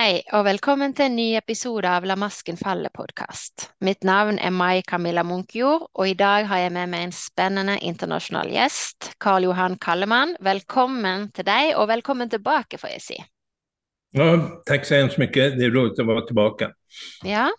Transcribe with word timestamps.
Hei 0.00 0.22
og 0.32 0.46
velkommen 0.46 0.94
til 0.96 1.10
en 1.10 1.16
ny 1.18 1.24
episode 1.36 1.88
av 1.92 2.06
La 2.08 2.14
masken 2.16 2.56
falle-podkast. 2.56 3.66
Mitt 3.84 4.06
navn 4.06 4.38
er 4.40 4.54
Mai 4.54 4.80
Camilla 4.88 5.20
Munkjord, 5.26 5.90
og 5.92 6.08
i 6.08 6.14
dag 6.16 6.46
har 6.48 6.62
jeg 6.62 6.72
med 6.72 6.88
meg 6.88 7.02
en 7.04 7.12
spennende 7.12 7.74
internasjonal 7.84 8.48
gjest, 8.48 9.10
Karl 9.20 9.44
Johan 9.44 9.76
Kallemann. 9.76 10.32
Velkommen 10.40 11.28
til 11.36 11.44
deg, 11.50 11.74
og 11.76 11.90
velkommen 11.92 12.32
tilbake, 12.32 12.80
får 12.80 12.94
jeg 12.94 13.04
si. 13.10 13.18
Ja, 14.16 14.30
tack 14.70 14.88
så 14.88 15.02
hemskt 15.02 15.20
mycket. 15.20 15.58
Det 15.58 15.68
är 15.68 15.70
roligt 15.70 16.00
att 16.00 16.06
vara 16.06 16.26
tillbaka. 16.26 16.72
Ja, 17.24 17.50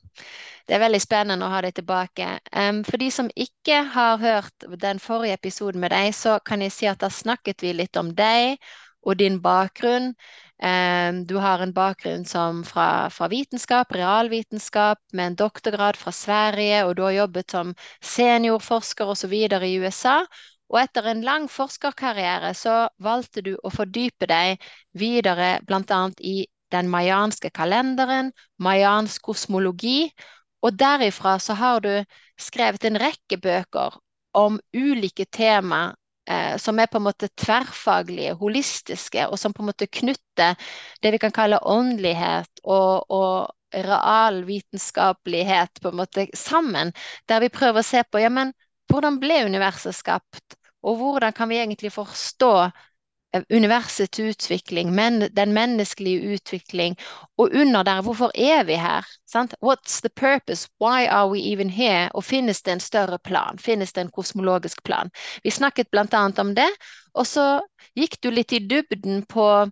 det 0.66 0.80
er 0.80 0.86
veldig 0.88 1.06
spennende 1.06 1.46
å 1.46 1.54
ha 1.54 1.62
deg 1.62 1.78
tilbake. 1.78 2.40
Um, 2.58 2.82
for 2.88 2.98
de 2.98 3.12
som 3.12 3.30
ikke 3.36 3.84
har 3.94 4.18
hørt 4.18 4.72
den 4.82 5.04
forrige 5.04 5.38
episoden 5.38 5.84
med 5.84 5.94
deg, 5.94 6.16
så 6.16 6.40
kan 6.40 6.66
jeg 6.66 6.74
si 6.74 6.90
at 6.90 7.06
da 7.06 7.14
snakket 7.14 7.62
vi 7.62 7.78
litt 7.84 8.02
om 8.02 8.16
deg 8.18 8.58
og 9.06 9.18
din 9.22 9.42
bakgrunn. 9.42 10.16
Ehm, 10.62 11.26
du 11.26 11.36
har 11.42 11.60
en 11.60 11.74
bakgrund 11.74 12.28
som 12.30 12.64
fra, 12.64 13.10
fra, 13.10 13.28
vitenskap, 13.28 13.92
realvitenskap, 13.98 15.00
med 15.14 15.28
en 15.28 15.36
doktorgrad 15.36 15.98
fra 15.98 16.12
Sverige, 16.12 16.84
og 16.86 16.96
du 16.96 17.04
har 17.04 17.16
jobbet 17.18 17.52
som 17.52 17.74
seniorforsker 18.02 19.10
osv. 19.10 19.34
i 19.34 19.78
USA. 19.82 20.22
Og 20.72 20.80
etter 20.84 21.10
en 21.12 21.24
lang 21.26 21.50
forskerkarriere 21.52 22.54
så 22.56 22.76
valgte 23.04 23.42
du 23.44 23.56
å 23.64 23.72
fordype 23.74 24.30
deg 24.30 24.62
videre 24.94 25.60
bl.a. 25.68 26.02
i 26.20 26.46
den 26.72 26.88
mayanske 26.88 27.50
kalenderen, 27.52 28.32
mayansk 28.58 29.22
kosmologi, 29.28 30.12
og 30.62 30.78
derifra 30.80 31.40
så 31.40 31.58
har 31.60 31.82
du 31.84 32.06
skrevet 32.40 32.86
en 32.86 33.02
rekke 33.02 33.42
bøker 33.42 33.98
om 34.38 34.62
ulike 34.74 35.26
tema 35.26 35.90
Eh, 36.30 36.58
som 36.62 36.78
er 36.80 36.86
på 36.86 36.98
en 37.00 37.04
måte 37.08 37.28
tverrfaglige, 37.40 38.34
holistiske, 38.38 39.28
og 39.28 39.40
som 39.42 39.54
på 39.54 39.62
en 39.64 39.66
måte 39.72 39.88
knytter 39.90 40.56
det 41.02 41.12
vi 41.16 41.20
kan 41.22 41.32
kalle 41.34 41.60
åndelighet 41.66 42.60
og, 42.64 43.06
og 43.10 43.50
realvitenskapelighet 43.74 45.82
på 45.82 45.90
en 45.90 45.98
måte 46.02 46.28
sammen. 46.38 46.94
Der 47.30 47.40
vi 47.42 47.50
prøver 47.50 47.80
å 47.82 47.88
se 47.88 48.04
på 48.06 48.20
ja, 48.22 48.30
men 48.30 48.54
hvordan 48.92 49.20
ble 49.22 49.46
universet 49.48 49.96
skapt, 49.98 50.56
og 50.86 50.98
hvordan 51.00 51.34
kan 51.34 51.50
vi 51.50 51.58
egentlig 51.62 51.92
forstå 51.96 52.70
Eh, 53.34 53.44
universets 53.50 54.20
utvikling, 54.20 54.96
men, 54.96 55.22
den 55.36 55.54
menneskelige 55.54 56.34
utvikling, 56.34 56.98
og 57.38 57.50
under 57.54 57.84
der, 57.84 58.02
hvorfor 58.02 58.32
er 58.36 58.64
vi 58.64 58.74
her? 58.74 59.08
Sant? 59.26 59.56
What's 59.66 60.02
the 60.02 60.10
purpose? 60.10 60.70
Why 60.82 61.06
are 61.08 61.30
we 61.30 61.40
even 61.40 61.70
here? 61.70 62.10
Og 62.14 62.24
finnes 62.24 62.62
det 62.62 62.72
en 62.72 62.80
større 62.80 63.20
plan? 63.20 63.60
Finnes 63.60 63.94
det 63.94 64.02
en 64.02 64.12
kosmologisk 64.12 64.84
plan? 64.84 65.12
Vi 65.44 65.50
snakket 65.50 65.88
bland 65.92 66.14
annat 66.14 66.40
om 66.40 66.56
det, 66.56 66.70
og 67.14 67.28
så 67.28 67.62
gikk 67.96 68.20
du 68.24 68.32
litt 68.32 68.52
i 68.52 68.60
dybden 68.60 69.24
på 69.26 69.70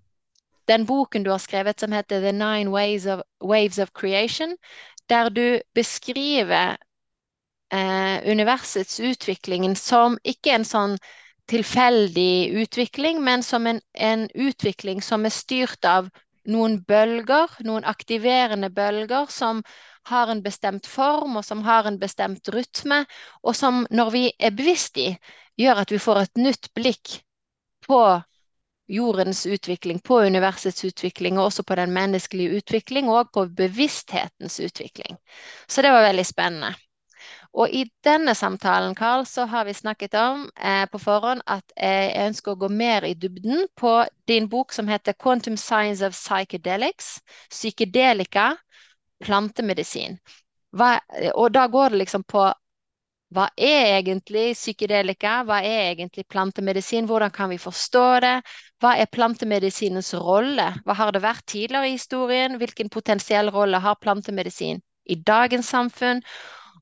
den 0.68 0.86
boken 0.86 1.24
du 1.24 1.32
har 1.32 1.44
skrevet 1.44 1.80
som 1.80 1.92
heter 1.92 2.22
The 2.22 2.32
Nine 2.32 2.72
Waves 2.72 3.06
of, 3.06 3.22
Waves 3.44 3.80
of 3.80 3.92
Creation, 3.92 4.56
der 5.10 5.30
du 5.30 5.60
beskriver 5.76 6.78
eh, 7.74 8.32
universets 8.32 9.00
utveckling 9.00 9.76
som 9.76 10.18
ikke 10.24 10.56
en 10.56 10.66
sånn 10.66 10.98
tilfeldig 11.50 12.52
utvikling, 12.62 13.24
men 13.24 13.44
som 13.44 13.68
en, 13.68 13.82
en, 13.94 14.28
utvikling 14.34 15.02
som 15.02 15.26
er 15.26 15.34
styrt 15.34 15.86
av 15.86 16.10
noen 16.50 16.80
bølger, 16.88 17.52
noen 17.66 17.86
aktiverende 17.90 18.70
bølger 18.74 19.30
som 19.34 19.64
har 20.10 20.32
en 20.32 20.42
bestemt 20.46 20.88
form 20.88 21.38
og 21.38 21.46
som 21.46 21.62
har 21.66 21.90
en 21.90 22.00
bestemt 22.02 22.50
rytme, 22.54 23.04
og 23.44 23.58
som 23.58 23.86
når 23.92 24.14
vi 24.16 24.24
er 24.40 24.56
bevisst 24.56 24.98
i, 24.98 25.12
gjør 25.60 25.84
at 25.84 25.94
vi 25.94 26.02
får 26.02 26.24
et 26.24 26.42
nytt 26.42 26.72
blikk 26.78 27.20
på 27.86 28.02
jordens 28.90 29.46
utvikling, 29.46 30.00
på 30.00 30.22
universets 30.26 30.84
utvikling, 30.86 31.38
og 31.38 31.52
også 31.52 31.64
på 31.64 31.78
den 31.78 31.94
menneskelige 31.94 32.58
utvikling, 32.58 33.10
og 33.10 33.30
på 33.34 33.46
bevissthetens 33.58 34.60
utvikling. 34.66 35.20
Så 35.70 35.86
det 35.86 35.92
var 35.94 36.08
veldig 36.08 36.26
spennende. 36.26 36.74
Og 37.54 37.72
i 37.74 37.84
denne 38.06 38.36
samtalen, 38.38 38.94
Karl, 38.96 39.26
så 39.26 39.46
har 39.50 39.66
vi 39.66 39.74
snakket 39.74 40.14
om 40.16 40.44
eh, 40.56 40.86
på 40.92 41.00
forhånd 41.02 41.42
at 41.48 41.74
eh, 41.76 42.12
jeg 42.12 42.28
ønsker 42.30 42.54
å 42.54 42.60
gå 42.62 42.70
mer 42.70 43.08
i 43.08 43.16
dybden 43.18 43.66
på 43.76 43.94
din 44.30 44.50
bok 44.50 44.74
som 44.74 44.88
heter 44.88 45.14
'Quantum 45.18 45.58
Science 45.58 46.06
of 46.06 46.14
Psychedelics', 46.14 47.20
psykedelika, 47.50 48.56
plantemedisin. 49.26 50.20
Hva, 50.72 51.00
og 51.34 51.52
da 51.52 51.66
går 51.68 51.90
det 51.90 52.04
liksom 52.06 52.24
på 52.24 52.52
hva 53.30 53.46
er 53.62 54.00
egentlig 54.00 54.56
psykedelika? 54.58 55.44
Hva 55.46 55.60
er 55.62 55.92
egentlig 55.92 56.26
plantemedisin? 56.34 57.06
Hvordan 57.06 57.32
kan 57.32 57.50
vi 57.50 57.60
forstå 57.62 58.06
det? 58.26 58.36
Hva 58.82 58.96
er 58.98 59.10
plantemedisinens 59.14 60.14
rolle? 60.18 60.72
Hva 60.86 60.96
har 60.98 61.12
det 61.14 61.22
vært 61.22 61.46
tidligere 61.46 61.92
i 61.92 61.98
historien? 61.98 62.58
Hvilken 62.58 62.90
potensiell 62.90 63.52
rolle 63.54 63.82
har 63.86 64.00
plantemedisin 64.02 64.82
i 65.06 65.20
dagens 65.30 65.70
samfunn? 65.70 66.24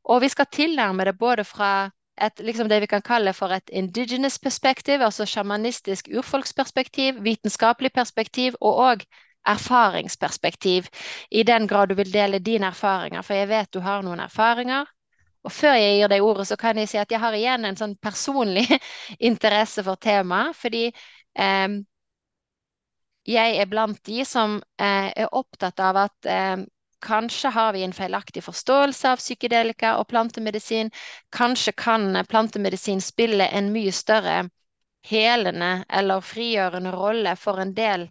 Og 0.08 0.22
vi 0.24 0.30
skal 0.32 0.48
tilnærme 0.52 1.06
det 1.06 1.18
både 1.20 1.44
fra 1.44 1.90
et, 2.22 2.40
liksom 2.40 2.70
det 2.70 2.82
vi 2.82 2.90
kan 2.90 3.02
kalle 3.02 3.34
for 3.34 3.54
et 3.54 3.70
indigenous 3.70 4.38
alltså 4.38 4.44
perspektiv, 4.44 5.02
altså 5.02 5.26
sjamanistisk 5.26 6.08
urfolksperspektiv, 6.18 7.24
vitenskapelig 7.24 7.92
perspektiv 7.94 8.56
og 8.62 8.80
òg 8.92 9.04
erfaringsperspektiv, 9.48 10.88
i 11.32 11.44
den 11.44 11.68
grad 11.68 11.88
du 11.88 11.96
vil 11.96 12.14
dele 12.14 12.40
dine 12.40 12.68
erfaringer. 12.68 13.22
For 13.22 13.34
jeg 13.34 13.50
vet 13.50 13.74
du 13.74 13.80
har 13.80 14.02
noen 14.04 14.20
erfaringer. 14.20 14.86
Og 15.44 15.52
før 15.52 15.78
jeg 15.80 16.00
gir 16.00 16.12
deg 16.12 16.24
ordet, 16.24 16.48
så 16.48 16.56
kan 16.60 16.78
jeg 16.78 16.90
si 16.92 16.98
at 16.98 17.12
jeg 17.12 17.20
har 17.20 17.36
igjen 17.36 17.66
en 17.66 17.78
sånn 17.80 17.96
personlig 18.04 18.66
interesse 19.30 19.84
for 19.84 19.96
temaet. 19.96 20.56
Fordi 20.56 20.88
eh, 20.90 21.78
jeg 23.28 23.60
er 23.62 23.70
blant 23.72 24.02
de 24.08 24.26
som 24.26 24.58
eh, 24.80 25.12
er 25.12 25.32
opptatt 25.32 25.80
av 25.80 26.02
at 26.08 26.28
eh, 26.32 26.58
Kanskje 27.02 27.50
har 27.54 27.74
vi 27.74 27.84
en 27.84 27.94
feilaktig 27.94 28.44
forståelse 28.44 29.12
av 29.14 29.22
psykedelika 29.22 29.96
og 30.02 30.08
plantemedisin. 30.10 30.92
Kanskje 31.32 31.74
kan 31.78 32.24
plantemedisin 32.30 33.02
spille 33.02 33.48
en 33.60 33.72
mye 33.74 33.92
større 33.92 34.50
helende 35.08 35.72
eller 35.90 36.22
frigjørende 36.22 36.92
rolle 36.92 37.36
for 37.36 37.62
en 37.62 37.74
del 37.78 38.10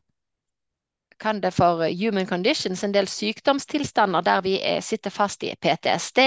kan 1.21 1.41
det 1.41 1.55
for 1.55 1.85
human 2.05 2.27
conditions, 2.27 2.85
en 2.85 2.93
del 2.93 3.09
sykdomstilstander 3.09 4.21
der 4.21 4.41
vi 4.45 4.57
eh, 4.61 4.83
sitter 4.83 5.11
fast 5.11 5.43
i 5.43 5.55
PTSD, 5.61 6.19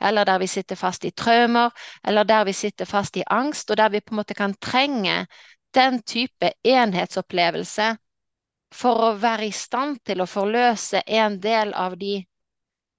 eller 0.00 0.24
der 0.24 0.38
vi 0.38 0.46
sitter 0.46 0.76
fast 0.76 1.04
i 1.04 1.10
traumer, 1.10 1.70
eller 2.04 2.24
der 2.24 2.44
vi 2.44 2.52
sitter 2.52 2.84
fast 2.84 3.16
i 3.16 3.24
angst, 3.26 3.70
og 3.70 3.76
der 3.76 3.88
vi 3.88 4.00
på 4.00 4.14
en 4.14 4.16
måte 4.22 4.34
kan 4.34 4.54
trenge 4.54 5.26
den 5.74 6.02
type 6.02 6.52
enhetsopplevelse 6.64 7.96
for 8.74 9.04
å 9.04 9.14
være 9.18 9.48
i 9.48 9.54
stand 9.54 10.00
til 10.06 10.22
å 10.22 10.28
forløse 10.30 11.02
en 11.06 11.38
del 11.42 11.72
av 11.74 11.96
de, 11.98 12.20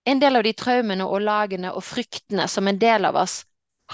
en 0.05 0.19
del 0.19 0.39
av 0.39 0.43
de 0.43 0.53
traumene 0.57 1.07
og 1.07 1.23
lagene 1.23 1.71
og 1.71 1.85
fryktene 1.85 2.47
som 2.51 2.67
en 2.67 2.79
del 2.81 3.07
av 3.07 3.19
oss 3.23 3.41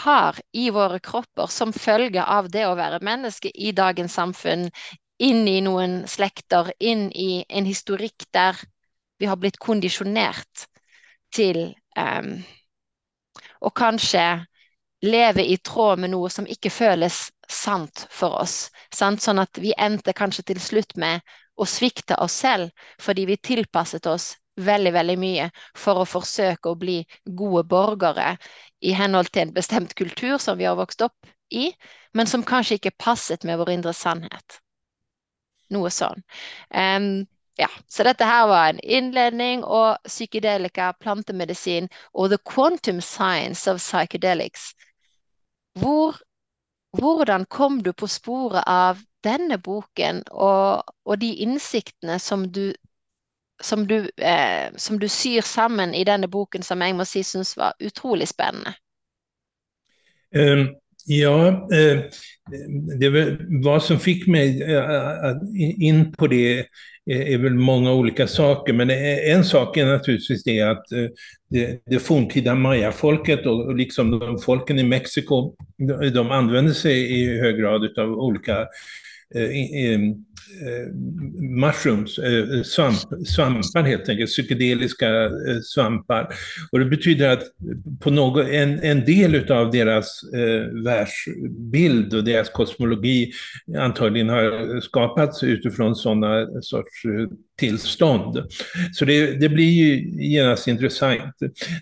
har 0.04 0.38
i 0.54 0.70
våre 0.70 1.00
kropper 1.00 1.50
som 1.54 1.74
følge 1.74 2.24
av 2.24 2.50
det 2.54 2.66
å 2.68 2.76
være 2.78 3.02
menneske 3.06 3.50
i 3.54 3.72
dagens 3.74 4.18
samfunn, 4.18 4.68
inn 5.18 5.48
i 5.50 5.60
noen 5.66 6.04
slekter, 6.08 6.70
inn 6.80 7.08
i 7.12 7.44
en 7.50 7.66
historikk 7.66 8.28
der 8.34 8.60
vi 9.18 9.26
har 9.26 9.40
blitt 9.42 9.58
kondisjonert 9.58 10.68
til 11.34 11.64
um, 11.98 12.38
å 13.62 13.74
kanskje 13.74 14.26
leve 15.02 15.46
i 15.46 15.58
tråd 15.58 16.04
med 16.04 16.14
noe 16.14 16.30
som 16.34 16.46
ikke 16.46 16.74
føles 16.74 17.28
sant 17.50 18.06
for 18.14 18.38
oss. 18.42 18.70
Sant? 18.94 19.22
Sånn 19.22 19.42
at 19.42 19.58
vi 19.62 19.74
endte 19.78 20.14
kanskje 20.14 20.46
til 20.52 20.62
slutt 20.62 20.96
med 20.98 21.22
og 21.58 21.70
svikta 21.70 22.20
oss 22.24 22.38
selv 22.44 22.70
fordi 23.02 23.26
vi 23.30 23.38
tilpasset 23.38 24.06
oss 24.10 24.36
veldig, 24.58 24.94
veldig 24.94 25.18
mye 25.22 25.50
for 25.78 26.02
å 26.02 26.10
forsøke 26.10 26.72
å 26.72 26.80
bli 26.80 27.00
gode 27.26 27.64
borgere 27.70 28.36
i 28.82 28.94
henhold 28.98 29.32
til 29.32 29.48
en 29.48 29.56
bestemt 29.56 29.94
kultur 29.98 30.38
som 30.42 30.58
vi 30.58 30.66
har 30.66 30.78
vokst 30.80 31.02
opp 31.06 31.30
i, 31.54 31.72
men 32.14 32.28
som 32.28 32.44
kanskje 32.44 32.80
ikke 32.80 32.98
passet 32.98 33.46
med 33.48 33.60
vår 33.62 33.76
indre 33.78 33.94
sannhet. 33.94 34.60
Noe 35.74 35.92
sånn. 35.92 36.24
Um, 36.72 36.80
ehm, 36.82 37.10
ja, 37.58 37.70
så 37.90 38.06
dette 38.06 38.26
her 38.28 38.46
var 38.48 38.70
en 38.70 38.80
innledning, 38.84 39.64
og 39.64 39.98
psykedelika, 40.06 40.92
plantemedisin 41.02 41.90
og 42.14 42.30
the 42.30 42.38
quantum 42.38 43.02
science 43.02 43.66
of 43.72 43.82
psychedelics. 43.82 44.74
Hvor, 45.78 46.20
hvordan 46.94 47.46
kom 47.46 47.84
du 47.84 47.94
på 47.94 48.08
sporet 48.08 48.64
av 48.68 49.02
denne 49.24 49.58
boken 49.58 50.24
og, 50.32 50.84
og 51.06 51.20
de 51.22 51.34
innsiktene 51.44 52.20
som 52.20 52.46
du, 52.52 52.74
som, 53.62 53.88
du, 53.88 54.10
eh, 54.18 54.70
som 54.78 55.00
du, 55.00 55.08
syr 55.08 55.42
sammen 55.42 55.96
i 55.96 56.04
denne 56.08 56.28
boken, 56.28 56.64
som 56.64 56.82
jeg 56.82 56.96
må 56.96 57.06
si 57.06 57.24
syns 57.24 57.58
var 57.58 57.76
utrolig 57.84 58.28
spennende? 58.28 58.74
Um, 60.36 60.76
ja, 61.08 61.50
øh, 61.72 62.04
det 63.00 63.14
var 63.64 63.80
som 63.80 64.00
fick 64.00 64.28
mig 64.28 64.62
øh, 64.62 64.90
øh, 65.26 65.36
in 65.82 66.14
på 66.18 66.28
det 66.28 66.66
är 67.08 67.38
väl 67.38 67.54
många 67.54 67.94
olika 67.94 68.28
saker, 68.28 68.74
men 68.74 68.90
en 69.36 69.44
sak 69.44 69.78
är 69.78 69.86
naturligtvis 69.86 70.44
det 70.44 70.62
att 70.62 70.92
eh, 70.92 71.06
det, 71.50 71.82
det 71.86 72.00
forntida 72.00 72.56
mayafolket 72.56 73.46
och 73.46 73.76
liksom 73.76 74.20
de 74.20 74.40
folken 74.40 74.80
i 74.80 74.84
Mexiko, 74.84 75.56
de 76.14 76.32
använder 76.32 76.74
sig 76.74 77.22
i 77.22 77.40
hög 77.40 77.58
grad 77.58 78.00
av 78.00 78.10
olika 78.10 78.68
Eh, 79.36 79.94
eh, 79.94 80.00
mushrooms, 81.42 82.20
eh, 82.20 82.62
svamp, 82.64 82.98
svampar 83.28 83.84
helt 83.84 84.10
enkelt, 84.10 84.30
psykedeliska 84.30 85.32
svampar. 85.64 86.28
Och 86.72 86.80
det 86.80 86.86
betyder 86.86 87.30
att 87.30 87.44
på 88.00 88.12
något, 88.12 88.48
en, 88.48 88.80
en 88.80 89.06
del 89.06 89.52
av 89.52 89.72
deras 89.72 90.22
världsbild 90.86 92.14
och 92.14 92.24
deras 92.24 92.50
kosmologi 92.50 93.32
antagligen 93.78 94.30
har 94.30 94.82
skapats 94.82 95.44
utifrån 95.44 95.96
sådana 95.96 96.62
sorts 96.62 97.02
tillstånd. 97.60 98.44
Så 98.94 99.06
det, 99.06 99.40
det 99.40 99.50
blir 99.50 99.70
ju 99.70 100.10
genast 100.24 100.68
intressant. 100.68 101.36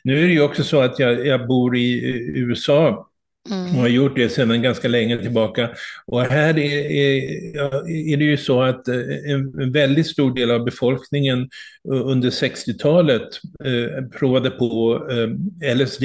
Nu 0.03 0.23
är 0.23 0.27
det 0.27 0.33
ju 0.33 0.41
också 0.41 0.63
så 0.63 0.81
att 0.81 0.99
jag, 0.99 1.27
jag 1.27 1.47
bor 1.47 1.77
i 1.77 2.01
USA 2.35 3.09
Mm. 3.49 3.75
Och 3.75 3.81
har 3.81 3.87
gjort 3.87 4.15
det 4.15 4.29
sedan 4.29 4.61
ganska 4.61 4.87
länge 4.87 5.17
tillbaka. 5.17 5.69
Och 6.05 6.21
här 6.21 6.59
är, 6.59 6.91
är, 6.91 8.13
är, 8.13 8.17
det 8.17 8.25
ju 8.25 8.37
så 8.37 8.61
att 8.61 8.87
eh, 8.87 8.95
en 9.31 9.71
väldigt 9.71 10.07
stor 10.07 10.35
del 10.35 10.51
av 10.51 10.65
befolkningen 10.65 11.49
under 11.89 12.29
60-talet 12.29 13.21
eh, 13.65 14.05
provade 14.19 14.49
på 14.49 15.01
eh, 15.11 15.75
LSD. 15.75 16.03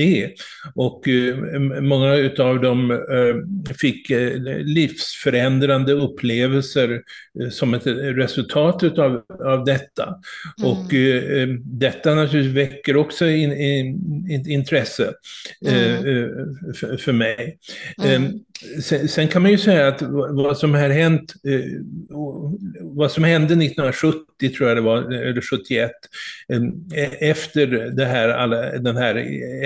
Och 0.75 1.09
eh, 1.09 1.37
många 1.81 2.31
av 2.39 2.61
dem 2.61 2.91
eh, 2.91 3.75
fick 3.75 4.11
eh, 4.11 4.33
livsförändrande 4.59 5.93
upplevelser 5.93 7.03
som 7.51 7.75
ett 7.75 7.87
resultat 7.87 8.99
av, 8.99 9.23
av 9.45 9.65
detta. 9.65 10.15
Mm. 10.59 10.71
Och 10.71 10.87
detta 11.65 12.15
naturligtvis 12.15 12.57
väcker 12.57 12.97
också 12.97 13.27
in, 13.27 13.53
in, 13.53 13.87
in, 14.31 14.51
intresse 14.51 15.13
mm. 15.67 16.03
för 16.99 17.13
mig 17.13 17.30
mig. 17.39 17.59
Mm. 17.99 18.05
Ehm, 18.05 18.47
sen, 18.83 19.09
sen, 19.09 19.29
kan 19.29 19.43
man 19.43 19.51
ju 19.51 19.59
säga 19.59 19.89
att 19.89 20.03
vad 20.31 20.59
som 20.59 20.75
har 20.75 20.89
hänt, 20.89 21.35
eh, 21.45 21.61
vad 22.81 23.13
som 23.13 23.25
hände 23.25 23.55
1970 23.55 24.25
tror 24.57 24.69
jag 24.69 24.77
det 24.77 24.81
var, 24.81 25.13
eller 25.13 25.41
71, 25.41 25.91
ehm, 26.53 26.63
e, 26.95 27.31
efter 27.31 27.67
det 27.67 28.05
här, 28.05 28.79
den 28.79 28.97
här 28.97 29.15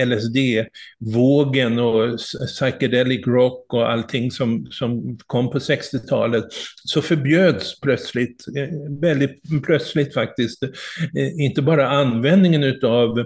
LSD-vågen 0.07 1.79
och 1.79 2.19
psychedelic 2.47 3.27
rock 3.27 3.75
och 3.75 3.91
allting 3.91 4.31
som, 4.31 4.67
som 4.71 5.19
kom 5.27 5.51
på 5.51 5.59
60-talet, 5.59 6.45
så 6.85 7.03
förbjöds 7.03 7.81
plötsligt, 7.81 8.45
eh, 8.57 9.01
väldigt 9.01 9.43
plötsligt 9.65 10.15
faktiskt, 10.15 10.63
eh, 10.63 11.45
inte 11.45 11.63
bara 11.63 11.89
användningen 11.89 12.75
av 12.83 13.25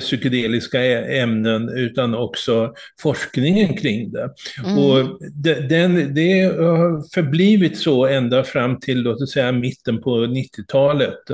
psykedeliska 0.00 0.84
ämnen 1.04 1.68
utan 1.68 2.14
också 2.14 2.72
forskningen 3.02 3.76
kring 3.76 4.12
det. 4.12 4.30
Mm. 4.64 4.78
Och 4.78 4.95
det, 5.34 5.68
den, 5.68 6.14
det 6.14 6.42
har 6.42 7.14
förblivit 7.14 7.78
så 7.78 8.06
ända 8.06 8.44
fram 8.44 8.80
till, 8.80 9.02
låt 9.02 9.22
oss 9.22 9.32
säga, 9.32 9.52
mitten 9.52 10.02
på 10.02 10.10
90-talet, 10.10 11.30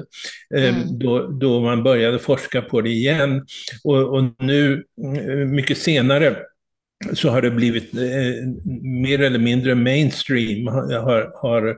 eh, 0.54 0.68
mm. 0.68 0.98
då, 0.98 1.26
då 1.26 1.60
man 1.60 1.82
började 1.82 2.18
forska 2.18 2.62
på 2.62 2.80
det 2.80 2.90
igen. 2.90 3.46
Och, 3.84 4.18
och 4.18 4.24
nu, 4.38 4.84
eh, 5.16 5.48
mycket 5.48 5.78
senare, 5.78 6.36
så 7.12 7.30
har 7.30 7.42
det 7.42 7.50
blivit 7.50 7.94
eh, 7.94 8.48
mer 8.82 9.20
eller 9.20 9.38
mindre 9.38 9.74
mainstream. 9.74 10.66
Har, 10.66 11.42
har, 11.42 11.68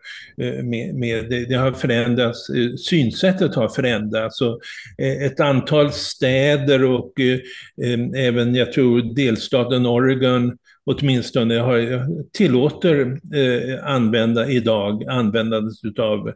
eh, 0.41 0.65
med, 0.65 0.95
med, 0.95 1.31
det, 1.49 1.55
har 1.55 1.73
förändrats, 1.73 2.47
synsättet 2.89 3.55
har 3.55 3.69
förändrats. 3.69 4.41
Och, 4.41 4.61
ett 4.99 5.41
antal 5.41 5.93
städer 5.93 6.85
och 6.85 7.21
eh, 7.21 8.25
även, 8.27 8.55
jag 8.55 8.73
tror, 8.73 9.15
delstaten 9.15 9.87
Oregon 9.87 10.57
åtminstone 10.87 11.59
har, 11.59 12.07
tillåter 12.33 13.21
eh, 13.35 13.85
använda 13.85 14.49
idag 14.51 15.05
användandet 15.09 15.99
av 15.99 16.29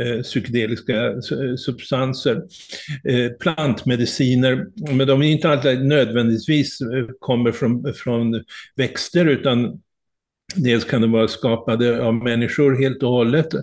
eh, 0.00 0.22
psykedeliska 0.22 1.22
substanser. 1.58 2.42
Eh, 3.04 3.32
plantmediciner, 3.40 4.66
men 4.96 5.06
de 5.06 5.22
är 5.22 5.26
inte 5.26 5.50
alltid 5.50 5.84
nödvändigtvis 5.84 6.80
eh, 6.80 7.06
kommer 7.18 7.52
från, 7.52 7.94
från 7.94 8.42
växter 8.76 9.26
utan 9.26 9.80
Dels 10.56 10.84
kan 10.84 11.00
de 11.02 11.12
vara 11.12 11.28
skapade 11.28 12.02
av 12.02 12.14
människor 12.14 12.82
helt 12.82 13.02
och 13.02 13.10
hållet, 13.10 13.54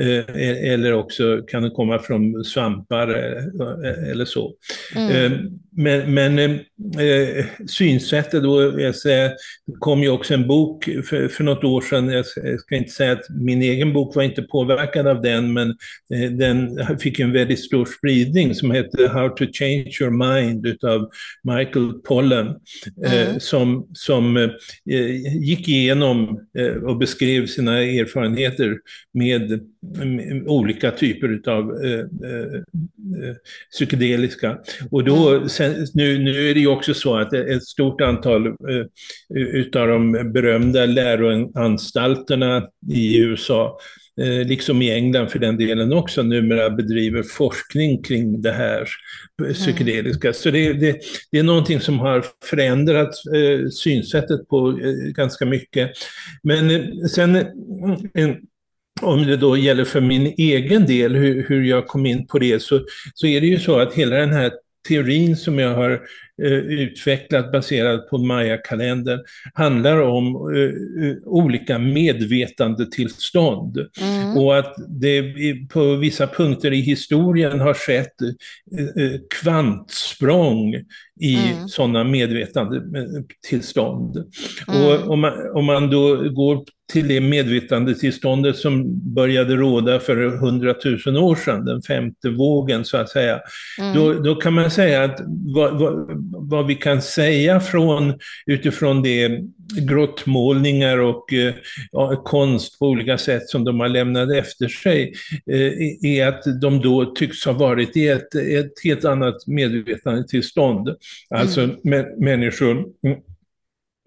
eh, 0.00 0.72
eller 0.72 0.92
också 0.92 1.42
kan 1.48 1.62
det 1.62 1.70
komma 1.70 1.98
från 1.98 2.44
svampar 2.44 3.08
eh, 3.08 4.10
eller 4.10 4.24
så. 4.24 4.54
Mm. 4.96 5.32
Eh, 5.78 5.82
men, 5.82 6.14
men 6.14 6.38
eh, 6.38 7.44
synsättet 7.66 8.42
då, 8.42 8.80
jag 8.80 8.96
säger, 8.96 9.32
kom 9.78 10.02
ju 10.02 10.08
också 10.08 10.34
en 10.34 10.46
bok 10.46 10.84
för, 10.84 11.28
för 11.28 11.44
något 11.44 11.64
år 11.64 11.80
sedan, 11.80 12.08
jag 12.08 12.26
ska 12.60 12.76
inte 12.76 12.90
säga 12.90 13.12
att 13.12 13.30
min 13.30 13.62
egen 13.62 13.92
bok 13.92 14.14
var 14.14 14.22
inte 14.22 14.42
påverkad 14.42 15.06
av 15.06 15.22
den, 15.22 15.52
men 15.52 15.68
eh, 16.14 16.30
den 16.30 16.78
fick 16.98 17.20
en 17.20 17.32
väldigt 17.32 17.64
stor 17.64 17.84
spridning 17.84 18.54
som 18.54 18.70
heter 18.70 19.08
How 19.08 19.28
to 19.28 19.44
change 19.52 19.92
your 20.00 20.10
mind 20.10 20.66
utav 20.66 21.08
Michael 21.42 21.92
Pollan, 21.92 22.46
eh, 23.04 23.28
mm. 23.28 23.40
som, 23.40 23.86
som 23.94 24.50
gick 25.40 25.68
igenom 25.68 26.40
och 26.82 26.96
beskrev 26.96 27.46
sina 27.46 27.78
erfarenheter 27.82 28.78
med 29.12 29.60
olika 30.46 30.90
typer 30.90 31.40
av 31.46 31.72
psykedeliska. 33.72 34.58
Och 34.90 35.04
då, 35.04 35.28
mm. 35.28 35.48
Sen, 35.60 35.86
nu, 35.94 36.18
nu 36.18 36.50
är 36.50 36.54
det 36.54 36.60
ju 36.60 36.66
också 36.66 36.94
så 36.94 37.16
att 37.16 37.32
ett 37.32 37.64
stort 37.64 38.00
antal 38.00 38.46
eh, 38.46 38.86
utav 39.36 39.88
de 39.88 40.32
berömda 40.32 40.86
läroanstalterna 40.86 42.68
i 42.92 43.18
USA, 43.18 43.78
eh, 44.20 44.46
liksom 44.46 44.82
i 44.82 44.90
England 44.90 45.30
för 45.30 45.38
den 45.38 45.56
delen 45.56 45.92
också, 45.92 46.22
numera 46.22 46.70
bedriver 46.70 47.22
forskning 47.22 48.02
kring 48.02 48.42
det 48.42 48.52
här 48.52 48.88
psykedeliska. 49.52 50.28
Mm. 50.28 50.34
Så 50.34 50.50
det, 50.50 50.72
det, 50.72 50.96
det, 51.30 51.38
är 51.38 51.42
någonting 51.42 51.80
som 51.80 51.98
har 51.98 52.24
förändrat 52.44 53.14
eh, 53.34 53.68
synsättet 53.68 54.48
på 54.48 54.68
eh, 54.68 55.12
ganska 55.14 55.46
mycket. 55.46 55.90
Men 56.42 56.70
eh, 56.70 57.06
sen 57.14 57.36
en, 58.14 58.36
om 59.02 59.26
det 59.26 59.36
då 59.36 59.56
gäller 59.56 59.84
för 59.84 60.00
min 60.00 60.34
egen 60.36 60.86
del, 60.86 61.14
hur, 61.14 61.48
hur 61.48 61.64
jag 61.64 61.86
kom 61.86 62.06
in 62.06 62.26
på 62.26 62.38
det, 62.38 62.62
så, 62.62 62.80
så 63.14 63.26
är 63.26 63.40
det 63.40 63.46
ju 63.46 63.58
så 63.58 63.78
att 63.78 63.94
hela 63.94 64.16
den 64.16 64.32
här 64.32 64.50
teorin 64.88 65.36
som 65.36 65.58
jag 65.58 65.74
har 65.74 65.90
eh, 66.42 66.52
utvecklat 66.52 67.52
baserat 67.52 68.10
på 68.10 68.18
Maya-kalendern 68.18 69.20
handlar 69.54 70.00
om 70.00 70.26
eh, 70.54 71.06
eh 71.06 71.16
olika 71.24 71.78
medvetandetillstånd. 71.78 73.78
Mm. 74.00 74.36
Och 74.36 74.58
att 74.58 74.74
det 74.88 75.22
på 75.68 75.96
vissa 75.96 76.26
punkter 76.26 76.72
i 76.72 76.80
historien 76.80 77.60
har 77.60 77.74
skett 77.74 78.22
eh, 78.22 79.04
eh 79.04 79.20
kvantsprång 79.42 80.74
i 81.20 81.36
mm. 81.36 81.68
sådana 81.68 82.04
medvetandetillstånd. 82.04 84.16
Mm. 84.68 84.86
Och 84.86 85.08
om 85.08 85.20
man, 85.20 85.32
om 85.54 85.64
man 85.64 85.90
då 85.90 86.30
går 86.30 86.64
till 86.92 87.08
det 87.08 87.20
medvetandetillståndet 87.20 88.56
som 88.56 89.00
började 89.14 89.56
råda 89.56 90.00
för 90.00 90.36
hundratusen 90.36 91.16
år 91.16 91.36
sedan, 91.36 91.64
den 91.64 91.82
femte 91.82 92.30
vågen 92.30 92.84
så 92.84 92.96
att 92.96 93.10
säga. 93.10 93.40
Mm. 93.80 93.94
Då, 93.94 94.12
då 94.12 94.34
kan 94.34 94.54
man 94.54 94.70
säga 94.70 95.04
att 95.04 95.20
vad, 95.54 95.78
vad, 95.78 96.06
vad, 96.48 96.66
vi 96.66 96.74
kan 96.74 97.02
säga 97.02 97.60
från, 97.60 98.14
utifrån 98.46 99.02
det 99.02 99.40
grottmålningar 99.78 100.98
och 100.98 101.32
eh, 101.32 101.54
konst 102.24 102.78
på 102.78 102.86
olika 102.86 103.18
sätt 103.18 103.48
som 103.48 103.64
de 103.64 103.80
har 103.80 103.88
lämnat 103.88 104.32
efter 104.32 104.68
sig, 104.68 105.12
eh, 105.50 106.10
är 106.10 106.26
att 106.26 106.42
de 106.60 106.80
då 106.80 107.04
tycks 107.04 107.44
ha 107.44 107.52
varit 107.52 107.96
i 107.96 108.08
ett, 108.08 108.34
ett 108.34 108.72
helt 108.84 109.04
annat 109.04 109.46
medvetandetillstånd. 109.46 110.88
Alltså 111.30 111.60
mm. 111.60 112.06
människor 112.18 112.84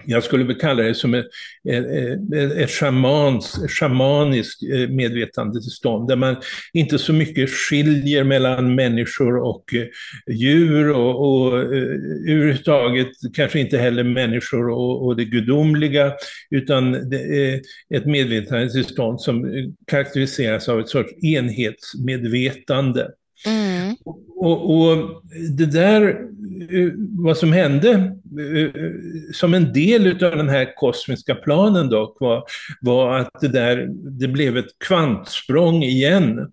jag 0.05 0.23
skulle 0.23 0.43
väl 0.43 0.59
kalla 0.59 0.83
det 0.83 0.95
som 0.95 1.13
ett, 1.13 1.25
ett, 1.69 2.57
ett 2.57 2.69
shamans, 2.69 3.59
shamaniskt 3.67 4.63
eh, 4.63 4.89
medvetandetillstånd, 4.89 6.07
där 6.07 6.15
man 6.15 6.35
inte 6.73 6.99
så 6.99 7.13
mycket 7.13 7.49
skiljer 7.49 8.23
mellan 8.23 8.75
människor 8.75 9.37
och 9.37 9.73
eh, 9.73 9.85
djur 10.35 10.89
och, 10.89 11.21
och 11.21 11.59
eh, 11.59 11.63
överhuvudtaget 11.63 13.07
kanske 13.33 13.59
inte 13.59 13.77
heller 13.77 14.03
människor 14.03 14.69
och, 14.69 15.05
och 15.05 15.15
det 15.15 15.25
gudomliga, 15.25 16.13
utan 16.49 17.09
det 17.09 17.61
ett 17.95 18.05
medvetandetillstånd 18.05 19.21
som 19.21 19.45
karaktäriseras 19.87 20.69
av 20.69 20.79
ett 20.79 20.89
sorts 20.89 21.13
enhetsmedvetande. 21.23 23.07
Mm. 23.45 23.95
och, 24.35 24.75
och, 24.75 25.23
det 25.57 25.65
där, 25.65 26.07
eh, 26.69 26.91
vad 27.19 27.37
som 27.37 27.53
hände 27.53 27.91
eh, 27.91 28.81
som 29.33 29.53
en 29.53 29.73
del 29.73 30.25
av 30.25 30.37
den 30.37 30.49
här 30.49 30.75
kosmiska 30.75 31.35
planen 31.35 31.89
dock 31.89 32.17
var, 32.19 32.43
var 32.81 33.19
att 33.19 33.31
det 33.41 33.47
där, 33.47 33.87
det 34.19 34.27
blev 34.27 34.57
ett 34.57 34.79
kvantsprång 34.87 35.83
igen 35.83 36.51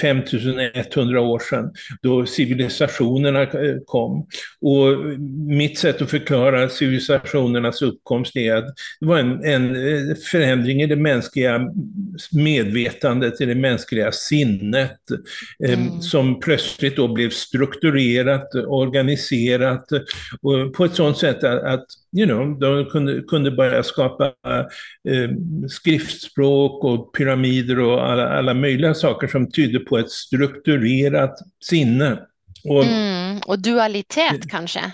5100 0.00 1.20
år 1.20 1.38
sedan 1.38 1.70
då 2.02 2.26
civilisationerna 2.26 3.46
kom. 3.86 4.26
Och 4.60 5.16
mitt 5.46 5.78
sätt 5.78 6.02
att 6.02 6.10
förklara 6.10 6.68
civilisationernas 6.68 7.82
uppkomst 7.82 8.36
är 8.36 8.54
att 8.54 8.64
det 9.00 9.06
var 9.06 9.18
en, 9.18 9.44
en 9.44 9.76
förändring 10.16 10.82
i 10.82 10.86
det 10.86 10.96
mänskliga 10.96 11.60
medvetandet, 12.32 13.40
i 13.40 13.44
det 13.44 13.54
mänskliga 13.54 14.12
sinnet, 14.12 14.98
mm. 15.68 15.97
Som 16.04 16.40
plötsligt 16.40 16.96
då 16.96 17.08
blev 17.08 17.30
strukturerat, 17.30 18.54
organiserat 18.54 19.92
och 20.42 20.74
på 20.74 20.84
ett 20.84 20.94
sådant 20.94 21.18
sätt 21.18 21.44
att 21.44 21.84
you 22.16 22.26
know, 22.26 22.58
de 22.58 22.84
kunde, 22.90 23.22
kunde 23.22 23.50
börja 23.50 23.82
skapa 23.82 24.24
eh, 25.08 25.30
skriftspråk 25.68 26.84
och 26.84 27.14
pyramider 27.14 27.78
och 27.78 28.10
alla, 28.10 28.28
alla 28.28 28.54
möjliga 28.54 28.94
saker 28.94 29.26
som 29.26 29.50
tydde 29.50 29.78
på 29.78 29.98
ett 29.98 30.10
strukturerat 30.10 31.38
sinne. 31.64 32.18
Och, 32.64 32.84
mm, 32.84 33.40
och 33.46 33.58
dualitet 33.58 34.50
kanske? 34.50 34.92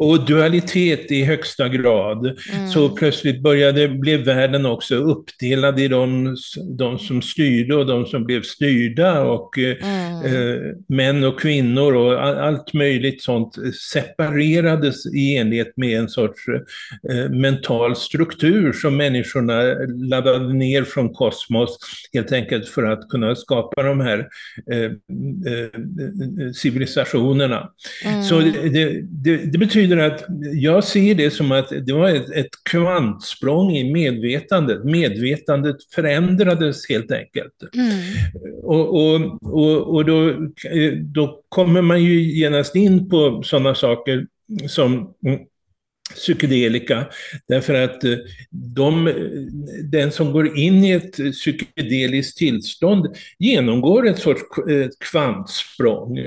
Och 0.00 0.26
dualitet 0.26 1.10
i 1.10 1.24
högsta 1.24 1.68
grad. 1.68 2.26
Mm. 2.26 2.68
Så 2.68 2.88
plötsligt 2.88 3.42
började, 3.42 3.88
blev 3.88 4.20
världen 4.20 4.66
också 4.66 4.94
uppdelad 4.94 5.80
i 5.80 5.88
de, 5.88 6.36
de 6.78 6.98
som 6.98 7.22
styrde 7.22 7.76
och 7.76 7.86
de 7.86 8.06
som 8.06 8.24
blev 8.24 8.42
styrda 8.42 9.20
och 9.20 9.58
eh, 9.58 9.76
mm. 9.82 10.24
eh, 10.24 10.60
män 10.88 11.24
och 11.24 11.40
kvinnor 11.40 11.94
och 11.94 12.26
allt 12.26 12.72
möjligt 12.74 13.22
sånt 13.22 13.54
separerades 13.92 15.06
i 15.14 15.36
enlighet 15.36 15.72
med 15.76 15.98
en 15.98 16.08
sorts 16.08 16.48
eh, 16.48 17.30
mental 17.30 17.96
struktur 17.96 18.72
som 18.72 18.96
människorna 18.96 19.62
laddade 20.10 20.52
ner 20.52 20.84
från 20.84 21.14
kosmos 21.14 21.78
helt 22.12 22.32
enkelt 22.32 22.68
för 22.68 22.82
att 22.82 23.08
kunna 23.08 23.36
skapa 23.36 23.82
de 23.82 24.00
här 24.00 24.28
eh, 24.72 24.84
eh 25.52 25.68
civilisationerna. 26.54 27.70
Mm. 28.04 28.22
Så 28.22 28.40
det, 28.40 29.02
det, 29.02 29.36
det 29.36 29.58
betyder 29.58 29.87
betyder 29.88 30.06
att 30.06 30.24
jag 30.52 30.84
ser 30.84 31.14
det 31.14 31.30
som 31.30 31.52
att 31.52 31.68
det 31.86 31.92
var 31.92 32.08
ett, 32.08 32.30
ett 32.30 32.64
kvantsprång 32.70 33.72
i 33.72 33.92
medvetandet. 33.92 34.84
Medvetandet 34.84 35.76
förändrades 35.94 36.88
helt 36.88 37.12
enkelt. 37.12 37.54
Mm. 37.74 37.90
Och, 38.62 38.88
och, 38.88 39.42
och, 39.42 39.94
och 39.94 40.04
då, 40.04 40.34
då 41.02 41.42
kommer 41.48 41.82
man 41.82 42.02
ju 42.02 42.20
genast 42.20 42.76
in 42.76 43.10
på 43.10 43.42
sådana 43.44 43.74
saker 43.74 44.26
som 44.68 45.14
psykedelika. 46.14 47.06
Därför 47.48 47.74
att 47.74 48.04
eh, 48.04 48.16
de, 48.50 49.12
den 49.82 50.12
som 50.12 50.32
går 50.32 50.58
in 50.58 50.84
i 50.84 50.90
ett 50.90 51.32
psykedeliskt 51.32 52.38
tillstånd 52.38 53.06
genomgår 53.38 54.08
ett 54.08 54.18
sorts 54.18 54.42
kvantsprång. 55.00 56.18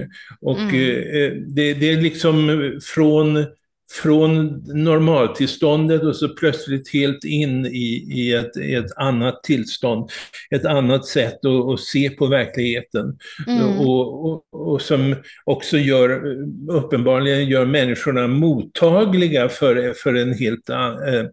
Och 0.41 0.59
mm. 0.59 0.75
Eh, 0.75 1.31
det, 1.47 1.73
det 1.73 1.89
är 1.89 2.01
liksom 2.01 2.79
från 2.83 3.45
från 3.91 4.63
normaltillståndet 4.83 6.03
och 6.03 6.15
så 6.15 6.29
plötsligt 6.29 6.93
helt 6.93 7.23
in 7.23 7.65
i, 7.65 8.07
i, 8.11 8.33
ett, 8.33 8.57
ett 8.57 8.97
annat 8.97 9.43
tillstånd. 9.43 10.09
Ett 10.55 10.65
annat 10.65 11.05
sätt 11.05 11.45
att, 11.45 11.73
att 11.73 11.79
se 11.79 12.09
på 12.09 12.27
verkligheten. 12.27 13.17
Mm. 13.47 13.79
Och, 13.79 14.25
och, 14.25 14.43
och, 14.51 14.81
som 14.81 15.15
också 15.43 15.77
gör, 15.77 16.21
uppenbarligen 16.69 17.49
gör 17.49 17.65
människorna 17.65 18.27
mottagliga 18.27 19.49
för, 19.49 19.93
för 19.93 20.13
en 20.15 20.33
helt 20.33 20.69
eh, 20.69 21.25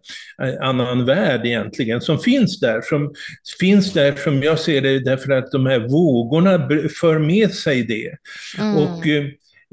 annan 0.61 1.05
värld 1.05 1.45
egentligen, 1.45 2.01
som 2.01 2.19
finns 2.19 2.59
där. 2.59 2.81
Som 2.81 3.13
finns 3.59 3.93
där, 3.93 4.15
som 4.15 4.43
jag 4.43 4.59
ser 4.59 4.81
det, 4.81 4.99
därför 4.99 5.31
att 5.31 5.51
de 5.51 5.65
här 5.65 5.79
vågorna 5.79 6.69
för 7.01 7.19
med 7.19 7.51
sig 7.51 7.83
det. 7.83 8.17
Mm. 8.59 8.77
Och 8.77 9.07
eh, 9.07 9.25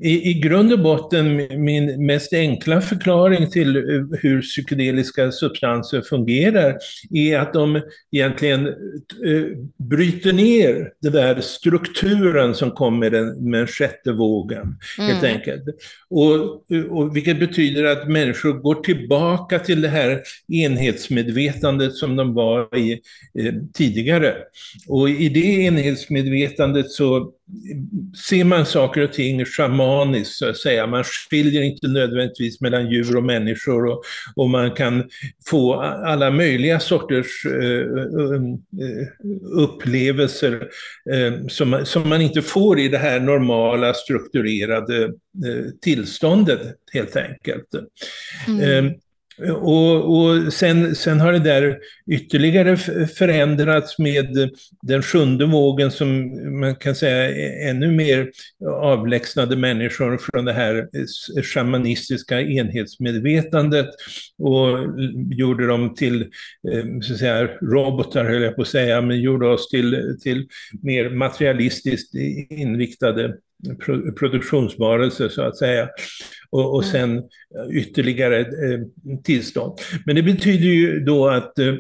i, 0.03 0.31
I 0.31 0.35
grund 0.35 0.73
och 0.73 0.79
botten 0.79 1.37
min 1.65 2.07
mest 2.07 2.33
enkla 2.33 2.81
förklaring 2.81 3.51
till 3.51 3.77
eh, 3.77 3.83
hur 4.21 4.43
psykedeliska 4.43 5.33
substanser 5.33 6.01
fungerar 6.01 6.77
är 7.11 7.39
att 7.39 7.53
de 7.53 7.81
egentligen 8.13 8.67
eh, 8.67 9.45
bryter 9.77 10.33
ner 10.33 10.93
den 11.03 11.13
där 11.13 11.41
strukturen 11.41 12.55
som 12.55 12.71
kom 12.71 12.99
med 12.99 13.13
den, 13.13 13.51
med 13.51 13.61
den 13.61 13.67
sjätte 13.67 14.13
vågen. 14.13 14.77
Mm. 14.99 15.11
helt 15.11 15.25
enkelt. 15.25 15.63
Och, 16.11 16.35
och, 16.91 17.17
vilket 17.17 17.39
betyder 17.39 17.85
att 17.85 18.09
människor 18.09 18.53
går 18.53 18.75
tillbaka 18.75 19.59
till 19.59 19.81
det 19.81 19.89
här 19.89 20.23
enhetsmedvetandet 20.49 21.95
som 21.95 22.17
de 22.17 22.35
var 22.35 22.77
i 22.79 22.93
eh, 23.39 23.55
tidigare. 23.75 24.35
Och 24.89 25.11
i 25.11 25.29
det 25.29 25.65
enhetsmedvetandet 25.65 26.91
så 26.91 27.33
ser 28.29 28.45
man 28.45 28.67
saker 28.67 29.01
och 29.01 29.13
ting 29.13 29.45
shamaniskt, 29.45 30.37
så 30.37 30.49
att 30.49 30.57
säga. 30.57 30.87
Man 30.87 31.05
skiljer 31.05 31.63
inte 31.63 31.89
nödvändigtvis 31.89 32.61
mellan 32.61 32.91
djur 32.91 33.17
och 33.17 33.25
människor 33.25 33.87
och, 33.87 34.03
och 34.37 34.51
man 34.51 34.71
kan 34.71 35.11
få 35.47 35.75
alla 35.81 36.31
möjliga 36.31 36.81
sorters 36.81 37.47
uh, 37.47 37.87
upplevelser 39.53 40.69
uh, 41.15 41.47
som, 41.49 41.81
som 41.85 42.09
man 42.09 42.21
inte 42.21 42.43
får 42.43 42.79
i 42.79 42.89
det 42.89 42.99
här 42.99 43.21
normala 43.21 43.95
strukturerade 43.95 45.05
uh, 45.05 45.71
tillståndet, 45.83 46.61
helt 46.93 47.17
enkelt. 47.17 47.69
Mm. 48.49 48.95
Och, 49.39 50.17
och 50.17 50.53
sen, 50.53 50.95
sen, 50.95 51.21
har 51.21 51.33
det 51.33 51.39
där 51.39 51.79
ytterligare 52.11 52.77
förändrats 53.07 53.99
med 53.99 54.51
den 54.83 55.03
sjunde 55.03 55.47
vågen 55.47 55.91
som 55.91 56.31
man 56.61 56.77
kan 56.77 56.95
säga 56.95 57.31
är 57.31 57.71
ännu 57.71 57.93
mer 57.93 58.31
avlägsnade 58.83 59.57
människor 59.57 60.19
från 60.19 60.45
det 60.45 60.53
här 60.53 60.89
shamanistiska 61.43 62.41
enhetsmedvetandet 62.41 63.89
och 64.39 64.79
gjorde 65.31 65.67
dem 65.67 65.95
till 65.95 66.23
eh, 66.73 66.85
så 67.03 67.13
att 67.13 67.19
säga, 67.19 67.49
robotar, 67.63 68.25
höll 68.25 68.43
jag 68.43 68.57
på 68.57 68.63
att 68.63 68.69
säga, 68.69 69.01
men 69.01 69.21
gjorde 69.21 69.49
oss 69.49 69.69
till, 69.69 70.19
till 70.23 70.47
mer 70.83 71.11
materialistiskt 71.11 72.15
inriktade 72.51 73.35
produktionsvarelser 74.19 75.29
så 75.29 75.43
att 75.43 75.57
säga. 75.57 75.89
Och, 76.51 76.75
och 76.75 76.83
mm. 76.85 76.93
sen 76.93 77.23
ytterligare 77.73 78.41
eh, 78.41 78.81
tillstånd. 79.25 79.79
Men 80.07 80.17
det 80.17 80.23
betyder 80.23 80.67
ju 80.67 81.01
då 81.01 81.29
att 81.29 81.59
eh, 81.59 81.75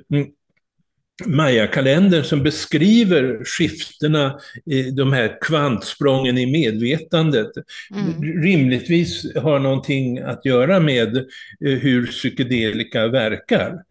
Maya-kalendern 1.24 2.24
som 2.24 2.42
beskriver 2.42 3.44
skiftena, 3.44 4.38
i 4.64 4.90
de 4.90 5.12
här 5.12 5.38
kvantsprången 5.40 6.38
i 6.38 6.46
medvetandet, 6.46 7.50
mm. 7.94 8.42
rimligtvis 8.42 9.36
har 9.36 9.58
någonting 9.58 10.18
att 10.18 10.44
göra 10.44 10.80
med 10.80 11.16
eh, 11.16 11.24
hur 11.60 12.06
psykedelika 12.06 13.08
verkar. 13.08 13.82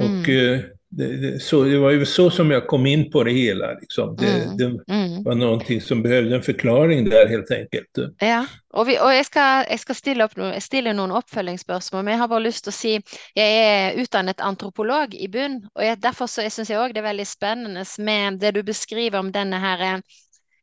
Mm. 0.00 0.20
Och 0.20 0.28
eh, 0.28 0.60
det, 0.92 1.16
det, 1.16 1.42
så, 1.42 1.64
det 1.64 1.78
var 1.78 1.90
ju 1.90 2.06
så 2.06 2.30
som 2.30 2.50
jag 2.50 2.66
kom 2.66 2.86
in 2.86 3.10
på 3.10 3.24
det 3.24 3.32
hela. 3.32 3.72
Liksom. 3.72 4.16
Det, 4.16 4.42
mm, 4.42 4.56
det 4.56 4.64
mm. 4.94 5.22
var 5.22 5.34
någonting 5.34 5.80
som 5.80 6.02
behövde 6.02 6.36
en 6.36 6.42
förklaring 6.42 7.10
där 7.10 7.28
helt 7.28 7.50
enkelt. 7.50 7.98
Ja, 8.18 8.46
och, 8.72 8.88
vi, 8.88 9.00
och 9.00 9.14
jeg, 9.14 9.26
skal, 9.26 9.64
jeg 9.70 9.80
skal 9.80 9.94
stille, 9.94 10.24
opp, 10.24 10.34
stille 10.62 10.92
noen 10.92 11.14
oppfølgingsspørsmål, 11.14 12.04
men 12.04 12.12
jeg 12.12 12.20
har 12.20 12.30
bare 12.30 12.44
lyst 12.44 12.64
til 12.64 12.72
å 12.72 12.78
si 12.78 12.92
jeg 13.38 13.60
er 13.60 14.00
utdannet 14.02 14.42
antropolog 14.42 15.14
i 15.14 15.28
bunn, 15.28 15.60
og 15.74 15.84
jeg, 15.84 16.02
derfor 16.02 16.26
så, 16.26 16.42
jeg 16.42 16.54
syns 16.54 16.70
jeg 16.70 16.82
òg 16.82 16.94
det 16.94 17.04
er 17.04 17.10
veldig 17.10 17.26
spennende 17.26 17.84
med 17.98 18.40
det 18.42 18.54
du 18.58 18.62
beskriver 18.66 19.22
om 19.22 19.30
denne 19.34 19.62
her 19.62 19.86
eh, 19.86 20.02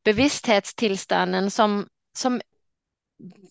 bevissthetstilstanden 0.07 1.49
som, 1.51 1.85
som 2.17 2.39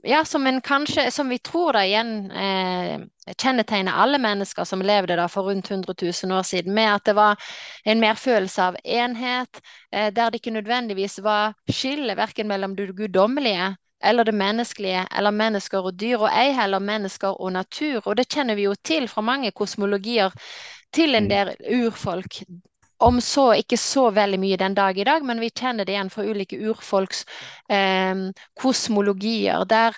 ja, 0.02 0.24
som 0.24 0.46
en 0.46 0.60
kanskje, 0.60 1.10
som 1.10 1.28
vi 1.28 1.38
tror 1.38 1.72
da 1.72 1.82
igjen 1.84 2.30
eh, 2.30 3.00
kjennetegner 3.34 3.96
alle 3.98 4.18
mennesker 4.22 4.64
som 4.64 4.82
levde 4.82 5.16
da 5.18 5.26
for 5.28 5.48
rundt 5.50 5.70
100 5.70 5.94
000 6.02 6.38
år 6.38 6.42
siden, 6.42 6.74
med 6.74 6.92
at 6.94 7.04
det 7.04 7.16
var 7.18 7.40
en 7.84 8.00
merfølelse 8.00 8.62
av 8.62 8.76
enhet, 8.84 9.60
eh, 9.90 10.12
der 10.14 10.30
det 10.30 10.40
ikke 10.40 10.54
nødvendigvis 10.54 11.18
var 11.24 11.56
skille 11.70 12.14
verken 12.16 12.48
mellom 12.48 12.76
det 12.76 12.92
guddommelige 12.96 13.74
eller 14.04 14.24
det 14.24 14.34
menneskelige, 14.34 15.06
eller 15.16 15.30
mennesker 15.30 15.86
og 15.88 15.98
dyr, 16.00 16.20
og 16.20 16.30
ei 16.30 16.52
heller 16.54 16.78
mennesker 16.78 17.40
og 17.40 17.52
natur. 17.52 18.02
Og 18.04 18.16
det 18.16 18.28
kjenner 18.28 18.54
vi 18.54 18.68
jo 18.68 18.74
til 18.84 19.08
fra 19.08 19.24
mange 19.24 19.50
kosmologier 19.50 20.30
til 20.94 21.16
en 21.16 21.24
mm. 21.24 21.30
del 21.32 21.54
urfolk 21.80 22.42
om 22.98 23.20
så 23.20 23.50
ikke 23.60 23.78
så 23.80 24.10
veldig 24.10 24.38
mye 24.40 24.58
den 24.60 24.74
dag 24.76 24.98
i 24.98 25.04
dag, 25.04 25.24
men 25.24 25.40
vi 25.42 25.50
kjenner 25.50 25.84
det 25.84 25.96
igjen 25.96 26.12
fra 26.12 26.24
ulike 26.24 26.58
urfolks 26.70 27.24
eh, 27.68 28.28
kosmologier. 28.60 29.64
Der 29.68 29.96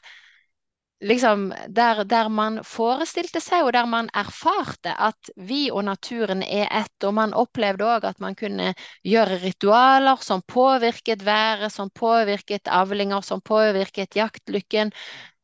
liksom, 1.01 1.55
der, 1.69 2.05
der, 2.05 2.29
man 2.29 2.61
forestilte 2.65 3.41
seg, 3.41 3.65
og 3.67 3.73
der 3.73 3.87
man 3.87 4.11
erfarte 4.15 4.95
at 4.99 5.31
vi 5.37 5.69
og 5.71 5.85
naturen 5.87 6.43
er 6.43 6.67
ett. 6.81 7.05
Og 7.07 7.15
man 7.15 7.35
opplevde 7.39 7.87
òg 7.87 8.09
at 8.09 8.21
man 8.21 8.37
kunne 8.39 8.73
gjøre 9.07 9.39
ritualer 9.45 10.23
som 10.25 10.43
påvirket 10.43 11.25
været, 11.27 11.73
som 11.73 11.91
påvirket 11.91 12.69
avlinger, 12.69 13.21
som 13.23 13.41
påvirket 13.41 14.17
jaktlykken. 14.19 14.93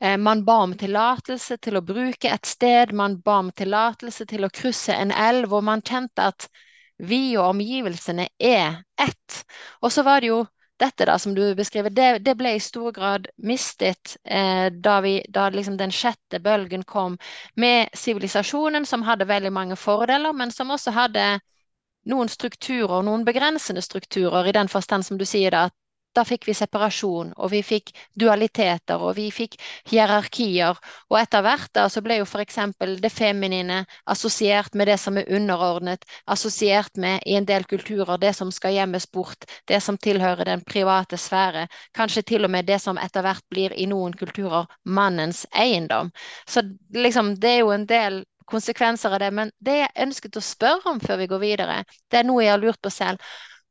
Eh, 0.00 0.16
man 0.18 0.44
ba 0.44 0.60
om 0.66 0.74
tillatelse 0.78 1.58
til 1.62 1.78
å 1.78 1.86
bruke 1.86 2.30
et 2.30 2.46
sted, 2.46 2.92
man 2.92 3.20
ba 3.22 3.40
om 3.44 3.52
tillatelse 3.54 4.26
til 4.26 4.44
å 4.44 4.52
krysse 4.52 4.94
en 4.94 5.14
elv, 5.14 5.52
og 5.54 5.64
man 5.70 5.82
kjente 5.82 6.30
at 6.34 6.48
vi 6.98 7.36
og 7.36 7.54
omgivelsene 7.54 8.28
er 8.38 8.82
ett. 9.00 9.44
Og 9.82 9.92
så 9.92 10.04
var 10.06 10.20
det 10.20 10.30
jo 10.30 10.44
dette 10.80 11.06
da, 11.06 11.18
som 11.18 11.34
du 11.34 11.54
beskriver, 11.54 11.90
det, 11.90 12.18
det 12.26 12.34
ble 12.38 12.56
i 12.56 12.62
stor 12.62 12.92
grad 12.92 13.28
mistet 13.36 14.16
eh, 14.24 14.66
da, 14.72 14.98
vi, 15.04 15.20
da 15.30 15.48
liksom 15.54 15.76
den 15.78 15.92
sjette 15.94 16.40
bølgen 16.42 16.82
kom, 16.84 17.18
med 17.54 17.94
sivilisasjonen 17.94 18.86
som 18.86 19.06
hadde 19.06 19.28
veldig 19.30 19.52
mange 19.54 19.78
fordeler, 19.78 20.34
men 20.34 20.50
som 20.50 20.72
også 20.74 20.94
hadde 20.96 21.28
noen 22.10 22.28
strukturer, 22.28 23.02
noen 23.06 23.24
begrensende 23.24 23.82
strukturer, 23.82 24.48
i 24.48 24.56
den 24.56 24.68
forstand 24.68 25.06
som 25.06 25.18
du 25.18 25.24
sier 25.28 25.54
da, 25.54 25.68
at 25.68 25.76
da 26.14 26.24
fikk 26.26 26.48
vi 26.48 26.54
separasjon, 26.56 27.32
og 27.36 27.50
vi 27.52 27.60
fikk 27.66 27.92
dualiteter, 28.20 29.02
og 29.02 29.16
vi 29.18 29.28
fikk 29.34 29.56
hierarkier. 29.90 30.78
Og 31.10 31.18
etter 31.20 31.44
hvert 31.44 31.70
da 31.76 31.86
så 31.92 32.02
ble 32.04 32.20
jo 32.20 32.26
f.eks. 32.28 32.58
det 33.02 33.12
feminine 33.12 33.82
assosiert 34.10 34.74
med 34.74 34.88
det 34.88 34.98
som 35.02 35.18
er 35.18 35.30
underordnet, 35.34 36.04
assosiert 36.26 36.96
med 36.96 37.22
i 37.26 37.36
en 37.38 37.48
del 37.48 37.66
kulturer 37.70 38.18
det 38.20 38.34
som 38.36 38.52
skal 38.52 38.74
gjemmes 38.76 39.06
bort, 39.12 39.44
det 39.68 39.80
som 39.82 39.98
tilhører 39.98 40.44
den 40.44 40.64
private 40.66 41.18
sfære. 41.20 41.66
Kanskje 41.94 42.22
til 42.22 42.44
og 42.44 42.54
med 42.54 42.66
det 42.66 42.80
som 42.82 42.98
etter 42.98 43.24
hvert 43.24 43.44
blir 43.50 43.74
i 43.74 43.88
noen 43.90 44.14
kulturer 44.14 44.68
mannens 44.84 45.44
eiendom. 45.52 46.12
Så 46.46 46.62
liksom, 46.94 47.34
det 47.40 47.56
er 47.56 47.60
jo 47.64 47.74
en 47.74 47.88
del 47.90 48.22
konsekvenser 48.50 49.14
av 49.14 49.22
det. 49.22 49.32
Men 49.34 49.50
det 49.64 49.78
jeg 49.80 50.06
ønsket 50.06 50.38
å 50.38 50.44
spørre 50.44 50.94
om 50.94 51.02
før 51.02 51.20
vi 51.22 51.30
går 51.30 51.42
videre, 51.42 51.82
det 52.10 52.20
er 52.20 52.28
noe 52.28 52.44
jeg 52.44 52.54
har 52.54 52.62
lurt 52.62 52.80
på 52.82 52.92
selv. 52.92 53.22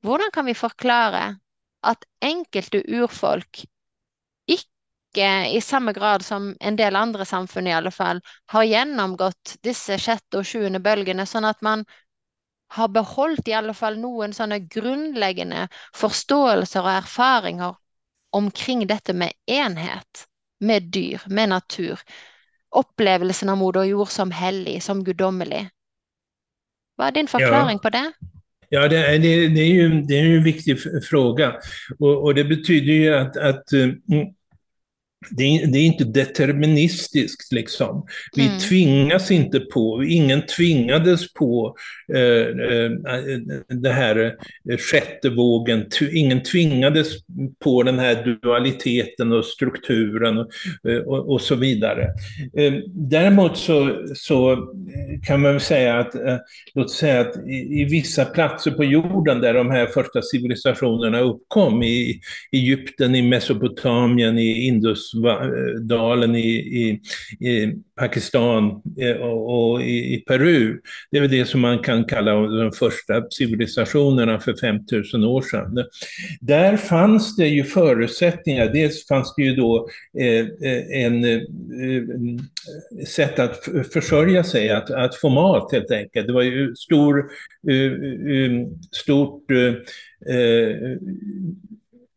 Hvordan 0.03 0.33
kan 0.35 0.45
vi 0.49 0.57
forklare 0.57 1.23
at 1.83 2.05
enkelte 2.23 2.83
urfolk 2.87 3.63
ikke 4.47 5.27
i 5.53 5.59
samme 5.61 5.93
grad 5.93 6.23
som 6.25 6.53
en 6.59 6.77
del 6.79 6.95
andre 6.97 7.25
samfunn 7.25 7.67
i 7.69 7.75
alle 7.75 7.91
fall, 7.93 8.21
har 8.49 8.65
gjennomgått 8.65 9.57
disse 9.63 9.99
sjette 10.01 10.39
og 10.39 10.47
sjuende 10.47 10.81
bølgene, 10.83 11.27
sånn 11.29 11.45
at 11.45 11.61
man 11.61 11.85
har 12.73 12.89
beholdt 12.89 13.47
i 13.47 13.53
alle 13.53 13.75
fall 13.77 13.99
noen 14.01 14.33
sånne 14.33 14.63
grunnleggende 14.73 15.67
forståelser 15.99 16.81
og 16.81 16.95
erfaringer 16.95 17.75
omkring 18.33 18.87
dette 18.89 19.13
med 19.13 19.35
enhet, 19.45 20.25
med 20.59 20.89
dyr, 20.95 21.21
med 21.29 21.53
natur. 21.53 22.01
Opplevelsen 22.73 23.51
av 23.53 23.59
moder 23.61 23.85
jord 23.85 24.09
som 24.09 24.33
hellig, 24.33 24.79
som 24.81 25.03
guddommelig. 25.05 25.67
Hva 26.97 27.11
er 27.11 27.19
din 27.19 27.29
forklaring 27.29 27.77
ja. 27.77 27.83
på 27.83 27.93
det? 27.93 28.07
Ja, 28.73 28.87
det 28.87 28.97
är, 28.97 29.19
det, 29.19 29.61
är 29.61 29.73
ju, 29.73 30.01
det 30.01 30.19
är 30.19 30.37
en 30.37 30.43
viktig 30.43 30.77
fråga. 31.09 31.55
Och, 31.99 32.23
och 32.23 32.35
det 32.35 32.43
betyder 32.43 32.93
ju 32.93 33.15
att, 33.15 33.37
att 33.37 33.73
eh, 33.73 33.83
mm, 33.83 34.27
det 35.31 35.43
är, 35.43 35.67
det 35.67 35.77
är, 35.77 35.85
inte 35.85 36.03
deterministiskt 36.03 37.51
liksom. 37.51 38.05
Vi 38.35 38.45
mm. 38.47 38.59
tvingas 38.59 39.31
inte 39.31 39.59
på, 39.59 40.03
ingen 40.03 40.45
tvingades 40.45 41.33
på 41.33 41.75
eh, 42.13 42.21
eh, 42.21 42.91
det 43.67 43.89
här 43.89 44.35
eh, 44.71 44.77
sjätte 44.77 45.29
vågen, 45.29 45.85
ingen 46.13 46.43
tvingades 46.43 47.07
på 47.63 47.83
den 47.83 47.99
här 47.99 48.39
dualiteten 48.43 49.31
och 49.31 49.45
strukturen 49.45 50.37
och, 50.37 50.49
eh, 50.89 50.97
och, 50.97 51.31
och 51.31 51.41
så 51.41 51.55
vidare. 51.55 52.03
Eh, 52.57 52.73
däremot 52.87 53.57
så, 53.57 54.05
så 54.15 54.67
kan 55.27 55.41
man 55.41 55.59
säga 55.59 55.99
att, 55.99 56.15
eh, 56.15 56.37
låt 56.73 56.91
säga 56.91 57.21
att 57.21 57.47
i, 57.47 57.81
i, 57.81 57.85
vissa 57.85 58.25
platser 58.25 58.71
på 58.71 58.83
jorden 58.83 59.41
där 59.41 59.53
de 59.53 59.71
här 59.71 59.85
första 59.85 60.21
civilisationerna 60.21 61.19
uppkom, 61.19 61.83
i 61.83 62.19
Egypten, 62.51 63.15
i 63.15 63.21
Mesopotamien, 63.21 64.39
i 64.39 64.67
Indus 64.67 65.12
dalen 65.81 66.35
i, 66.35 66.49
i, 66.49 67.01
i 67.47 67.75
Pakistan 67.99 68.81
eh, 68.99 69.15
och, 69.15 69.71
och 69.73 69.81
i, 69.81 70.13
i, 70.13 70.23
Peru. 70.27 70.79
Det 71.11 71.17
är 71.17 71.21
väl 71.21 71.31
det 71.31 71.45
som 71.45 71.61
man 71.61 71.79
kan 71.79 72.05
kalla 72.05 72.31
de 72.33 72.71
första 72.71 73.29
civilisationerna 73.29 74.39
för 74.39 74.53
5000 74.53 75.23
år 75.23 75.41
sedan. 75.41 75.85
Där 76.41 76.77
fanns 76.77 77.35
det 77.35 77.47
ju 77.47 77.63
förutsättningar. 77.63 78.73
Dels 78.73 79.07
fanns 79.07 79.33
det 79.35 79.43
ju 79.43 79.55
då 79.55 79.89
eh, 80.19 80.39
eh 80.39 81.03
en 81.05 81.23
eh, 81.23 81.41
sätt 83.07 83.39
att 83.39 83.69
försörja 83.93 84.43
sig, 84.43 84.69
att, 84.69 84.91
att 84.91 85.15
få 85.15 85.29
mat 85.29 85.71
helt 85.71 85.91
enkelt. 85.91 86.27
Det 86.27 86.33
var 86.33 86.41
ju 86.41 86.75
stor, 86.75 87.19
eh, 87.69 88.67
stort 88.91 89.51
eh, 89.51 89.73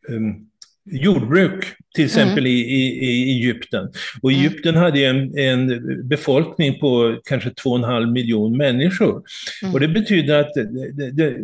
um, 0.08 0.46
jordbruk, 0.86 1.64
till 1.94 2.04
exempel 2.04 2.38
mm. 2.38 2.46
i, 2.46 2.60
i, 2.60 3.06
i, 3.06 3.32
Egypten. 3.32 3.88
Och 4.22 4.32
mm. 4.32 4.40
Egypten 4.40 4.74
mm. 4.74 4.82
hade 4.82 5.04
en, 5.04 5.38
en 5.38 6.08
befolkning 6.08 6.78
på 6.78 7.20
kanske 7.24 7.48
2,5 7.50 8.12
miljoner 8.12 8.56
människor. 8.56 9.22
Mm. 9.62 9.74
Och 9.74 9.80
det 9.80 9.88
betyder 9.88 10.40
att 10.40 10.54
det, 10.54 11.10
det, 11.10 11.36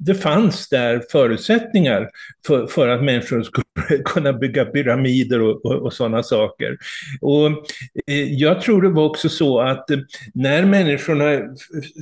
det, 0.00 0.14
fanns 0.14 0.68
där 0.68 1.02
förutsättningar 1.12 2.08
för, 2.46 2.66
för 2.66 2.88
att 2.88 3.04
människor 3.04 3.42
skulle 3.42 4.02
kunna 4.04 4.32
bygga 4.32 4.64
pyramider 4.64 5.40
och, 5.40 5.66
och, 5.66 5.72
och 5.72 5.92
sådana 5.92 6.22
saker. 6.22 6.78
Och 7.20 7.46
eh, 8.06 8.32
jag 8.32 8.60
tror 8.60 8.82
det 8.82 8.88
var 8.88 9.04
också 9.04 9.28
så 9.28 9.60
att 9.60 9.90
när 10.34 10.64
människorna 10.64 11.40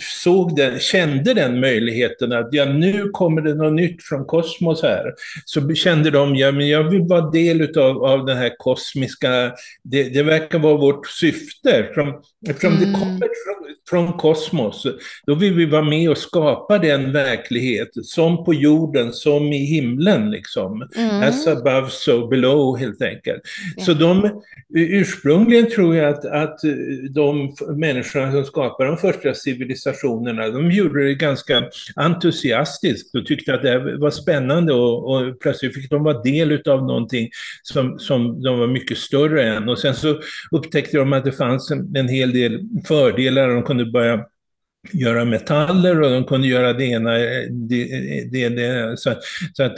såg 0.01 0.57
den, 0.57 0.79
kände 0.79 1.35
den 1.35 1.61
möjligheten 1.61 2.33
att 2.33 2.49
ja, 2.53 2.65
nu 2.65 3.09
kommer 3.09 3.43
det 3.43 3.55
något 3.55 3.73
nytt 3.73 4.03
från 4.03 4.25
kosmos 4.25 4.83
här, 4.83 5.13
så 5.45 5.75
kände 5.75 6.11
de, 6.11 6.37
ja 6.37 6.53
men 6.53 6.70
jag 6.71 6.91
vill 6.91 7.03
vara 7.03 7.31
del 7.31 7.61
utav, 7.61 8.05
av 8.05 8.27
den 8.27 8.37
här 8.37 8.57
kosmiska, 8.59 9.53
det, 9.83 10.03
det 10.03 10.23
verkar 10.23 10.59
vara 10.59 10.77
vårt 10.77 11.07
syfte. 11.07 11.71
Eftersom, 11.71 12.23
eftersom 12.49 12.73
mm. 12.73 12.93
det 12.93 12.99
kommer 12.99 13.19
från, 13.19 13.75
från 13.91 14.13
kosmos, 14.13 14.87
då 15.27 15.35
vill 15.35 15.55
vi 15.55 15.67
vara 15.67 15.83
med 15.83 16.11
och 16.11 16.19
skapa 16.19 16.79
den 16.79 17.13
verklighet, 17.13 17.89
som 18.03 18.45
på 18.45 18.55
jorden, 18.55 19.13
som 19.13 19.53
i 19.53 19.65
himlen 19.65 20.31
liksom. 20.31 20.89
Mm. 20.97 21.23
As 21.23 21.47
above, 21.47 21.91
so 21.91 22.27
below 22.27 22.79
helt 22.79 23.03
enkelt. 23.03 23.43
Yeah. 23.77 23.87
Så 23.87 23.95
de, 23.95 24.41
ursprungligen 24.75 25.71
tror 25.71 25.97
jag 25.97 26.09
att, 26.09 26.25
att 26.25 26.59
de 27.11 27.55
människorna 27.77 28.33
som 28.33 28.45
skapade 28.45 28.91
de 28.91 28.97
första 28.97 29.35
civilisationerna, 29.35 30.49
de 30.49 30.71
gjorde 30.71 31.05
det 31.05 31.15
ganska 31.15 31.65
entusiastiskt 31.97 33.15
och 33.15 33.27
tyckte 33.27 33.55
att 33.55 33.63
det 33.63 33.97
var 33.97 34.11
spännande 34.11 34.73
och, 34.73 35.11
och 35.11 35.41
plötsligt 35.41 35.75
fick 35.75 35.91
de 35.91 36.05
vara 36.05 36.23
del 36.23 36.53
av 36.69 36.87
någonting 36.87 37.29
som, 37.63 37.99
som 37.99 38.43
de 38.43 38.59
var 38.59 38.67
mycket 38.67 38.99
större 38.99 39.43
än. 39.43 39.69
Och 39.69 39.79
sen 39.79 39.95
så 39.95 40.21
upptäckte 40.51 40.99
de 40.99 41.13
att 41.13 41.25
det 41.25 41.33
fanns 41.33 41.71
en, 41.71 41.97
en 41.97 42.09
hel 42.09 42.33
del 42.33 42.61
fördelar, 42.89 43.49
de 43.49 43.63
kunde 43.63 43.87
börja 43.87 44.25
göra 44.93 45.25
metaller 45.25 46.01
och 46.01 46.11
de 46.11 46.25
kunde 46.25 46.49
göra 46.49 46.73
det 46.73 46.85
ena, 46.85 47.11
det, 47.51 47.85
det, 48.33 48.49
det. 48.49 48.99
Så, 48.99 49.15
så, 49.53 49.63
att 49.63 49.77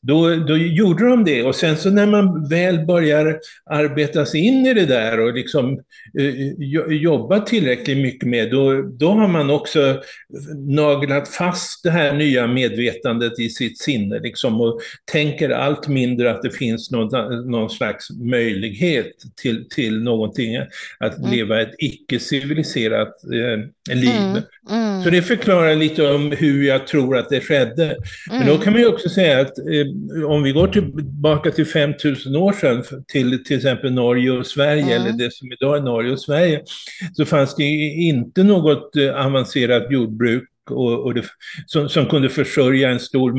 då, 0.00 0.34
då 0.34 0.56
gjorde 0.56 1.08
de 1.08 1.24
det. 1.24 1.42
Och 1.42 1.54
sen 1.54 1.76
så 1.76 1.90
när 1.90 2.06
man 2.06 2.48
väl 2.48 2.86
börjar 2.86 3.38
arbeta 3.70 4.26
sig 4.26 4.40
in 4.40 4.66
i 4.66 4.74
det 4.74 4.86
där 4.86 5.20
och 5.20 5.34
liksom 5.34 5.80
uh, 6.20 6.92
jobba 6.94 7.40
tillräckligt 7.40 7.98
mycket 7.98 8.28
med, 8.28 8.50
då, 8.50 8.82
då 8.82 9.10
har 9.10 9.28
man 9.28 9.50
också 9.50 10.02
naglat 10.68 11.28
fast 11.28 11.82
det 11.82 11.90
här 11.90 12.14
nya 12.14 12.46
medvetandet 12.46 13.38
i 13.38 13.48
sitt 13.48 13.78
sinne 13.78 14.18
liksom 14.18 14.60
och 14.60 14.80
tänker 15.12 15.50
allt 15.50 15.88
mindre 15.88 16.30
att 16.30 16.42
det 16.42 16.50
finns 16.50 16.90
någon, 16.90 17.50
någon 17.50 17.70
slags 17.70 18.10
möjlighet 18.10 19.12
till, 19.42 19.68
till 19.68 20.02
någonting, 20.02 20.56
att 20.98 21.18
mm. 21.18 21.30
leva 21.30 21.60
ett 21.60 21.74
icke-civiliserat 21.78 23.14
eh, 23.24 23.94
liv. 23.96 24.10
Mm. 24.10 24.39
Mm. 24.70 25.02
Så 25.02 25.10
det 25.10 25.22
förklarar 25.22 25.74
lite 25.74 26.10
om 26.10 26.32
hur 26.32 26.62
jag 26.62 26.86
tror 26.86 27.16
att 27.16 27.28
det 27.28 27.40
skedde. 27.40 27.84
Mm. 27.84 27.96
Men 28.30 28.46
då 28.46 28.58
kan 28.58 28.72
man 28.72 28.82
ju 28.82 28.88
också 28.88 29.08
säga 29.08 29.40
att 29.40 29.58
eh, 29.58 30.24
om 30.30 30.42
vi 30.42 30.52
går 30.52 30.68
tillbaka 30.68 31.50
till 31.50 31.66
5000 31.66 32.36
år 32.36 32.52
sedan, 32.52 32.84
till 33.12 33.44
till 33.44 33.56
exempel 33.56 33.92
Norge 33.92 34.30
och 34.30 34.46
Sverige, 34.46 34.96
mm. 34.96 35.02
eller 35.02 35.18
det 35.18 35.32
som 35.32 35.52
idag 35.52 35.76
är 35.76 35.82
Norge 35.82 36.12
och 36.12 36.20
Sverige, 36.20 36.62
så 37.12 37.24
fanns 37.24 37.54
det 37.54 37.64
inte 37.64 38.42
något 38.42 38.96
eh, 38.96 39.26
avancerat 39.26 39.92
jordbruk 39.92 40.44
och, 40.70 41.04
och 41.04 41.14
det, 41.14 41.24
som, 41.66 41.88
som, 41.88 42.06
kunde 42.06 42.28
försörja 42.28 42.90
en 42.90 43.00
stor 43.00 43.32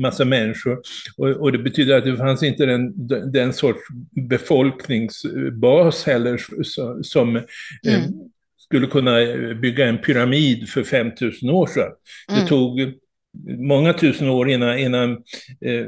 massa 0.00 0.24
människor. 0.24 0.80
Och, 1.16 1.28
och, 1.28 1.52
det 1.52 1.58
betyder 1.58 1.98
att 1.98 2.04
det 2.04 2.16
fanns 2.16 2.42
inte 2.42 2.66
den, 2.66 2.92
den 3.32 3.52
sorts 3.52 3.80
befolkningsbas 4.28 6.04
heller 6.04 6.62
som, 6.62 7.04
som 7.04 7.36
eh, 7.36 7.42
mm. 7.86 8.10
Eh, 8.72 8.78
skulle 8.78 8.86
kunna 8.86 9.16
bygga 9.54 9.86
en 9.86 9.98
pyramid 9.98 10.68
för 10.68 10.82
5000 10.82 11.50
år 11.50 11.66
sedan. 11.66 11.92
Mm. 12.28 12.42
Det 12.42 12.48
tog 12.48 12.92
många 13.58 13.92
tusen 13.92 14.28
år 14.28 14.50
innan, 14.50 14.78
innan 14.78 15.10
eh, 15.60 15.84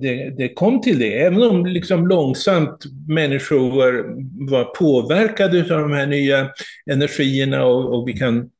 det, 0.00 0.34
det, 0.36 0.54
kom 0.54 0.80
till 0.80 0.98
det. 0.98 1.22
Även 1.22 1.42
om 1.42 1.66
liksom 1.66 2.06
långsamt 2.06 2.84
människor 3.08 3.70
var, 3.70 4.04
var 4.50 4.64
påverkade 4.64 5.60
av 5.60 5.80
de 5.80 5.92
här 5.92 6.06
nya 6.06 6.50
energierna 6.90 7.64
och, 7.64 7.94
och 7.94 8.08
vi 8.08 8.12
kan 8.12 8.50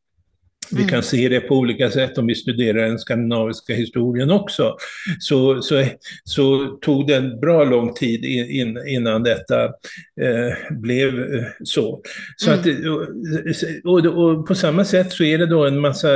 vi 0.70 0.82
kan 0.82 0.88
mm. 0.88 1.02
se 1.02 1.28
det 1.28 1.40
på 1.40 1.54
olika 1.54 1.90
sätt 1.90 2.18
om 2.18 2.26
vi 2.26 2.34
studerar 2.34 2.88
den 2.88 2.98
skandinaviska 2.98 3.74
historien 3.74 4.30
också. 4.30 4.76
Så, 5.18 5.62
så, 5.62 5.84
så 6.24 6.66
tog 6.66 7.06
det 7.06 7.16
en 7.16 7.40
bra 7.40 7.64
lång 7.64 7.94
tid 7.94 8.24
in, 8.24 8.78
innan 8.86 9.22
detta 9.22 9.64
eh, 10.20 10.70
blev 10.70 11.34
eh, 11.34 11.44
så. 11.64 12.02
så 12.36 12.50
mm. 12.50 12.60
att, 12.60 12.66
och, 13.84 14.06
och, 14.06 14.46
på 14.46 14.54
samma 14.54 14.84
sätt 14.84 15.12
så 15.12 15.24
är 15.24 15.38
det 15.38 15.46
då 15.46 15.66
en 15.66 15.80
massa, 15.80 16.08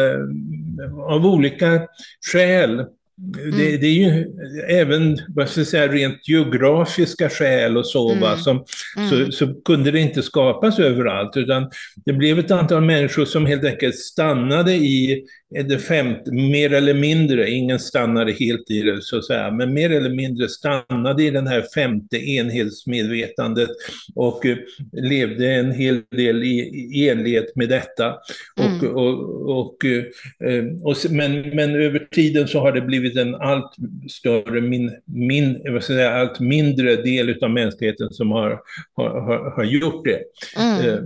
av 1.09 1.27
olika 1.27 1.87
skäl, 2.33 2.85
Mm. 3.19 3.59
Det, 3.59 3.77
det, 3.77 3.87
är 3.87 3.93
ju 3.93 4.27
även 4.69 5.19
vad 5.29 5.49
ska 5.49 5.61
jag 5.61 5.67
säga, 5.67 5.93
rent 5.93 6.29
geografiska 6.29 7.29
skäl 7.29 7.77
och 7.77 7.87
så, 7.87 8.11
mm. 8.11 8.21
va, 8.21 8.37
som, 8.37 8.65
mm. 8.97 9.09
så, 9.11 9.33
så, 9.33 9.55
kunde 9.55 9.91
det 9.91 10.01
inte 10.01 10.23
skapas 10.23 10.79
överallt, 10.79 11.37
utan 11.37 11.71
det 12.05 12.13
blev 12.13 12.39
ett 12.39 12.51
antal 12.51 12.85
människor 12.85 13.25
som 13.25 13.47
helt 13.47 13.65
enkelt 13.65 13.99
stannade 13.99 14.75
i 14.75 15.25
det 15.51 15.79
femte, 15.79 16.33
mer 16.33 16.73
eller 16.73 16.95
mindre, 16.95 17.51
ingen 17.51 17.79
stannade 17.79 18.33
helt 18.33 18.71
i 18.71 18.83
det 18.83 19.03
så 19.03 19.19
att 19.19 19.25
säga, 19.25 19.51
men 19.51 19.75
mer 19.75 19.91
eller 19.91 20.11
mindre 20.11 20.49
stannade 20.49 21.23
i 21.23 21.31
den 21.31 21.47
här 21.47 21.65
femte 21.75 22.17
enhetsmedvetandet 22.17 23.69
och 24.15 24.45
uh, 24.45 24.57
levde 24.93 25.53
en 25.55 25.73
hel 25.73 26.03
del 26.11 26.43
i, 26.43 26.59
i 26.95 27.09
enlighet 27.09 27.57
med 27.57 27.69
detta. 27.69 28.17
Och, 28.57 28.85
mm. 28.85 28.97
och, 28.97 29.59
och, 29.59 29.85
uh, 29.85 30.65
och, 30.83 30.97
men, 31.11 31.41
men 31.41 31.75
över 31.75 32.09
tiden 32.11 32.49
så 32.49 32.61
har 32.61 32.73
det 32.73 32.81
blivit 32.81 33.17
en 33.17 33.35
allt 33.35 33.73
större, 34.11 34.61
min, 34.61 34.93
min, 35.05 35.53
vad 35.53 35.83
ska 35.83 35.93
jag 35.93 35.99
säga, 36.01 36.15
allt 36.15 36.41
mindre 36.41 36.97
del 36.97 37.45
av 37.45 37.51
mänskligheten 37.51 38.11
som 38.11 38.31
har, 38.31 38.61
har, 38.93 39.21
har, 39.21 39.51
har 39.51 39.65
gjort 39.65 40.05
det. 40.05 40.23
Mm. 40.57 41.05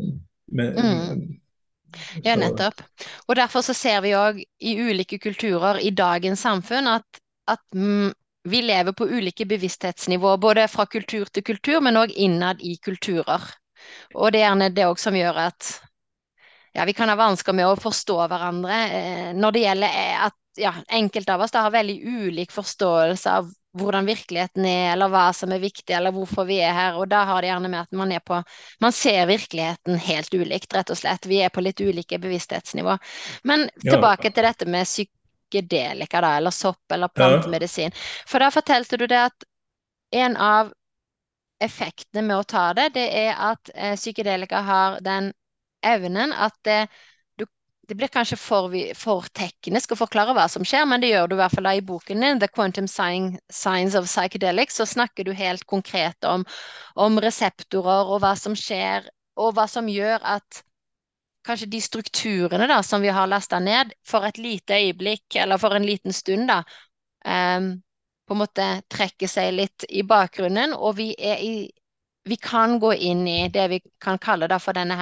Men, 0.53 0.67
mm. 0.67 1.42
Ja, 2.25 2.37
nettopp. 2.37 2.83
Og 3.29 3.37
derfor 3.37 3.65
så 3.67 3.75
ser 3.77 4.01
vi 4.05 4.15
òg 4.17 4.41
i 4.43 4.75
ulike 4.81 5.19
kulturer 5.23 5.81
i 5.83 5.93
dagens 5.95 6.45
samfunn 6.45 6.91
at, 6.91 7.23
at 7.51 7.63
mm, 7.75 8.13
vi 8.49 8.63
lever 8.65 8.95
på 8.97 9.07
ulike 9.07 9.47
bevissthetsnivå, 9.47 10.37
både 10.43 10.67
fra 10.69 10.87
kultur 10.91 11.31
til 11.31 11.45
kultur, 11.47 11.81
men 11.85 12.01
òg 12.01 12.15
innad 12.17 12.63
i 12.63 12.77
kulturer. 12.83 13.45
Og 14.15 14.33
det 14.33 14.43
er 14.43 14.49
gjerne 14.49 14.71
det 14.75 14.87
òg 14.89 15.01
som 15.01 15.17
gjør 15.17 15.41
at 15.49 15.73
ja, 16.73 16.87
vi 16.89 16.95
kan 16.97 17.11
ha 17.13 17.17
vansker 17.19 17.55
med 17.55 17.69
å 17.69 17.79
forstå 17.79 18.17
hverandre 18.31 18.79
eh, 18.89 19.33
når 19.37 19.55
det 19.55 19.65
gjelder 19.67 19.99
eh, 20.03 20.23
at 20.27 20.37
ja, 20.57 20.75
enkelte 20.89 21.35
av 21.35 21.41
oss 21.41 21.51
da 21.51 21.65
har 21.67 21.75
veldig 21.75 21.99
ulik 22.03 22.53
forståelse 22.53 23.33
av 23.33 23.51
hvordan 23.79 24.07
virkeligheten 24.07 24.67
er, 24.69 24.93
eller 24.93 25.09
hva 25.09 25.31
som 25.33 25.53
er 25.55 25.63
viktig, 25.63 25.95
eller 25.97 26.13
hvorfor 26.13 26.45
vi 26.49 26.59
er 26.61 26.75
her. 26.77 26.99
Og 27.01 27.09
da 27.09 27.23
har 27.29 27.41
det 27.41 27.49
gjerne 27.49 27.71
med 27.73 27.81
at 27.81 27.97
man 27.97 28.13
er 28.13 28.21
på 28.21 28.43
Man 28.85 28.93
ser 28.93 29.27
virkeligheten 29.27 29.97
helt 29.97 30.35
ulikt, 30.35 30.75
rett 30.75 30.93
og 30.93 30.99
slett. 30.99 31.27
Vi 31.27 31.41
er 31.41 31.49
på 31.49 31.65
litt 31.65 31.81
ulike 31.81 32.19
bevissthetsnivå. 32.21 32.99
Men 33.49 33.71
tilbake 33.81 34.29
ja. 34.29 34.35
til 34.35 34.49
dette 34.49 34.69
med 34.69 34.85
psykedelika, 34.85 36.21
da, 36.21 36.37
eller 36.37 36.53
sopp 36.53 36.93
eller 36.93 37.09
plantemedisin. 37.09 37.93
Ja. 37.95 38.05
For 38.29 38.45
da 38.45 38.51
fortalte 38.53 39.01
du 39.01 39.07
det 39.07 39.25
at 39.31 39.49
en 40.13 40.37
av 40.37 40.73
effektene 41.63 42.27
med 42.27 42.43
å 42.43 42.45
ta 42.45 42.73
det, 42.77 42.91
det 42.99 43.07
er 43.23 43.33
at 43.53 43.71
eh, 43.75 43.97
psykedelika 43.97 44.61
har 44.67 45.01
den 45.01 45.33
evnen 45.83 46.33
at 46.33 46.55
det 46.67 46.87
det 47.93 47.97
blir 48.01 48.09
kanskje 48.09 48.37
for, 48.41 48.73
for, 48.97 49.27
teknisk 49.37 49.91
å 49.93 49.97
forklare 50.01 50.33
hva 50.33 50.47
som 50.49 50.65
skjer, 50.65 50.87
men 50.89 51.03
det 51.03 51.11
gjør 51.11 51.27
du 51.29 51.35
i 51.35 51.41
hvert 51.43 51.53
fall 51.53 51.67
i 51.69 51.83
boken 51.85 52.25
din, 52.25 52.39
The 52.41 52.49
Quantum 52.49 52.87
Science 52.89 53.99
of 53.99 54.07
Psychedelics, 54.09 54.79
så 54.81 54.87
snakker 54.89 55.29
du 55.29 55.35
helt 55.37 55.67
konkret 55.69 56.25
om, 56.25 56.47
om 56.97 57.21
reseptorer 57.21 58.09
og 58.09 58.23
hva 58.25 58.33
som 58.41 58.57
skjer, 58.57 59.11
og 59.37 59.53
hva 59.59 59.69
som 59.69 59.93
gjør 59.93 60.25
at 60.25 60.63
kanskje 61.45 61.69
de 61.69 61.83
strukturene 61.85 62.71
da, 62.71 62.81
som 62.81 63.05
vi 63.05 63.13
har 63.13 63.29
lasta 63.29 63.61
ned, 63.61 63.93
for 64.09 64.25
et 64.25 64.41
lite 64.41 64.81
øyeblikk, 64.81 65.37
eller 65.45 65.61
for 65.61 65.77
en 65.77 65.85
liten 65.85 66.17
stund, 66.17 66.49
da, 66.49 66.63
um, 66.65 67.33
ehm, 67.37 67.73
på 68.25 68.33
en 68.39 68.45
måte 68.47 68.73
trekker 68.89 69.29
seg 69.29 69.53
litt 69.53 69.85
i 69.93 70.01
bakgrunnen, 70.09 70.73
og 70.73 70.97
vi, 70.97 71.13
i, 71.13 71.69
vi 72.25 72.41
kan 72.41 72.79
gå 72.81 72.97
inn 73.13 73.27
i 73.29 73.41
det 73.53 73.69
vi 73.69 73.85
kan 74.01 74.17
kalle 74.17 74.49
da 74.49 74.57
for 74.63 74.81
denne 74.81 74.97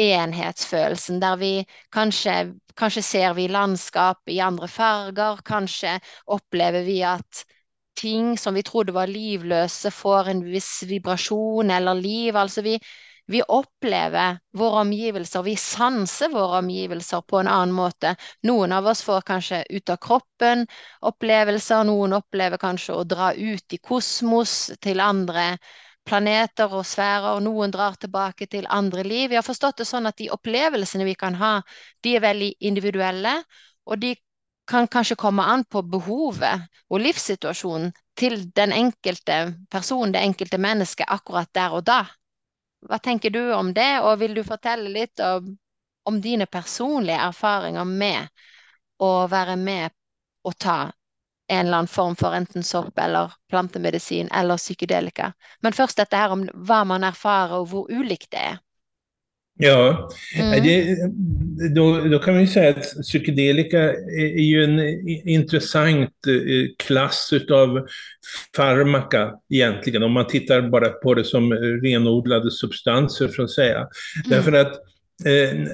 enhetsfølelsen, 0.00 1.20
der 1.22 1.36
vi 1.40 1.52
kanskje, 1.94 2.54
kanskje 2.76 3.02
ser 3.06 3.34
vi 3.38 3.48
landskap 3.48 4.20
i 4.30 4.40
andre 4.42 4.68
farger, 4.68 5.42
kanskje 5.46 5.98
opplever 6.26 6.84
vi 6.86 7.00
at 7.06 7.44
ting 7.96 8.34
som 8.38 8.54
vi 8.54 8.62
trodde 8.66 8.94
var 8.94 9.10
livløse, 9.10 9.90
får 9.94 10.30
en 10.32 10.44
viss 10.46 10.82
vibrasjon 10.90 11.70
eller 11.70 11.94
liv. 11.94 12.36
Altså 12.36 12.64
vi, 12.66 12.78
vi 13.30 13.42
opplever 13.48 14.38
våre 14.58 14.82
omgivelser, 14.84 15.44
vi 15.46 15.54
sanser 15.56 16.32
våre 16.34 16.58
omgivelser 16.64 17.22
på 17.28 17.40
en 17.40 17.48
annen 17.48 17.74
måte. 17.76 18.16
Noen 18.44 18.74
av 18.74 18.90
oss 18.90 19.04
får 19.06 19.24
kanskje 19.30 19.62
ut 19.70 19.94
av 19.94 20.00
kroppen 20.02 20.66
opplevelser, 21.06 21.86
noen 21.88 22.18
opplever 22.18 22.60
kanskje 22.60 22.98
å 22.98 23.06
dra 23.08 23.32
ut 23.32 23.78
i 23.78 23.80
kosmos 23.80 24.72
til 24.82 25.00
andre 25.00 25.54
planeter 26.04 26.72
og 26.72 26.84
sfærer, 26.86 27.32
og 27.34 27.42
noen 27.44 27.72
drar 27.72 27.96
tilbake 28.00 28.46
til 28.50 28.68
andre 28.70 29.04
liv. 29.04 29.32
Jag 29.32 29.40
har 29.42 29.46
forstått 29.46 29.80
det 29.82 29.88
sånn 29.88 30.06
at 30.06 30.18
de 30.20 30.30
opplevelsene 30.34 31.06
vi 31.08 31.14
kan 31.18 31.36
ha, 31.40 31.56
de 32.04 32.16
er 32.16 32.24
veldig 32.24 32.52
individuelle, 32.60 33.38
og 33.84 34.00
de 34.00 34.14
kan 34.68 34.88
kanskje 34.88 35.16
komme 35.20 35.44
an 35.44 35.64
på 35.68 35.82
behovet 35.82 36.68
og 36.88 37.02
livssituasjonen 37.04 37.92
til 38.16 38.38
den 38.56 38.72
enkelte 38.72 39.38
person, 39.70 40.12
det 40.12 40.22
enkelte 40.24 40.58
mennesket, 40.58 41.08
akkurat 41.08 41.50
der 41.52 41.76
og 41.76 41.84
da. 41.84 42.04
Hva 42.84 43.00
tenker 43.00 43.32
du 43.32 43.42
om 43.52 43.72
det, 43.74 44.00
og 44.00 44.18
vil 44.20 44.36
du 44.36 44.44
fortelle 44.44 44.92
litt 44.92 45.20
om, 45.20 45.54
om 46.04 46.20
dine 46.20 46.46
personlige 46.46 47.20
erfaringer 47.28 47.88
med 47.88 48.28
å 49.00 49.26
være 49.28 49.56
med 49.60 49.92
og 50.44 50.56
ta 50.60 50.78
en 51.48 51.66
eller 51.66 51.78
annen 51.78 51.88
form 51.88 52.16
for 52.16 52.34
enten 52.34 52.62
sopp 52.62 52.98
eller 52.98 53.32
plantemedisin 53.50 54.28
eller 54.28 54.56
psykedelika. 54.56 55.32
Men 55.60 55.72
først 55.72 55.96
dette 55.96 56.16
her 56.16 56.32
om 56.32 56.46
hva 56.54 56.84
man 56.84 57.04
erfarer 57.04 57.58
och 57.58 57.70
hur 57.70 58.00
ulikt 58.00 58.30
det 58.30 58.36
är. 58.36 58.58
Ja, 59.56 60.10
mm. 60.38 60.62
det, 60.62 60.96
då, 61.74 62.00
då, 62.00 62.18
kan 62.18 62.34
man 62.34 62.40
ju 62.40 62.46
säga 62.46 62.70
att 62.70 63.02
psykedelika 63.02 63.78
är 64.18 64.42
ju 64.42 64.64
en 64.64 64.80
intressant 65.28 66.26
eh, 66.26 66.86
klass 66.86 67.30
av 67.50 67.86
farmaka 68.56 69.32
egentligen, 69.50 70.02
om 70.02 70.12
man 70.12 70.26
tittar 70.26 70.62
bara 70.70 70.88
på 70.88 71.14
det 71.14 71.24
som 71.24 71.52
renodlade 71.82 72.50
substanser 72.50 73.28
så 73.28 73.42
att 73.42 73.50
säga. 73.50 73.78
Mm. 73.78 73.90
Därför 74.28 74.52
att 74.52 74.80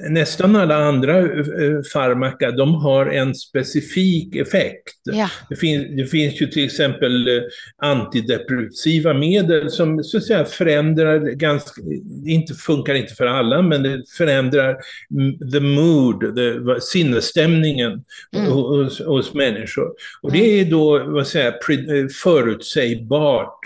nästan 0.09 0.55
alla 0.55 0.75
andra 0.75 1.17
eh, 1.19 1.81
farmaka, 1.93 2.51
de 2.51 2.75
har 2.75 3.05
en 3.05 3.35
specifik 3.35 4.35
effekt. 4.35 4.95
Ja. 5.03 5.29
Det, 5.49 5.55
fin 5.55 5.95
det, 5.95 6.05
finns 6.05 6.41
ju 6.41 6.47
till 6.47 6.65
exempel 6.65 7.27
eh, 7.27 7.43
antidepressiva 7.77 9.13
medel 9.13 9.71
som 9.71 10.03
så 10.03 10.17
att 10.17 10.23
säga 10.23 10.45
förändrar, 10.45 11.19
ganska, 11.19 11.81
inte 12.25 12.53
funkar 12.53 12.95
inte 12.95 13.13
för 13.13 13.25
alla, 13.25 13.61
men 13.61 13.83
det 13.83 14.03
förändrar 14.17 14.77
the 15.51 15.59
mood, 15.59 16.35
the, 16.35 16.81
sinnesstämningen 16.81 18.03
mm. 18.35 18.51
hos, 18.51 18.99
hos, 18.99 19.33
människor. 19.33 19.91
Och 20.21 20.31
det 20.31 20.59
är 20.59 20.65
då 20.65 21.03
vad 21.03 21.27
säger, 21.27 22.09
förutsägbart 22.09 23.59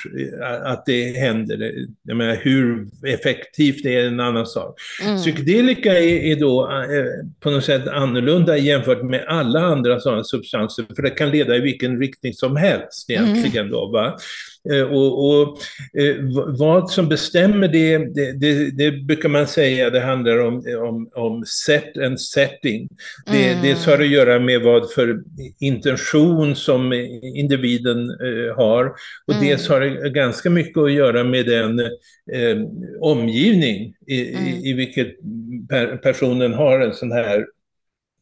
att 0.64 0.86
det 0.86 1.18
händer. 1.18 1.74
Jag 2.04 2.18
menar, 2.18 2.36
hur 2.36 2.88
effektivt 3.06 3.84
det 3.84 3.96
är 3.96 4.08
en 4.08 4.20
annan 4.20 4.46
sak. 4.46 4.80
Mm 5.04 5.18
psykedelika 5.76 6.00
är, 6.00 6.32
är 6.32 6.36
då 6.36 6.72
eh, 6.72 7.28
på 7.40 7.50
något 7.50 7.64
sätt 7.64 7.88
annorlunda 7.88 8.58
jämfört 8.58 9.04
med 9.04 9.26
alla 9.28 9.60
andra 9.60 10.00
sådana 10.00 10.24
substanser, 10.24 10.86
för 10.96 11.04
det 11.04 11.10
kan 11.10 11.30
leda 11.30 11.56
i 11.56 11.60
vilken 11.60 12.00
riktning 12.00 12.34
som 12.34 12.56
helst 12.56 13.10
egentligen. 13.10 13.66
Mm. 13.66 13.72
Då, 13.72 13.88
va? 13.88 14.18
Eh, 14.74 14.82
och, 14.82 15.30
och 15.30 15.58
eh, 16.02 16.16
vad 16.60 16.90
som 16.90 17.10
bestämmer 17.10 17.68
det, 17.68 17.98
det, 17.98 18.32
det, 18.32 18.72
det, 18.72 18.92
brukar 18.92 19.30
man 19.30 19.48
säga, 19.48 19.90
det 19.90 20.00
handlar 20.00 20.40
om, 20.40 20.64
om, 20.78 21.10
om 21.14 21.46
set 21.46 21.98
and 21.98 22.22
setting. 22.22 22.90
Det, 23.26 23.50
mm. 23.50 23.62
det 23.62 23.86
har 23.86 24.00
att 24.00 24.08
göra 24.08 24.40
med 24.40 24.62
vad 24.62 24.92
för 24.92 25.24
intention 25.60 26.56
som 26.56 26.94
individen 27.36 28.10
eh, 28.10 28.56
har. 28.56 28.86
Och 29.28 29.34
mm. 29.34 29.46
dels 29.46 29.70
har 29.70 29.80
det 29.80 30.10
ganska 30.10 30.50
mycket 30.50 30.78
att 30.78 30.92
göra 30.92 31.24
med 31.24 31.46
den 31.46 31.80
eh, 31.80 32.58
omgivning 33.02 33.94
i, 34.08 34.36
mm. 34.36 34.48
i, 34.48 34.70
i 34.70 34.74
vilket 34.74 35.08
per, 35.70 35.98
personen 35.98 36.54
har 36.54 36.80
en 36.80 36.94
sån 36.94 37.12
här 37.12 37.46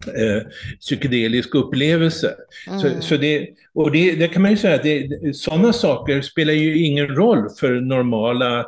eh, 0.07 0.43
psykedelisk 0.79 1.55
upplevelse. 1.55 2.35
Mm. 2.67 2.79
Så, 2.79 3.01
så, 3.01 3.17
det, 3.17 3.47
och 3.73 3.91
det, 3.91 4.15
det, 4.15 4.27
kan 4.27 4.41
man 4.41 4.51
ju 4.51 4.57
säga 4.57 4.77
det, 4.83 5.33
sådana 5.35 5.73
saker 5.73 6.21
spelar 6.21 6.53
ju 6.53 6.85
ingen 6.85 7.07
roll 7.07 7.49
för 7.59 7.81
normala 7.81 8.65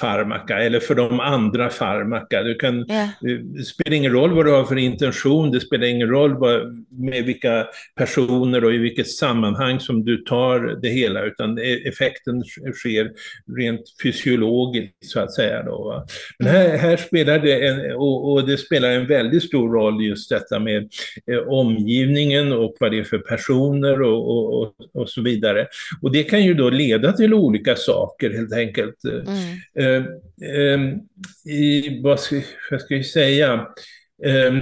farmaka 0.00 0.58
eller 0.58 0.80
för 0.80 0.94
de 0.94 1.20
andra 1.20 1.68
farmaka. 1.68 2.42
Du 2.42 2.54
kan, 2.54 2.84
Ja. 2.88 3.08
Det 3.20 3.64
spelar 3.64 3.96
ingen 3.96 4.12
roll 4.12 4.32
vad 4.32 4.46
du 4.46 4.50
har 4.50 4.64
för 4.64 4.78
intention, 4.78 5.50
det 5.50 5.60
spelar 5.60 5.86
ingen 5.86 6.08
roll 6.08 6.38
vad, 6.38 6.84
med 6.90 7.24
vilka 7.24 7.66
personer 7.96 8.64
och 8.64 8.74
i 8.74 8.78
vilket 8.78 9.08
sammanhang 9.08 9.80
som 9.80 10.04
du 10.04 10.16
tar 10.16 10.80
det 10.82 10.88
hela, 10.88 11.24
utan 11.24 11.58
e- 11.58 11.88
effekten 11.88 12.42
sker 12.74 13.10
rent 13.58 13.80
fysiologiskt 14.02 14.96
så 15.04 15.20
att 15.20 15.32
säga. 15.32 15.62
Då, 15.62 15.84
va? 15.84 16.06
Men 16.38 16.48
här, 16.48 16.76
här 16.76 16.96
spelar 16.96 17.38
det 17.38 17.66
en, 17.66 17.94
och, 17.94 18.32
och 18.32 18.46
det 18.46 18.58
spelar 18.58 18.90
en 18.90 19.06
väldigt 19.06 19.42
stor 19.42 19.72
roll 19.72 20.04
just 20.04 20.30
detta 20.30 20.58
med 20.58 20.88
eh, 21.30 21.38
omgivningen 21.48 22.52
och 22.52 22.76
vad 22.80 22.90
det 22.90 22.98
är 22.98 23.04
för 23.04 23.18
personer 23.18 24.02
och, 24.02 24.30
och, 24.30 24.62
och, 24.62 24.74
och 24.94 25.08
så 25.08 25.22
vidare. 25.22 25.66
Och 26.02 26.12
det 26.12 26.22
kan 26.22 26.44
ju 26.44 26.54
då 26.54 26.70
leda 26.70 27.12
till 27.12 27.34
olika 27.34 27.76
saker 27.76 28.30
helt 28.30 28.52
enkelt. 28.52 29.04
Mm. 29.04 29.51
Eh, 29.78 30.04
eh, 30.50 30.80
i, 31.54 32.00
vad 32.02 32.20
ska, 32.20 32.40
vad 32.70 32.80
ska 32.80 32.94
jag 32.94 33.06
säga? 33.06 33.66
Ehm, 34.24 34.56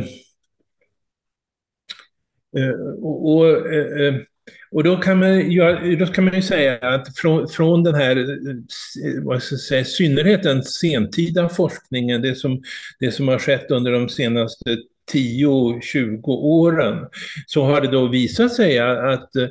eh, 2.56 2.70
och, 3.02 3.36
och, 3.36 3.72
eh, 3.72 4.06
eh, 4.06 4.14
och 4.70 4.84
då 4.84 4.96
kan 4.96 5.18
man, 5.18 5.52
ja, 5.52 5.96
då 5.98 6.06
kan 6.06 6.24
man 6.24 6.34
ju 6.34 6.42
säga 6.42 6.78
att 6.78 7.16
från, 7.18 7.48
från 7.48 7.82
den 7.82 7.94
här, 7.94 8.16
eh, 8.16 9.22
vad 9.22 9.42
ska 9.42 9.54
jag 9.54 9.60
säga, 9.60 9.84
synnerhet 9.84 10.42
den 10.42 10.62
sentida 10.62 11.48
forskningen, 11.48 12.22
det 12.22 12.34
som, 12.34 12.62
det 12.98 13.12
som 13.12 13.28
har 13.28 13.38
skett 13.38 13.70
under 13.70 13.92
de 13.92 14.08
senaste 14.08 14.78
10-20 15.12 16.20
åren, 16.28 17.06
så 17.46 17.62
har 17.64 17.80
det 17.80 17.88
då 17.90 18.06
visat 18.08 18.52
sig 18.54 18.78
att 18.78 19.36
äh, 19.36 19.48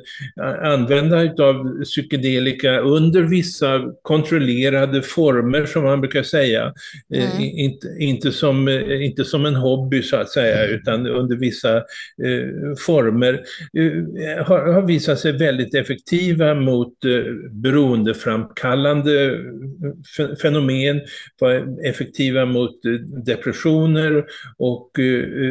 använda 0.72 1.16
av 1.44 1.82
psykedelika 1.84 2.78
under 2.80 3.22
vissa 3.22 3.82
kontrollerade 4.02 5.02
former, 5.02 5.66
som 5.66 5.84
man 5.84 6.00
brukar 6.00 6.22
säga, 6.22 6.72
eh, 7.14 7.30
Mm. 7.30 7.42
inte, 7.42 7.86
inte, 7.98 8.32
som, 8.32 8.68
eh, 8.68 9.04
inte 9.04 9.24
som 9.24 9.46
en 9.46 9.54
hobby 9.54 10.02
så 10.02 10.16
att 10.16 10.28
säga, 10.30 10.66
utan 10.66 11.06
under 11.06 11.36
vissa 11.36 11.76
eh, 11.76 12.74
former, 12.86 13.32
eh, 13.78 14.44
har, 14.46 14.72
har 14.72 14.82
visat 14.86 15.18
sig 15.18 15.32
väldigt 15.32 15.74
effektiva 15.74 16.54
mot 16.54 17.04
eh, 17.04 17.32
beroendeframkallande 17.50 19.38
fe- 20.18 20.36
fenomen, 20.36 21.00
var 21.40 21.84
effektiva 21.86 22.44
mot 22.44 22.84
eh, 22.84 22.92
depressioner 23.24 24.24
och, 24.58 24.98
eh, 24.98 25.49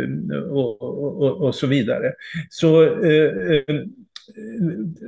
och, 0.51 0.81
och, 1.21 1.41
och 1.41 1.55
så 1.55 1.67
vidare. 1.67 2.13
Så, 2.49 2.83
eh, 2.83 3.31
eh, 3.51 3.81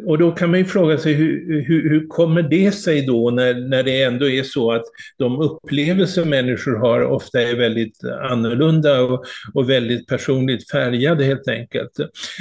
och 0.06 0.18
då 0.18 0.32
kan 0.32 0.50
man 0.50 0.60
ju 0.60 0.66
fråga 0.66 0.98
sig 0.98 1.14
hur, 1.14 1.62
hur, 1.62 1.90
hur 1.90 2.08
kommer 2.08 2.42
det 2.42 2.72
sig 2.72 3.06
då 3.06 3.32
när, 3.32 3.54
när 3.54 3.84
det 3.84 4.02
ändå 4.02 4.30
är 4.30 4.44
så 4.44 4.72
att 4.72 4.84
de 5.18 5.40
upplevelser 5.40 6.26
människor 6.26 6.76
har 6.76 7.02
ofta 7.02 7.42
är 7.42 7.56
väldigt 7.56 8.04
annorlunda 8.04 9.02
och, 9.02 9.24
och 9.54 9.70
väldigt 9.70 10.08
personligt 10.08 10.72
färgade 10.72 11.24
helt 11.24 11.48
enkelt. 11.48 11.92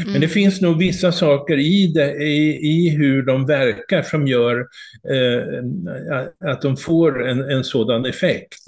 Men 0.05 0.13
det 0.13 0.17
Mm. 0.17 0.29
finns 0.29 0.61
nog 0.61 0.79
vissa 0.79 1.13
saker 1.13 1.59
i, 1.59 1.93
det, 1.95 2.15
i, 2.15 2.59
i 2.67 2.89
hur 2.89 3.23
de 3.23 3.47
verkar 3.47 4.03
som 4.03 4.27
gör 4.27 4.67
eh, 5.11 6.51
att 6.51 6.63
de 6.63 6.77
får 6.77 7.29
en, 7.29 7.41
en 7.51 7.65
sådan 7.65 8.05
effekt. 8.05 8.65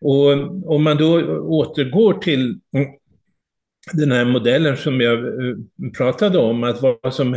Och 0.00 0.32
om 0.74 0.82
man 0.82 0.96
då 0.96 1.20
återgår 1.38 2.14
till 2.14 2.58
den 3.92 4.12
här 4.12 4.24
modellen 4.24 4.76
som 4.76 5.00
jag 5.00 5.18
eh, 5.18 5.54
pratade 5.96 6.38
om, 6.38 6.64
att, 6.64 6.82
vad 7.02 7.14
som, 7.14 7.34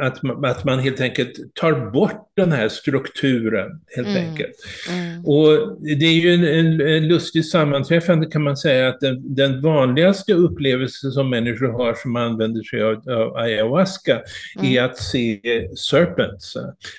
att, 0.00 0.22
man- 0.22 0.44
att 0.44 0.64
man 0.64 0.78
helt 0.78 1.00
enkelt 1.00 1.32
tar 1.54 1.90
bort 1.90 2.22
den 2.36 2.52
här 2.52 2.68
strukturen, 2.68 3.80
helt 3.96 4.08
Mm. 4.08 4.28
enkelt. 4.30 4.52
Mm. 4.90 5.24
Och 5.24 5.76
det 5.98 6.06
är 6.06 6.12
ju 6.20 6.34
en, 6.34 6.44
en, 6.44 6.80
en 6.80 7.08
lustig 7.08 7.44
sammanträffande 7.44 8.26
kan 8.26 8.42
man 8.42 8.56
säga 8.56 8.88
att 8.88 9.00
den, 9.00 9.34
den 9.34 9.62
vanligaste 9.62 10.32
upplevelsen 10.34 11.10
som 11.12 11.30
människor 11.30 11.68
har 11.72 11.94
som 11.94 12.16
använder 12.16 12.62
sig 12.62 12.82
av, 12.82 13.10
av 13.10 13.36
ayahuasca 13.36 14.20
är 14.62 14.66
Mm. 14.76 14.84
att 14.84 14.96
se 14.98 15.40
serpents, 15.76 16.54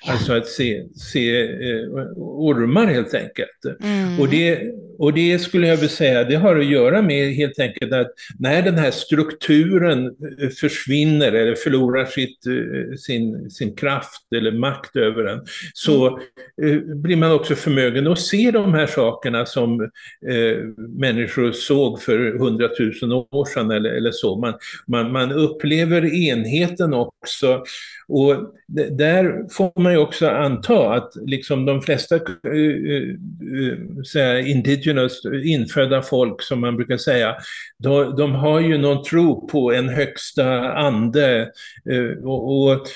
alltså 0.10 0.34
att 0.34 0.48
se, 0.48 0.84
se 0.96 1.42
eh, 1.42 1.88
ormar 2.18 2.86
helt 2.88 3.14
enkelt. 3.14 3.82
Mm. 3.84 4.20
Och 4.20 4.30
det, 4.30 4.60
och 4.98 5.14
det 5.14 5.40
skulle 5.40 5.68
jag 5.68 5.76
vilja 5.76 5.90
säga, 5.90 6.24
det 6.24 6.36
har 6.36 6.56
att 6.56 6.66
göra 6.66 7.02
med 7.02 7.34
helt 7.34 7.60
enkelt 7.60 7.94
att 7.94 8.08
när 8.40 8.62
den 8.68 8.78
här 8.78 8.92
strukturen 8.92 10.16
försvinner 10.60 11.32
eller 11.32 11.56
förlorar 11.56 12.06
sitt, 12.06 12.48
eh, 12.48 12.96
sin, 12.98 13.50
sin 13.50 13.76
kraft 13.76 14.34
eller 14.36 14.52
makt 14.52 14.96
över 14.96 15.24
den, 15.24 15.46
så 15.74 16.08
eh, 16.64 16.78
blir 16.96 17.16
man 17.16 17.32
också 17.32 17.56
förmögen 17.56 18.08
att 18.08 18.20
se 18.20 18.52
de 18.52 18.74
här 18.74 18.88
sakerna 18.88 19.46
som 19.46 19.82
eh, 20.30 20.58
människor 21.00 21.52
såg 21.52 22.02
för 22.02 22.38
hundratusen 22.38 23.12
år 23.12 23.46
sedan 23.54 23.72
eller, 23.72 23.90
eller 23.90 24.12
så. 24.12 24.40
Man, 24.40 24.54
man, 24.88 25.12
man 25.12 25.32
upplever 25.32 26.06
enheten 26.06 26.94
också. 26.94 27.64
Och 28.10 28.54
där 28.92 29.54
får 29.54 29.82
man 29.82 29.92
ju 29.92 29.98
också 29.98 30.30
anta 30.30 30.94
att 30.94 31.14
liksom 31.26 31.66
de 31.66 31.82
flesta 31.82 32.16
eh, 32.16 32.22
eh, 32.54 33.04
äh, 33.62 34.04
säga, 34.12 34.40
indigenous, 34.40 35.22
infödda 35.44 36.02
folk 36.02 36.42
som 36.42 36.60
man 36.60 36.76
brukar 36.76 36.98
säga, 36.98 37.36
de, 37.78 38.16
de 38.16 38.36
har 38.36 38.60
ju 38.60 38.78
någon 38.78 39.04
tro 39.04 39.48
på 39.48 39.74
en 39.74 39.90
högsta 39.90 40.74
ande. 40.74 41.52
Eh, 41.90 42.24
och, 42.24 42.72
och, 42.72 42.88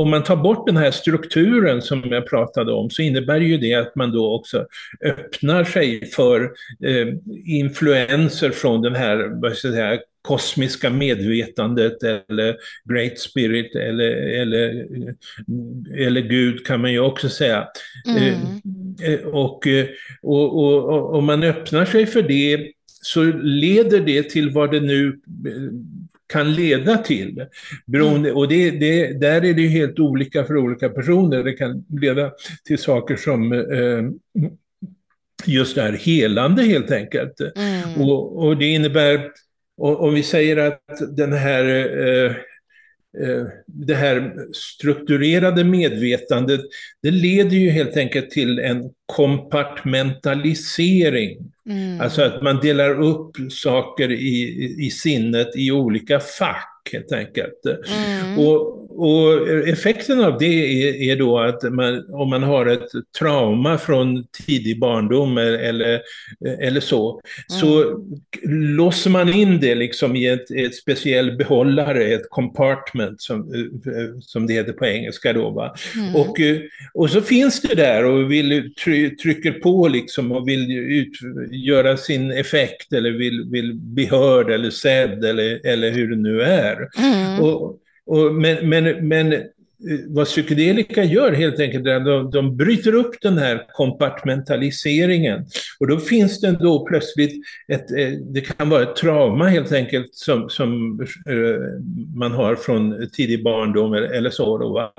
om 0.00 0.10
man 0.10 0.24
tar 0.24 0.36
bort 0.36 0.66
den 0.66 0.76
här 0.76 0.90
strukturen 0.90 1.82
som 1.82 2.02
jag 2.04 2.26
pratade 2.28 2.72
om 2.72 2.90
så 2.90 3.02
innebär 3.02 3.40
ju 3.40 3.56
det 3.56 3.74
att 3.74 3.94
man 3.94 4.12
då 4.12 4.34
också 4.34 4.66
öppnar 5.04 5.64
sig 5.64 6.06
för 6.06 6.50
influenser 7.44 8.50
från 8.50 8.82
den 8.82 8.94
här, 8.94 9.40
vad 9.42 9.56
ska 9.56 9.68
jag 9.68 9.74
säga, 9.74 10.00
kosmiska 10.22 10.90
medvetandet 10.90 12.02
eller 12.02 12.56
Great 12.92 13.18
Spirit 13.18 13.74
eller, 13.74 14.10
eller, 14.40 14.86
eller 15.98 16.20
Gud 16.20 16.66
kan 16.66 16.80
man 16.80 16.92
ju 16.92 17.00
också 17.00 17.28
säga. 17.28 17.68
Mm. 18.06 18.32
Eh, 19.02 19.20
Och, 19.26 19.66
eh, 19.66 19.86
och, 20.22 20.58
och, 20.58 20.84
och 20.84 21.14
om 21.14 21.24
man 21.24 21.42
öppnar 21.42 21.84
sig 21.84 22.06
för 22.06 22.22
det 22.22 22.72
så 23.02 23.24
leder 23.42 24.00
det 24.00 24.30
till 24.30 24.50
vad 24.50 24.70
det 24.72 24.80
nu 24.80 25.06
eh, 25.46 25.52
kan 26.32 26.54
leda 26.54 26.96
till. 26.96 27.46
Beroende, 27.86 28.32
och 28.32 28.48
det, 28.48 28.70
det, 28.70 29.20
där 29.20 29.44
är 29.44 29.54
det 29.54 29.62
ju 29.62 29.68
helt 29.68 29.98
olika 29.98 30.44
för 30.44 30.56
olika 30.56 30.88
personer. 30.88 31.44
Det 31.44 31.52
kan 31.52 31.84
leda 32.00 32.32
till 32.64 32.78
saker 32.78 33.16
som 33.16 33.52
eh, 33.52 34.10
just 35.46 35.74
det 35.74 35.82
här 35.82 35.92
helande 35.92 36.62
helt 36.62 36.90
enkelt. 36.90 37.40
Mm. 37.40 38.02
Och, 38.02 38.46
och 38.46 38.56
det 38.56 38.66
innebär, 38.66 39.20
om 39.80 40.14
vi 40.14 40.22
säger 40.22 40.56
att 40.56 41.16
den 41.16 41.32
här, 41.32 41.64
eh, 42.08 42.30
eh, 43.22 43.46
det 43.66 43.94
här 43.94 44.32
strukturerade 44.52 45.64
medvetandet, 45.64 46.60
det 47.02 47.10
leder 47.10 47.56
ju 47.56 47.70
helt 47.70 47.96
enkelt 47.96 48.30
till 48.30 48.58
en 48.58 48.90
kompartmentalisering. 49.06 51.38
Mm. 51.68 52.00
Alltså 52.00 52.22
att 52.22 52.42
man 52.42 52.60
delar 52.60 53.02
upp 53.02 53.36
saker 53.50 54.10
i, 54.10 54.74
i 54.78 54.90
sinnet 54.90 55.56
i 55.56 55.70
olika 55.70 56.20
fack 56.20 56.88
helt 56.92 57.12
enkelt. 57.12 57.60
Mm. 57.66 58.38
Och, 58.38 58.80
och 58.90 59.48
effekten 59.68 60.24
av 60.24 60.38
det 60.38 60.46
är, 60.46 61.12
är 61.12 61.16
då 61.16 61.38
att 61.38 61.72
man, 61.72 62.04
om 62.12 62.30
man 62.30 62.42
har 62.42 62.66
ett 62.66 62.88
trauma 63.18 63.78
från 63.78 64.24
tidig 64.46 64.80
barndom 64.80 65.38
eller, 65.38 66.00
eller 66.60 66.80
så, 66.80 67.20
så 67.46 68.00
låser 68.52 69.10
man 69.10 69.32
in 69.32 69.60
det 69.60 69.74
liksom 69.74 70.16
i 70.16 70.26
ett, 70.26 70.50
ett 70.50 70.74
speciell 70.74 71.36
behållare, 71.36 72.04
ett 72.04 72.30
compartment 72.30 73.20
som, 73.20 73.52
som 74.20 74.46
det 74.46 74.52
heter 74.52 74.72
på 74.72 74.86
engelska 74.86 75.32
då. 75.32 75.50
Va? 75.50 75.74
Mm. 75.96 76.16
Och, 76.16 76.36
och 76.94 77.10
så 77.10 77.20
finns 77.20 77.60
det 77.60 77.74
där 77.74 78.04
och 78.04 78.32
vill 78.32 78.74
try, 78.74 79.16
trycker 79.16 79.52
på 79.52 79.88
liksom 79.88 80.32
och 80.32 80.48
vill 80.48 80.72
ut, 80.72 81.12
göra 81.50 81.96
sin 81.96 82.30
effekt 82.30 82.92
eller 82.92 83.10
vill, 83.10 83.48
vill 83.50 83.74
bli 83.74 84.06
hörd 84.06 84.50
eller 84.50 84.70
sedd 84.70 85.24
eller, 85.24 85.66
eller 85.66 85.90
hur 85.90 86.10
det 86.10 86.16
nu 86.16 86.42
är. 86.42 86.88
Mm. 86.98 87.40
Och, 87.40 87.78
och, 88.10 88.34
men, 88.34 88.68
men, 88.68 89.08
men 89.08 89.32
eh, 89.32 89.40
vad 90.08 90.26
psykedelika 90.26 91.04
gör 91.04 91.32
helt 91.32 91.60
enkelt 91.60 91.86
är 91.86 91.94
att 91.94 92.04
de, 92.04 92.30
de 92.30 92.56
bryter 92.56 92.94
upp 92.94 93.14
den 93.22 93.38
här 93.38 93.66
kompartmentaliseringen. 93.72 95.46
Och 95.80 95.86
då 95.86 95.98
finns 95.98 96.40
det 96.40 96.50
då 96.50 96.86
plötsligt 96.86 97.42
ett, 97.72 97.90
eh, 97.90 98.08
det 98.08 98.40
kan 98.40 98.68
vara 98.68 98.82
ett 98.82 98.96
trauma 98.96 99.48
helt 99.48 99.72
enkelt 99.72 100.14
som, 100.14 100.48
som 100.48 101.00
eh, 101.28 101.86
man 102.16 102.32
har 102.32 102.56
från 102.56 103.08
tidig 103.12 103.44
barndom 103.44 103.92
eller, 103.92 104.30
så. 104.30 104.58
Då. 104.58 104.92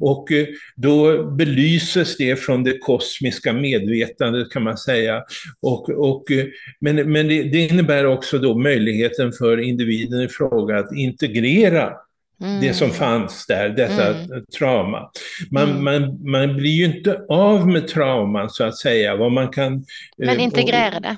Och 0.00 0.28
då 0.76 1.24
belyses 1.24 2.16
det 2.16 2.36
från 2.36 2.64
det 2.64 2.78
kosmiska 2.78 3.52
medvetandet 3.52 4.50
kan 4.50 4.62
man 4.62 4.76
säga. 4.76 5.22
Och, 5.62 5.90
och, 5.90 6.24
men 6.80 7.12
men 7.12 7.28
det, 7.28 7.42
det 7.42 7.68
innebär 7.68 8.06
också 8.06 8.38
då 8.38 8.58
möjligheten 8.58 9.32
för 9.32 9.60
individen 9.60 10.20
i 10.22 10.28
fråga 10.28 10.78
att 10.78 10.96
integrera 10.96 11.92
Mm. 12.40 12.60
Det 12.60 12.74
som 12.74 12.90
fanns 12.90 13.46
där, 13.46 13.68
detta 13.68 14.14
Mm. 14.14 14.44
trauma. 14.58 15.10
Man, 15.50 15.70
Mm. 15.70 15.84
man, 15.84 16.30
man 16.30 16.56
blir 16.56 16.70
ju 16.70 16.84
inte 16.84 17.20
av 17.28 17.68
med 17.68 17.88
trauman 17.88 18.50
så 18.50 18.64
att 18.64 18.76
säga. 18.78 19.16
Vad 19.16 19.32
man 19.32 19.48
kan, 19.48 19.84
Men 20.18 20.28
eh, 20.28 20.42
integrera 20.42 20.96
och- 20.96 21.02
det. 21.02 21.16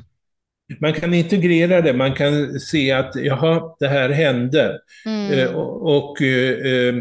Man 0.80 0.92
kan 0.92 1.14
integrera 1.14 1.80
det, 1.80 1.92
man 1.92 2.12
kan 2.14 2.60
se 2.60 2.92
att 2.92 3.12
jaha, 3.16 3.76
det 3.80 3.88
här 3.88 4.08
hände. 4.08 4.78
Mm. 5.06 5.32
Eh, 5.38 5.46
och 5.54 5.96
och 5.96 6.22
eh, 6.22 6.94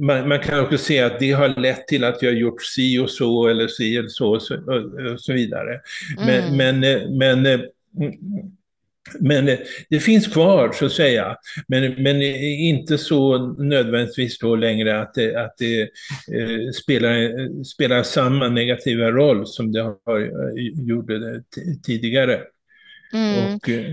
man, 0.00 0.28
man 0.28 0.38
kan 0.38 0.60
också 0.60 0.78
se 0.78 1.00
att 1.00 1.18
det 1.20 1.32
har 1.32 1.48
lett 1.48 1.86
till 1.88 2.04
att 2.04 2.22
jag 2.22 2.34
gjort 2.34 2.62
si 2.62 2.98
och 2.98 3.10
så 3.10 3.48
eller 3.48 3.68
si 3.68 3.96
eller 3.96 4.08
så 4.08 4.34
och 4.34 4.42
så, 4.42 4.54
och, 4.54 5.20
så 5.20 5.32
vidare. 5.32 5.80
Men, 6.16 6.44
Mm. 6.54 6.56
men, 6.80 7.18
men, 7.18 7.46
mm, 7.46 7.60
men 9.20 9.48
eh, 9.48 9.58
det 9.90 10.00
finns 10.00 10.26
kvar 10.26 10.72
så 10.72 10.86
att 10.86 10.92
säga. 10.92 11.36
Men, 11.66 12.02
men 12.02 12.22
inte 12.22 12.98
så 12.98 13.38
nödvändigtvis 13.62 14.38
då 14.38 14.56
längre 14.56 15.00
att 15.00 15.14
det, 15.14 15.36
att 15.36 15.54
det 15.58 15.82
eh, 15.82 16.70
spelar, 16.82 17.64
spelar 17.64 18.02
samma 18.02 18.48
negativa 18.48 19.10
roll 19.10 19.46
som 19.46 19.72
det 19.72 19.82
har, 19.82 20.20
eh, 20.20 20.86
gjorde 20.88 21.18
det 21.18 21.42
tidigare. 21.82 22.40
Mm. 23.12 23.54
Och, 23.54 23.68
eh, 23.68 23.84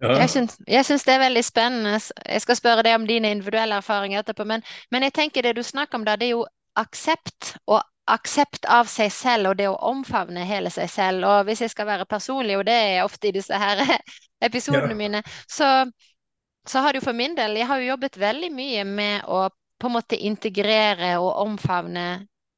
ja. 0.00 0.20
Jeg 0.20 0.30
syns, 0.30 0.58
jeg 0.66 0.84
syns 0.86 1.04
det 1.04 1.12
er 1.12 1.18
veldig 1.18 1.44
spennende. 1.44 1.98
Jeg 2.24 2.42
skal 2.42 2.56
spørre 2.56 2.82
deg 2.86 2.94
om 2.94 3.06
dine 3.06 3.30
individuelle 3.34 3.80
erfaringer 3.82 4.22
etterpå. 4.22 4.44
Men, 4.46 4.62
men 4.90 5.02
jeg 5.02 5.14
tenker 5.16 5.42
det 5.42 5.56
du 5.58 5.62
snakker 5.62 5.98
om 5.98 6.04
da, 6.06 6.16
det 6.16 6.30
er 6.30 6.36
jo 6.36 6.44
aksept. 6.78 7.56
Og 7.66 7.82
aksept 8.14 8.66
av 8.68 8.88
seg 8.90 9.12
selv 9.12 9.52
og 9.52 9.58
det 9.60 9.68
å 9.70 9.78
omfavne 9.90 10.44
hele 10.48 10.70
seg 10.74 10.90
selv. 10.92 11.26
Og 11.28 11.48
hvis 11.48 11.62
jeg 11.64 11.74
skal 11.74 11.88
være 11.90 12.08
personlig, 12.10 12.58
og 12.58 12.66
det 12.68 12.76
er 12.76 13.04
ofte 13.04 13.30
i 13.30 13.34
disse 13.36 13.58
her 13.58 13.82
episodene 14.48 14.94
Ja. 14.94 14.98
mine, 14.98 15.22
så, 15.48 15.68
så 16.66 16.80
har 16.84 16.92
det 16.92 17.02
jo 17.02 17.08
for 17.08 17.16
min 17.16 17.34
del 17.36 17.56
Jeg 17.56 17.66
har 17.66 17.80
jo 17.80 17.92
jobbet 17.92 18.18
veldig 18.20 18.50
mye 18.54 18.84
med 18.84 19.24
å 19.26 19.48
på 19.78 19.86
en 19.86 19.94
måte 19.94 20.16
integrere 20.26 21.12
og 21.22 21.36
omfavne 21.44 22.08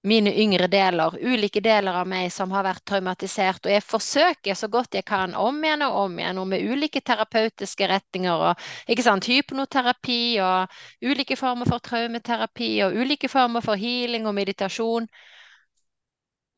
mine 0.09 0.31
yngre 0.43 0.65
deler, 0.73 1.17
ulike 1.21 1.61
deler 1.61 1.99
av 2.01 2.07
meg 2.09 2.31
som 2.33 2.53
har 2.57 2.65
vært 2.65 2.85
traumatisert. 2.89 3.67
Og 3.67 3.73
jeg 3.75 3.85
forsøker 3.85 4.57
så 4.57 4.69
godt 4.73 4.97
jeg 4.97 5.05
kan 5.09 5.35
om 5.37 5.59
igjen 5.65 5.85
og 5.85 5.99
om 6.07 6.15
igjen, 6.19 6.41
og 6.41 6.49
med 6.49 6.65
ulike 6.65 7.03
terapeutiske 7.05 7.89
retninger. 7.91 8.47
og 8.49 8.65
ikke 8.89 9.05
sant, 9.05 9.29
Hypnoterapi 9.29 10.41
og 10.41 10.81
ulike 11.05 11.37
former 11.37 11.69
for 11.69 11.85
traumeterapi 11.85 12.71
og 12.87 12.97
ulike 12.97 13.29
former 13.29 13.61
for 13.61 13.77
healing 13.77 14.27
og 14.27 14.35
meditasjon. 14.41 15.09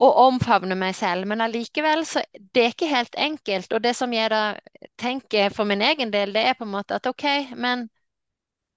Og 0.01 0.17
omfavne 0.17 0.75
meg 0.75 0.95
selv. 0.97 1.27
Men 1.31 1.41
allikevel 1.41 2.07
så 2.07 2.23
det 2.35 2.63
er 2.63 2.73
ikke 2.73 2.91
helt 2.91 3.15
enkelt. 3.19 3.73
Og 3.73 3.83
det 3.83 3.95
som 3.97 4.13
jeg 4.13 4.31
da 4.31 4.43
tenker 4.99 5.51
for 5.55 5.65
min 5.69 5.83
egen 5.83 6.13
del, 6.13 6.33
det 6.35 6.47
er 6.47 6.57
på 6.59 6.65
en 6.65 6.73
måte 6.75 6.97
at 6.99 7.07
OK, 7.07 7.25
men 7.55 7.89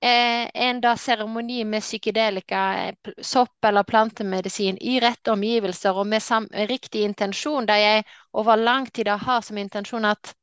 eh, 0.02 0.46
en 0.68 0.82
da 0.82 0.96
seremoni 0.98 1.64
med 1.66 1.82
psykedelika, 1.82 2.62
eh, 2.84 3.14
sopp 3.22 3.66
eller 3.66 3.84
plantemedisin 3.84 4.78
i 4.82 5.00
rette 5.00 5.32
omgivelser 5.34 5.98
og 5.98 6.08
med 6.08 6.24
sam 6.24 6.48
riktig 6.70 7.04
intensjon, 7.10 7.66
der 7.66 7.82
jeg 7.82 8.06
over 8.34 8.56
lang 8.56 8.92
tid 8.94 9.08
har 9.08 9.42
som 9.42 9.58
intensjon 9.58 10.06
at 10.06 10.36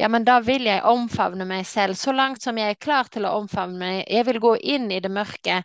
ja, 0.00 0.08
men 0.08 0.24
da 0.24 0.38
vil 0.40 0.64
jeg 0.66 0.82
omfavne 0.88 1.44
meg 1.46 1.66
selv 1.68 1.98
så 2.00 2.14
langt 2.16 2.42
som 2.42 2.56
jeg 2.58 2.74
er 2.74 2.80
klar 2.80 3.10
til 3.12 3.26
å 3.28 3.34
omfavne 3.42 3.78
meg. 3.78 3.98
Jeg 4.08 4.24
vil 4.26 4.40
gå 4.40 4.54
inn 4.74 4.88
i 4.90 5.00
det 5.04 5.10
mørke 5.12 5.60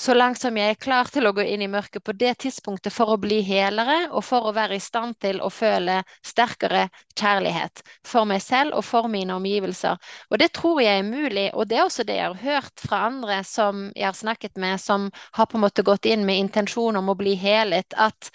så 0.00 0.14
langt 0.16 0.40
som 0.40 0.56
jeg 0.56 0.74
er 0.74 0.80
klar 0.80 1.08
til 1.12 1.28
å 1.28 1.32
gå 1.36 1.44
inn 1.44 1.62
i 1.64 1.68
mørket 1.72 2.04
på 2.04 2.12
det 2.16 2.34
tidspunktet 2.44 2.92
for 2.92 3.12
å 3.12 3.18
bli 3.20 3.38
helere 3.44 4.10
og 4.10 4.24
for 4.24 4.48
å 4.48 4.54
være 4.56 4.76
i 4.76 4.82
stand 4.82 5.16
til 5.24 5.40
å 5.40 5.48
føle 5.52 6.02
sterkere 6.24 6.86
kjærlighet 7.16 7.84
for 8.04 8.28
meg 8.28 8.42
selv 8.44 8.76
og 8.76 8.84
for 8.84 9.08
mine 9.12 9.36
omgivelser. 9.36 9.96
Og 10.28 10.40
det 10.40 10.50
tror 10.56 10.82
jeg 10.84 11.00
er 11.00 11.06
mulig, 11.08 11.46
og 11.54 11.68
det 11.68 11.80
er 11.80 11.86
også 11.86 12.04
det 12.08 12.18
jeg 12.18 12.32
har 12.32 12.42
hørt 12.44 12.84
fra 12.88 13.04
andre 13.10 13.42
som 13.48 13.86
jeg 13.94 14.08
har 14.08 14.18
snakket 14.18 14.60
med, 14.60 14.80
som 14.80 15.08
har 15.36 15.48
på 15.48 15.60
en 15.60 15.64
måte 15.64 15.84
gått 15.84 16.08
inn 16.08 16.24
med 16.28 16.44
intensjon 16.44 16.96
om 17.00 17.12
å 17.12 17.16
bli 17.16 17.36
helet, 17.40 17.96
at 17.96 18.32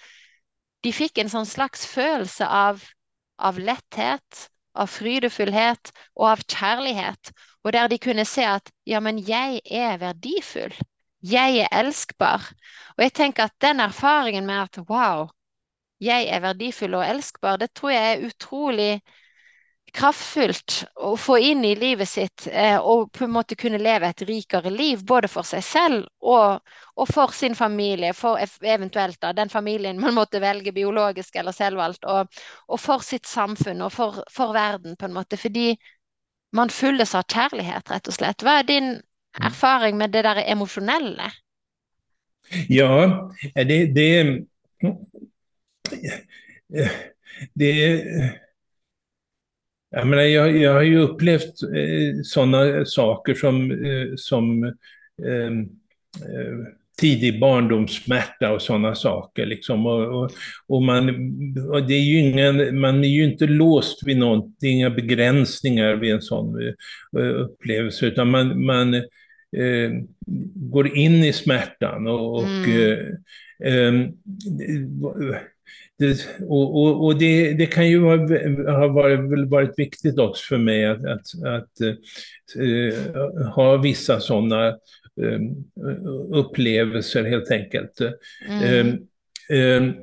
de 0.82 0.90
fikk 0.94 1.22
en 1.22 1.30
sånn 1.30 1.46
slags 1.46 1.86
følelse 1.86 2.46
av, 2.46 2.82
av 3.38 3.58
letthet, 3.62 4.48
av 4.74 4.88
frydefullhet 4.90 5.92
og 6.16 6.28
av 6.32 6.44
kjærlighet, 6.48 7.32
og 7.64 7.72
der 7.76 7.90
de 7.92 7.98
kunne 8.02 8.24
se 8.28 8.44
at 8.46 8.72
ja, 8.88 9.00
men 9.00 9.20
jeg 9.28 9.60
er 9.70 9.98
verdifull. 10.00 10.74
Jeg 11.22 11.62
er 11.62 11.68
elskbar. 11.78 12.48
Og 12.96 13.04
jeg 13.04 13.12
tenker 13.14 13.46
at 13.46 13.54
den 13.62 13.80
erfaringen 13.80 14.46
med 14.46 14.64
at 14.64 14.78
wow, 14.88 15.28
jeg 16.02 16.26
er 16.26 16.42
verdifull 16.42 16.96
og 16.98 17.06
elskbar, 17.06 17.60
det 17.62 17.70
tror 17.78 17.94
jeg 17.94 18.12
er 18.12 18.26
utrolig 18.26 18.92
kraftfullt 19.92 20.78
å 21.04 21.12
få 21.20 21.36
inn 21.38 21.64
i 21.68 21.74
livet 21.76 22.08
sitt 22.08 22.46
eh, 22.48 22.78
og 22.78 23.10
på 23.12 23.26
en 23.26 23.32
måte 23.34 23.56
kunne 23.60 23.80
leve 23.82 24.08
et 24.08 24.22
rikere 24.24 24.70
liv, 24.72 25.02
både 25.04 25.28
for 25.28 25.44
seg 25.44 25.64
selv 25.66 26.06
og, 26.24 26.62
og 26.96 27.10
for 27.12 27.34
sin 27.36 27.54
familie, 27.58 28.14
for 28.16 28.40
ev- 28.40 28.64
eventuelt 28.64 29.20
da, 29.20 29.34
den 29.36 29.52
familien 29.52 30.00
man 30.00 30.16
måtte 30.16 30.40
velge 30.40 30.72
biologisk 30.72 31.36
eller 31.36 31.52
selvvalgt, 31.56 32.06
og, 32.08 32.42
og 32.68 32.80
for 32.80 33.04
sitt 33.04 33.28
samfunn 33.28 33.84
og 33.84 33.92
for, 33.92 34.22
for 34.32 34.54
verden, 34.56 34.96
på 34.96 35.08
en 35.10 35.16
måte, 35.16 35.36
fordi 35.40 35.74
man 36.56 36.72
fylles 36.72 37.14
av 37.16 37.28
kjærlighet, 37.28 37.92
rett 37.92 38.08
og 38.08 38.16
slett. 38.16 38.44
Hva 38.44 38.58
er 38.60 38.68
din 38.68 38.94
erfaring 39.40 39.96
med 40.00 40.12
det 40.16 40.24
der 40.24 40.40
emosjonelle? 40.46 41.28
Ja, 42.68 43.28
det... 43.56 43.84
det, 43.96 44.08
det 47.54 47.72
jag, 49.92 50.06
menar, 50.06 50.22
jag, 50.22 50.56
jag 50.56 50.72
har 50.72 50.82
ju 50.82 50.98
upplevt 50.98 51.62
eh, 51.62 52.22
sådana 52.24 52.84
saker 52.84 53.34
som, 53.34 53.70
eh, 53.70 54.08
som 54.16 54.64
eh, 54.64 55.46
eh, 56.22 56.58
tidig 57.00 57.40
barndomssmärta 57.40 58.52
och 58.52 58.62
sådana 58.62 58.94
saker. 58.94 59.46
Liksom. 59.46 59.86
Och, 59.86 60.22
och, 60.22 60.30
och 60.66 60.82
man, 60.82 61.08
och 61.70 61.86
det 61.86 61.94
är 61.94 62.00
ju 62.00 62.18
ingen, 62.18 62.80
man 62.80 63.04
är 63.04 63.08
ju 63.08 63.24
inte 63.24 63.46
låst 63.46 64.06
vid 64.06 64.16
är 64.66 64.70
inga 64.70 64.90
begränsningar 64.90 65.94
vid 65.94 66.12
en 66.12 66.22
sån 66.22 66.62
eh, 66.62 66.72
upplevelse, 67.34 68.06
utan 68.06 68.30
man, 68.30 68.64
man 68.64 68.94
eh, 69.56 69.90
går 70.54 70.96
in 70.96 71.24
i 71.24 71.32
smärtan 71.32 72.06
och, 72.06 72.36
och 72.36 72.44
Mm. 72.44 73.02
eh, 73.62 73.78
ehm, 73.88 74.12
det, 75.98 76.26
och, 76.48 76.82
och, 76.82 77.04
och 77.04 77.18
det, 77.18 77.52
det 77.52 77.66
kan 77.66 77.88
ju 77.88 77.98
vara, 77.98 78.18
ha 78.78 78.88
varit, 78.88 79.48
varit 79.48 79.78
viktigt 79.78 80.18
också 80.18 80.44
för 80.48 80.58
mig 80.58 80.86
att, 80.86 81.04
att, 81.04 81.26
att 81.46 81.80
eh, 82.56 83.46
ha 83.54 83.76
vissa 83.76 84.20
sådana 84.20 84.68
eh, 85.22 85.40
upplevelser 86.32 87.24
helt 87.24 87.50
enkelt. 87.50 88.00
Mm. 88.48 88.88
Eh, 89.50 89.94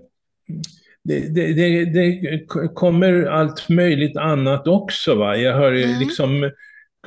det, 1.03 1.19
det, 1.53 1.85
det, 1.85 2.45
kommer 2.73 3.23
allt 3.23 3.69
möjligt 3.69 4.17
annat 4.17 4.67
också. 4.67 5.15
Va? 5.15 5.37
Jag 5.37 5.53
har 5.53 5.71
Mm. 5.71 5.99
liksom 5.99 6.43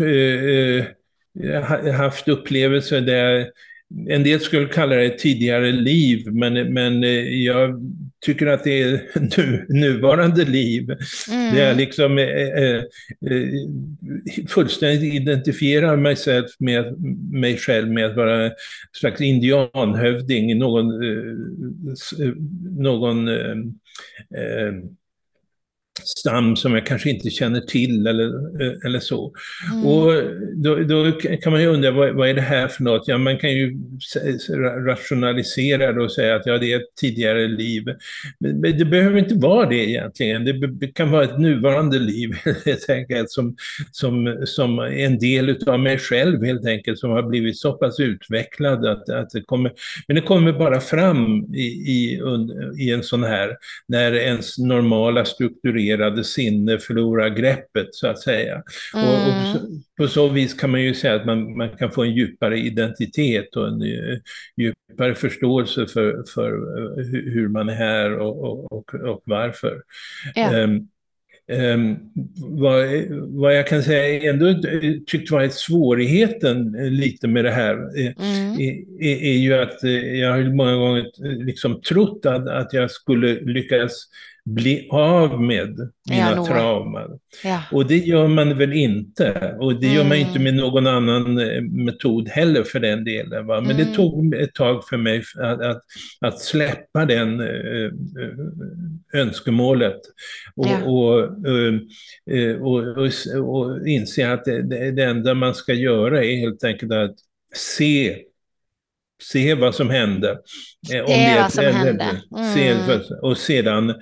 eh, 0.01 0.85
eh, 1.45 1.65
ha- 1.65 1.93
haft 1.93 2.29
upplevelser 2.29 3.01
där 3.01 3.51
en 4.09 4.23
del 4.23 4.41
skulle 4.41 4.69
kalla 4.69 4.97
det 4.97 5.19
tidigare 5.19 5.73
liv, 5.73 6.33
men, 6.33 6.73
men 6.73 7.03
jag 7.43 7.81
tycker 8.23 8.47
att 8.47 8.65
det 8.65 8.83
är 8.83 9.01
nu, 9.39 9.67
nuvarande 9.69 10.45
liv. 10.45 10.91
Mm. 11.31 11.55
Det 11.55 11.61
är 11.61 11.75
liksom 11.75 12.19
eh, 12.19 12.27
eh, 12.27 12.77
eh, 13.31 13.49
fullständigt 14.49 15.15
identifierar 15.15 15.97
mig 15.97 16.17
själv, 16.17 16.45
med, 16.59 17.01
mig 17.33 17.57
själv 17.57 17.91
med 17.91 18.07
att 18.07 18.17
vara 18.17 18.45
en 18.45 18.53
slags 18.93 19.21
indianhövding, 19.21 20.59
någon, 20.59 21.03
eh, 21.03 22.27
eh, 22.27 22.33
någon 22.79 23.29
eh, 23.29 23.57
stam 26.05 26.57
som 26.57 26.75
jag 26.75 26.87
kanske 26.87 27.11
inte 27.11 27.31
känner 27.31 27.61
till 27.61 28.07
eller, 28.07 28.25
eh, 28.63 28.73
eller 28.85 29.01
så. 29.01 29.33
Mm. 29.73 29.87
Och 29.87 30.13
då, 30.55 30.77
då 30.77 31.13
kan 31.13 31.53
man 31.53 31.63
ju 31.63 31.69
undra, 31.69 31.91
vad, 31.91 32.15
vad 32.15 32.29
är 32.29 32.35
det 32.35 32.41
här 32.41 32.69
för 32.69 32.83
något? 32.83 33.09
Ja, 33.09 33.19
man 33.19 33.39
kan 33.39 33.53
ju 33.53 33.77
rationalisera 34.87 35.93
det 35.93 36.03
och 36.03 36.13
säga 36.13 36.37
att 36.37 36.47
ja, 36.47 36.59
det 36.59 36.73
är 36.73 36.77
ett 36.77 36.97
tidigare 37.01 37.49
liv. 37.49 37.85
Men, 38.41 38.61
men 38.61 38.79
det 38.79 38.85
behöver 38.85 39.19
inte 39.19 39.35
vara 39.35 39.69
det 39.69 39.89
egentligen. 39.89 40.45
Det 40.79 40.87
kan 40.87 41.11
vara 41.11 41.25
ett 41.25 41.39
nuvarande 41.39 41.99
liv 41.99 42.31
helt 42.65 42.91
enkelt, 42.91 43.31
som, 43.31 43.57
som, 43.93 44.43
som 44.47 44.79
en 44.79 45.19
del 45.19 45.69
av 45.69 45.81
mig 45.81 45.99
själv 45.99 46.45
helt 46.45 46.67
enkelt, 46.67 46.99
som 46.99 47.11
har 47.11 47.23
blivit 47.23 47.59
så 47.59 47.73
pass 47.73 48.01
utvecklad 48.01 48.87
att, 48.87 49.09
att 49.09 49.31
det 49.31 49.43
kommer, 49.43 49.73
men 50.07 50.15
det 50.15 50.23
kommer 50.23 50.53
bara 50.53 50.81
fram 50.81 51.55
i, 51.55 51.67
i, 51.67 52.21
i 52.79 52.91
en 52.91 53.03
sån 53.03 53.25
här, 53.25 53.57
när 53.89 54.13
ens 54.15 54.59
normala 54.59 55.25
strukturerade 55.93 56.25
sinne 56.25 56.79
förlorar 56.79 57.29
greppet 57.29 57.89
så 57.95 58.07
att 58.07 58.19
säga. 58.21 58.63
Och, 58.95 59.01
och 59.01 59.25
på, 59.25 59.33
Mm. 59.33 59.53
så, 59.53 59.59
på 59.97 60.09
så 60.09 60.29
vis 60.29 60.55
kan 60.55 60.71
man 60.71 60.83
ju 60.83 60.95
säga 60.95 61.15
att 61.15 61.27
man, 61.27 61.57
man 61.57 61.69
kan 61.69 61.91
få 61.91 62.03
en 62.03 62.15
djupare 62.15 62.59
identitet 62.59 63.57
och 63.57 63.69
en 63.69 63.83
eh, 63.83 64.19
djupare 64.57 65.15
förståelse 65.15 65.87
för, 65.87 66.25
för 66.35 66.51
eh, 66.51 67.05
hur, 67.33 67.49
man 67.49 67.69
är 67.69 67.75
här 67.75 68.19
och, 68.19 68.45
och, 68.45 68.73
och, 68.73 68.95
och 68.95 69.23
varför. 69.25 69.83
Ja. 70.35 70.57
Ehm, 70.57 70.89
Um, 71.53 71.97
vad, 72.37 72.87
vad, 73.29 73.57
jag 73.57 73.67
kan 73.67 73.83
säga 73.83 74.31
ändå 74.31 74.63
tyckt 75.07 75.31
varit 75.31 75.55
svårigheten 75.55 76.73
lite 76.73 77.29
med 77.29 77.45
det 77.45 77.51
här 77.51 77.75
mm. 77.75 78.61
är, 79.01 79.25
är, 79.25 79.37
ju 79.37 79.55
att 79.55 79.83
jag 80.21 80.33
har 80.33 80.55
många 80.55 80.77
gånger 80.77 81.05
liksom 81.45 81.81
trott 81.81 82.27
att, 82.27 82.49
att 82.49 82.73
jag 82.73 82.91
skulle 82.91 83.41
lyckas 83.41 84.07
bli 84.45 84.89
av 84.91 85.43
med 85.43 85.91
mina 86.11 86.31
ja, 86.37 86.47
trauman. 86.47 87.19
Ja. 87.45 87.63
Och 87.73 87.87
det 87.87 87.99
gör 87.99 88.29
man 88.29 88.59
väl 88.59 88.73
inte. 88.73 89.57
Och 89.61 89.81
det 89.81 89.87
mm. 89.87 89.97
gör 89.97 90.05
man 90.05 90.19
inte 90.19 90.39
mm. 90.39 90.43
med 90.43 90.55
någon 90.55 90.87
annan 90.87 91.39
eh, 91.39 91.63
metod 91.63 92.29
heller 92.29 92.63
för 92.63 92.81
den 92.81 93.05
delen. 93.05 93.47
Va? 93.47 93.61
Men 93.61 93.71
mm. 93.71 93.77
det 93.77 93.95
tog 93.95 94.35
ett 94.35 94.55
tag 94.55 94.89
för 94.89 94.97
mig 94.97 95.23
att, 95.39 95.61
att, 95.61 95.83
att 96.21 96.41
släppa 96.41 97.05
den 97.05 97.41
äh, 97.41 97.91
önskemålet. 99.15 100.01
Och, 100.57 100.67
ja. 100.67 100.85
och, 100.85 101.19
och, 102.61 102.99
och, 102.99 103.11
och, 103.39 103.89
inse 103.89 104.33
att 104.33 104.45
det, 104.45 104.91
det 104.91 105.05
enda 105.05 105.35
man 105.35 105.55
ska 105.55 105.75
göra 105.75 106.25
är 106.25 106.37
helt 106.37 106.65
enkelt 106.65 106.93
att 106.93 107.15
se 107.55 108.23
se 109.23 109.55
vad 109.55 109.75
som 109.75 109.91
hände. 109.91 110.39
Se 110.89 111.03
vad 111.43 111.53
som 111.53 111.65
hände. 111.65 112.21
Mm. 112.37 113.01
och 113.23 113.39
sedan 113.39 113.91
eh, 113.91 113.97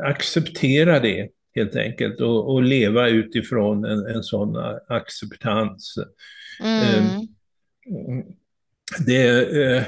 acceptera 0.00 1.00
det 1.00 1.28
helt 1.54 1.76
enkelt 1.76 2.20
och, 2.20 2.52
och 2.52 2.62
leva 2.62 3.08
utifrån 3.08 3.84
en, 3.84 4.06
en 4.06 4.22
sån 4.22 4.56
acceptans. 4.88 5.94
Mm. 6.60 6.94
Eh, 6.94 7.22
det, 9.06 9.26
eh, 9.62 9.82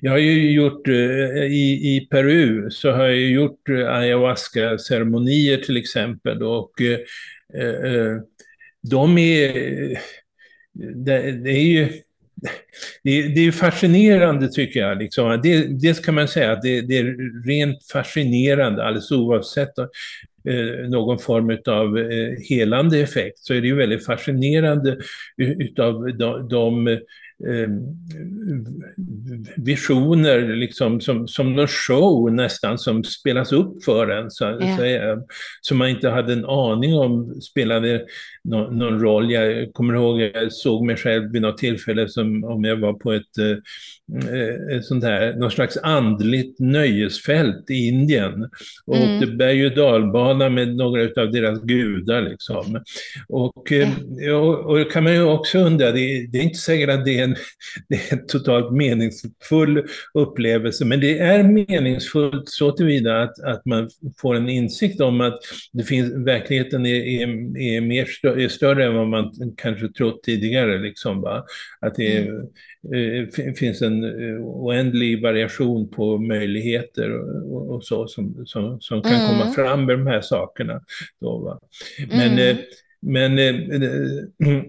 jag 0.00 0.10
har 0.10 0.18
ju 0.18 0.52
gjort, 0.52 0.88
eh, 0.88 1.44
i, 1.44 1.96
i 1.96 2.08
Peru 2.10 2.70
så 2.70 2.90
har 2.90 3.04
jag 3.04 3.30
gjort 3.30 3.68
ayahuasca-ceremonier 3.68 5.56
till 5.56 5.76
exempel 5.76 6.42
och 6.42 6.80
eh, 6.80 8.18
de 8.90 9.18
är, 9.18 9.52
det 11.04 11.50
är 11.50 11.66
ju 11.66 11.88
det, 13.02 13.22
det 13.22 13.46
är 13.46 13.52
fascinerande 13.52 14.48
tycker 14.48 14.80
jag. 14.80 14.98
Liksom. 14.98 15.40
Det, 15.42 15.80
dels 15.80 16.00
kan 16.00 16.14
man 16.14 16.28
säga 16.28 16.52
att 16.52 16.62
det, 16.62 16.80
det 16.80 16.98
är 16.98 17.16
rent 17.46 17.90
fascinerande 17.92 18.84
alldeles 18.84 19.10
oavsett 19.10 19.78
eh, 19.78 20.88
någon 20.88 21.18
form 21.18 21.58
av 21.66 21.98
eh, 21.98 22.46
helande 22.48 23.00
effekt 23.00 23.38
så 23.38 23.54
är 23.54 23.60
det 23.60 23.66
ju 23.66 23.76
väldigt 23.76 24.06
fascinerande 24.06 24.98
utav 25.36 26.16
de, 26.16 26.48
de 26.48 26.98
visioner, 29.56 30.56
liksom, 30.56 31.00
som, 31.00 31.28
som 31.28 31.56
någon 31.56 31.68
show 31.68 32.32
nästan, 32.32 32.78
som 32.78 33.04
spelas 33.04 33.52
upp 33.52 33.84
för 33.84 34.08
en. 34.08 34.30
Så, 34.30 34.44
ja. 34.44 34.76
så, 34.76 35.22
som 35.60 35.78
man 35.78 35.88
inte 35.88 36.08
hade 36.08 36.32
en 36.32 36.44
aning 36.44 36.94
om 36.94 37.40
spelade 37.40 38.04
någon, 38.44 38.78
någon, 38.78 39.00
roll. 39.00 39.30
Jag 39.30 39.72
kommer 39.72 39.94
ihåg, 39.94 40.20
jag 40.20 40.52
såg 40.52 40.86
mig 40.86 40.96
själv 40.96 41.32
vid 41.32 41.42
något 41.42 41.58
tillfälle 41.58 42.08
som 42.08 42.44
om 42.44 42.64
jag 42.64 42.76
var 42.76 42.92
på 42.92 43.12
ett, 43.12 43.38
eh, 43.38 43.50
ett 43.50 44.03
sånt 44.82 45.04
här, 45.04 45.32
någon 45.32 45.50
slags 45.50 45.76
andligt 45.76 46.60
nöjesfält 46.60 47.70
i 47.70 47.88
Indien. 47.88 48.48
Och 48.86 48.96
mm. 48.96 49.14
åkte 49.14 49.26
berg 49.26 49.66
och 49.66 49.74
dalbana 49.74 50.48
med 50.48 50.76
några 50.76 51.22
av 51.22 51.32
deras 51.32 51.62
gudar. 51.62 52.22
Liksom. 52.22 52.82
Och, 53.28 53.72
mm. 53.72 53.90
och, 54.34 54.70
och 54.70 54.92
kan 54.92 55.04
man 55.04 55.12
ju 55.12 55.22
också 55.22 55.58
undra, 55.58 55.92
det, 55.92 56.26
det 56.26 56.38
är 56.38 56.42
inte 56.42 56.58
säkert 56.58 56.90
att 56.90 57.04
det 57.04 57.18
är 57.18 57.24
en, 57.24 57.36
det 57.88 57.94
är 57.94 58.12
en 58.12 58.26
totalt 58.26 58.72
meningsfull 58.72 59.86
upplevelse, 60.14 60.84
men 60.84 61.00
det 61.00 61.18
är 61.18 61.42
meningsfullt 61.42 62.48
så 62.48 62.72
tillvida 62.72 63.22
att, 63.22 63.40
att 63.40 63.64
man 63.64 63.90
får 64.20 64.34
en 64.34 64.48
insikt 64.48 65.00
om 65.00 65.20
att 65.20 65.40
det 65.72 65.84
finns, 65.84 66.12
verkligheten 66.12 66.86
är, 66.86 66.94
är, 66.94 67.28
är, 67.58 67.80
mer 67.80 68.04
stö, 68.04 68.40
är 68.40 68.48
större 68.48 68.84
än 68.84 68.94
vad 68.94 69.08
man 69.08 69.32
kanske 69.56 69.88
trott 69.88 70.22
tidigare. 70.22 70.78
Liksom, 70.78 71.20
va? 71.20 71.44
Att 71.80 71.94
det 71.94 72.16
är, 72.16 72.26
mm. 72.92 73.28
eh, 73.28 73.54
finns 73.54 73.82
en 73.82 73.93
eh, 74.02 74.46
oändlig 74.46 75.22
variation 75.22 75.88
på 75.88 76.18
möjligheter 76.18 77.10
och, 77.52 77.74
och 77.74 77.84
så 77.84 78.06
som, 78.08 78.46
som, 78.46 78.80
som 78.80 79.02
kan 79.02 79.12
mm. 79.12 79.26
komma 79.28 79.52
fram 79.52 79.86
med 79.86 79.98
de 79.98 80.06
här 80.06 80.20
sakerna. 80.20 80.80
Då, 81.20 81.38
va? 81.38 81.60
Men, 82.08 82.32
mm. 82.32 82.48
eh, 82.48 82.56
men 83.00 83.38
eh, 83.38 83.54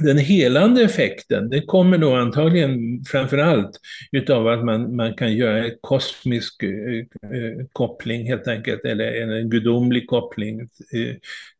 den 0.00 0.18
helande 0.18 0.82
effekten, 0.82 1.48
det 1.48 1.60
kommer 1.60 1.98
då 1.98 2.14
antagligen 2.14 3.04
framför 3.04 3.38
allt 3.38 3.80
utav 4.12 4.48
att 4.48 4.64
man, 4.64 4.96
man 4.96 5.14
kan 5.14 5.36
göra 5.36 5.64
en 5.64 5.72
kosmisk 5.80 6.62
eh, 6.62 6.98
eh 7.32 7.66
koppling 7.72 8.26
helt 8.26 8.48
enkelt, 8.48 8.84
eller 8.84 9.12
en 9.22 9.50
gudomlig 9.50 10.06
koppling 10.06 10.60
eh, 10.60 11.14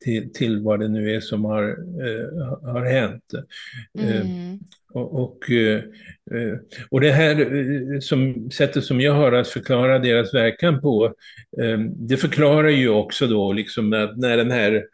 till, 0.05 0.33
till 0.33 0.61
vad 0.61 0.80
det 0.80 0.89
nu 0.89 1.14
är 1.14 1.20
som 1.20 1.45
har, 1.45 1.62
eh, 2.03 2.72
har 2.72 2.85
hänt. 2.85 3.24
Eh, 3.99 4.20
mm. 4.20 4.59
Och, 4.95 5.22
och, 5.22 5.39
och 6.91 7.01
det 7.01 7.11
här 7.11 8.01
som, 8.01 8.51
sättet 8.51 8.85
som 8.85 9.01
jag 9.01 9.12
har 9.12 9.33
att 9.33 9.49
förklara 9.49 9.99
deras 9.99 10.35
verkan 10.35 10.80
på, 10.80 11.14
det 11.95 12.16
förklarar 12.16 12.68
ju 12.68 12.89
också 12.89 13.26
då 13.26 13.53
liksom 13.53 13.91
när, 13.91 14.12
när 14.16 14.37
den 14.37 14.51
här 14.51 14.85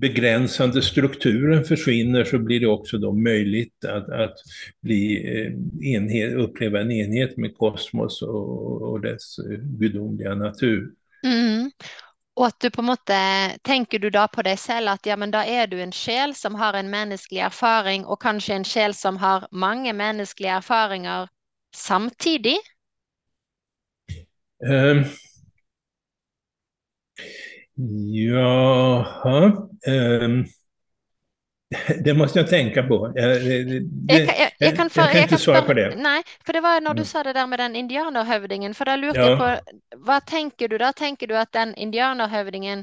begränsande 0.00 0.82
strukturen 0.82 1.64
försvinner 1.64 2.24
så 2.24 2.38
blir 2.38 2.60
det 2.60 2.66
också 2.66 2.98
då 2.98 3.12
möjligt 3.12 3.84
att, 3.84 4.08
att 4.08 4.34
bli 4.82 5.26
eh, 5.38 5.52
enhet, 5.94 6.34
uppleva 6.34 6.80
en 6.80 6.90
enhet 6.90 7.36
med 7.36 7.56
kosmos 7.56 8.22
och, 8.22 8.82
och 8.82 9.00
dess 9.00 9.38
eh, 9.38 9.58
gudomliga 9.58 10.34
natur. 10.34 10.90
Mm. 11.24 11.70
Och 12.34 12.46
att 12.46 12.60
du 12.60 12.70
på 12.70 12.82
något 12.82 13.10
tänker 13.62 13.98
du 13.98 14.10
då 14.10 14.28
på 14.28 14.42
dig 14.42 14.56
själv 14.56 14.88
att 14.88 15.06
ja 15.06 15.16
men 15.16 15.30
då 15.30 15.38
är 15.38 15.66
du 15.66 15.82
en 15.82 15.92
själ 15.92 16.34
som 16.34 16.54
har 16.54 16.74
en 16.74 16.90
mänsklig 16.90 17.40
erfaring 17.40 18.04
och 18.04 18.22
kanske 18.22 18.54
en 18.54 18.64
själ 18.64 18.94
som 18.94 19.16
har 19.16 19.48
många 19.50 19.92
mänskliga 19.92 20.52
erfarenheter 20.56 21.28
samtidigt? 21.76 22.60
Um, 24.70 25.04
Jaha. 27.76 29.68
Um, 29.86 30.46
det 32.04 32.14
måste 32.14 32.38
jag 32.38 32.48
tänka 32.48 32.82
på. 32.82 33.08
Det, 33.08 33.20
jag, 34.08 34.28
kan, 34.28 34.36
jag, 34.38 34.50
jag, 34.58 34.76
kan, 34.76 34.90
för, 34.90 35.00
jag 35.00 35.12
kan 35.12 35.22
inte 35.22 35.38
svara 35.38 35.62
på 35.62 35.74
det. 35.74 35.94
Nej, 35.96 36.22
för 36.46 36.52
det 36.52 36.60
var 36.60 36.80
när 36.80 36.94
du 36.94 37.00
mm. 37.00 37.04
sa 37.04 37.22
det 37.22 37.32
där 37.32 37.46
med 37.46 37.58
den 37.58 37.76
indianerhövdingen, 37.76 38.74
för 38.74 38.84
där 38.84 38.96
lutar 38.96 39.20
ja. 39.20 39.28
jag 39.28 39.38
på, 39.38 39.70
vad 39.96 40.26
tänker 40.26 40.68
du 40.68 40.78
där? 40.78 40.92
Tänker 40.92 41.26
du 41.26 41.36
att 41.36 41.52
den 41.52 41.74
indianerhövdingen, 41.74 42.78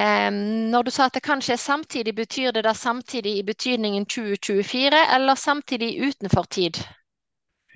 um, 0.00 0.70
när 0.70 0.82
du 0.82 0.90
sa 0.90 1.04
att 1.04 1.12
det 1.12 1.20
kanske 1.20 1.52
är 1.52 1.56
samtidigt, 1.56 2.16
betyder 2.16 2.62
det 2.62 2.74
samtidigt 2.74 3.36
i 3.36 3.44
betydningen 3.44 4.06
2024 4.06 5.06
eller 5.06 5.34
samtidigt 5.34 6.02
utanför 6.02 6.42
tid? 6.42 6.78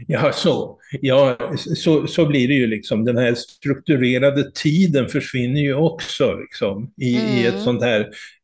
Ja, 0.06 0.32
så, 0.32 0.78
ja 1.00 1.38
så, 1.56 2.06
så 2.06 2.26
blir 2.26 2.48
det 2.48 2.54
ju 2.54 2.66
liksom. 2.66 3.04
Den 3.04 3.18
här 3.18 3.34
strukturerade 3.34 4.50
tiden 4.54 5.08
försvinner 5.08 5.60
ju 5.60 5.74
också 5.74 6.34
liksom, 6.34 6.92
i, 6.96 7.16
mm. 7.16 7.30
i 7.30 7.46
ett 7.46 7.52
mm. 7.52 7.64
sånt 7.64 7.82
här 7.82 8.00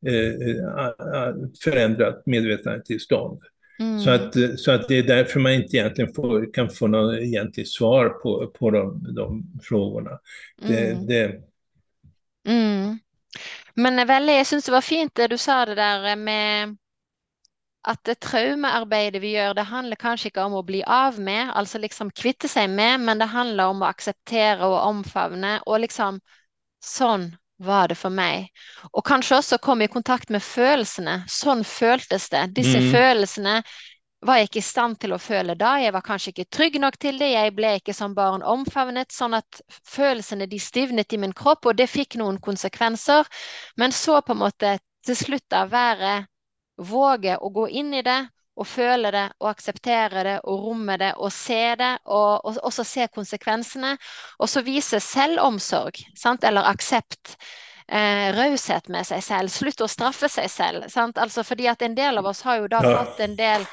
eh, 0.06 1.34
förändrat 1.64 2.22
medvetandetillstånd. 2.26 3.40
Mm. 3.80 4.00
Så, 4.00 4.10
att, 4.10 4.34
så 4.56 4.70
att 4.72 4.88
det 4.88 4.98
är 4.98 5.02
därför 5.02 5.40
man 5.40 5.52
inte 5.52 5.76
egentligen 5.76 6.14
får, 6.14 6.54
kan 6.54 6.70
få 6.70 6.86
något 6.86 7.18
egentligt 7.18 7.68
svar 7.68 8.08
på, 8.08 8.46
på 8.58 8.70
de, 8.70 9.14
de 9.14 9.44
frågorna. 9.62 10.18
Det, 10.68 10.90
mm. 10.90 11.06
det... 11.06 11.34
Mm. 12.48 12.98
Men 13.74 14.06
Velle, 14.06 14.36
jag 14.36 14.46
syns 14.46 14.64
det 14.64 14.72
var 14.72 14.80
fint 14.80 15.14
det 15.14 15.28
du 15.28 15.38
sa 15.38 15.66
det 15.66 15.74
där 15.74 16.16
med 16.16 16.76
att 17.82 18.04
det 18.04 18.20
traumaarbeidet 18.20 19.22
vi 19.22 19.30
gör, 19.30 19.54
det 19.54 19.62
handlar 19.62 19.96
kanske 19.96 20.28
inte 20.28 20.42
om 20.42 20.54
att 20.54 20.64
bli 20.64 20.84
av 20.84 21.18
med, 21.18 21.56
alltså 21.56 21.78
liksom 21.78 22.10
kvitta 22.10 22.48
sig 22.48 22.68
med, 22.68 23.00
men 23.00 23.18
det 23.18 23.24
handlar 23.24 23.66
om 23.66 23.82
att 23.82 23.90
acceptera 23.90 24.66
och 24.66 24.86
omfamna 24.86 25.60
och 25.60 25.80
liksom 25.80 26.20
sån 26.84 27.36
var 27.56 27.88
det 27.88 27.94
för 27.94 28.10
mig. 28.10 28.52
Och 28.90 29.06
kanske 29.06 29.38
också 29.38 29.58
komma 29.58 29.84
i 29.84 29.88
kontakt 29.88 30.28
med 30.28 30.42
känslorna, 30.42 31.24
sån 31.28 31.64
kändes 31.64 32.30
det. 32.30 32.46
Dessa 32.46 32.78
mm. 32.78 32.92
känslorna 32.92 33.62
var 34.20 34.34
jag 34.34 34.42
inte 34.42 34.58
i 34.58 34.62
stand 34.62 35.00
till 35.00 35.12
att 35.12 35.28
känna 35.28 35.54
då, 35.54 35.64
jag 35.64 35.92
var 35.92 36.00
kanske 36.00 36.30
inte 36.30 36.44
trygg 36.44 36.80
nog 36.80 36.98
till 36.98 37.18
det, 37.18 37.30
jag 37.30 37.54
blev 37.54 37.74
inte 37.74 37.94
som 37.94 38.14
barn 38.14 38.42
omfamnet, 38.42 39.12
så 39.12 39.34
att 39.34 39.60
känslorna 39.96 40.46
de 40.46 40.58
stivnet 40.58 41.12
i 41.12 41.18
min 41.18 41.34
kropp 41.34 41.66
och 41.66 41.76
det 41.76 41.86
fick 41.86 42.16
någon 42.16 42.40
konsekvenser. 42.40 43.26
Men 43.76 43.92
så 43.92 44.22
på 44.22 44.34
något 44.34 44.60
sätt 44.60 44.80
till 45.06 45.16
slut 45.16 45.52
vara 45.70 46.26
våge 46.86 47.36
å 47.38 47.50
gå 47.52 47.68
inn 47.68 47.92
i 47.94 48.04
det 48.06 48.20
og 48.52 48.68
føle 48.68 49.10
det 49.14 49.24
og 49.40 49.48
akseptere 49.48 50.22
det 50.26 50.38
og 50.44 50.64
romme 50.66 50.98
det 51.00 51.12
og 51.16 51.32
se 51.32 51.74
det, 51.80 51.92
og, 52.04 52.44
og 52.44 52.58
også 52.68 52.84
se 52.84 53.08
konsekvensene. 53.14 53.94
Og 54.38 54.50
så 54.50 54.62
vise 54.66 55.00
selvomsorg, 55.00 56.02
sant? 56.18 56.44
eller 56.44 56.68
aksept. 56.68 57.36
Eh, 57.92 58.28
raushet 58.36 58.86
med 58.92 59.04
seg 59.04 59.24
selv, 59.24 59.52
slutte 59.52 59.84
å 59.84 59.90
straffe 59.90 60.28
seg 60.30 60.48
selv. 60.52 60.86
Sant? 60.92 61.18
Altså 61.20 61.42
fordi 61.44 61.66
at 61.68 61.82
en 61.82 61.96
del 61.96 62.20
av 62.20 62.28
oss 62.30 62.44
har 62.46 62.62
jo 62.62 62.70
da 62.70 62.80
fått 62.84 63.24
en 63.24 63.34
del 63.36 63.66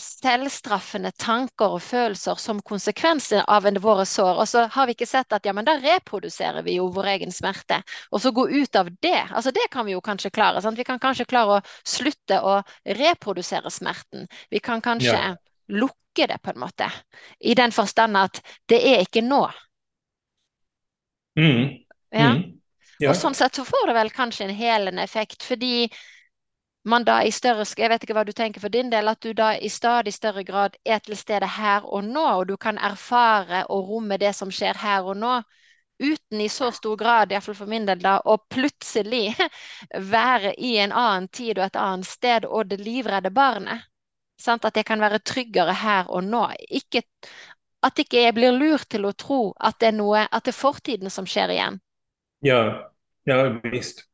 selvstraffende 0.00 1.10
tanker 1.16 1.76
og 1.76 1.82
følelser 1.82 2.36
som 2.40 2.60
konsekvenser 2.64 3.44
av 3.48 3.66
våre 3.80 4.04
sår. 4.06 4.40
Og 4.42 4.48
så 4.48 4.66
har 4.72 4.88
vi 4.88 4.96
ikke 4.96 5.08
sett 5.08 5.32
at 5.32 5.46
ja, 5.46 5.54
men 5.56 5.66
da 5.66 5.78
reproduserer 5.80 6.64
vi 6.66 6.76
jo 6.76 6.88
vår 6.92 7.12
egen 7.16 7.32
smerte. 7.32 7.80
Og 8.10 8.20
så 8.22 8.32
gå 8.36 8.48
ut 8.48 8.76
av 8.76 8.90
det. 9.02 9.22
Altså 9.30 9.54
det 9.56 9.68
kan 9.72 9.86
vi 9.86 9.96
jo 9.96 10.02
kanskje 10.04 10.32
klare. 10.34 10.60
Sant? 10.62 10.78
Vi 10.78 10.84
kan 10.84 11.00
kanskje 11.02 11.28
klare 11.28 11.58
å 11.58 11.62
slutte 11.86 12.40
å 12.40 12.58
reprodusere 12.98 13.72
smerten. 13.72 14.28
Vi 14.52 14.60
kan 14.60 14.84
kanskje 14.84 15.16
ja. 15.16 15.32
lukke 15.72 16.28
det, 16.28 16.40
på 16.42 16.52
en 16.52 16.60
måte. 16.60 16.90
I 17.40 17.56
den 17.56 17.72
forstand 17.72 18.16
at 18.20 18.42
det 18.68 18.82
er 18.92 19.06
ikke 19.06 19.24
nå. 19.24 19.46
Mm. 21.40 21.64
Ja. 22.12 22.34
Mm. 22.36 22.44
Ja. 22.96 23.10
Og 23.12 23.18
sånn 23.18 23.34
sett 23.36 23.58
så 23.58 23.64
får 23.68 23.90
det 23.90 23.96
vel 23.98 24.10
kanskje 24.14 24.46
en 24.46 24.56
helende 24.56 25.04
effekt, 25.04 25.42
fordi 25.44 25.84
man 26.86 27.04
da 27.04 27.22
i 27.24 27.30
større 27.34 27.64
Jeg 27.76 27.90
vet 27.90 28.04
ikke 28.04 28.14
hva 28.14 28.24
du 28.24 28.32
tenker 28.32 28.62
for 28.62 28.70
din 28.70 28.90
del, 28.90 29.08
at 29.08 29.22
du 29.22 29.32
da 29.34 29.54
i 29.58 29.68
stadig 29.68 30.14
større 30.14 30.44
grad 30.44 30.76
er 30.84 30.98
til 31.02 31.16
stede 31.16 31.46
her 31.46 31.84
og 31.84 32.04
nå, 32.04 32.24
og 32.38 32.46
du 32.48 32.56
kan 32.56 32.78
erfare 32.78 33.64
og 33.66 33.88
romme 33.88 34.18
det 34.22 34.34
som 34.34 34.50
skjer 34.50 34.78
her 34.78 35.02
og 35.02 35.16
nå, 35.16 35.40
uten 35.98 36.40
i 36.40 36.48
så 36.48 36.70
stor 36.70 36.96
grad, 36.96 37.32
iallfall 37.32 37.56
for 37.58 37.70
min 37.70 37.86
del, 37.88 37.98
da, 38.04 38.20
å 38.24 38.36
plutselig 38.38 39.34
være 40.14 40.54
i 40.58 40.76
en 40.78 40.92
annen 40.92 41.28
tid 41.28 41.58
og 41.58 41.66
et 41.66 41.80
annet 41.80 42.06
sted 42.06 42.46
og 42.46 42.70
det 42.70 42.80
livredde 42.84 43.32
barnet. 43.34 43.88
Sant? 44.38 44.64
At 44.68 44.76
jeg 44.76 44.84
kan 44.84 45.00
være 45.00 45.22
tryggere 45.24 45.72
her 45.72 46.10
og 46.12 46.24
nå. 46.24 46.44
Ikke, 46.68 47.02
at 47.82 47.98
ikke 47.98 48.20
jeg 48.26 48.36
blir 48.36 48.52
lurt 48.52 48.86
til 48.92 49.08
å 49.08 49.14
tro 49.16 49.40
at 49.58 49.80
det 49.80 49.90
er 49.90 49.96
noe, 49.96 50.26
at 50.30 50.44
det 50.44 50.52
er 50.52 50.60
fortiden 50.60 51.10
som 51.10 51.26
skjer 51.26 51.56
igjen. 51.56 51.80
Ja, 52.44 52.60
ja 53.26 53.40
visst. 53.64 54.04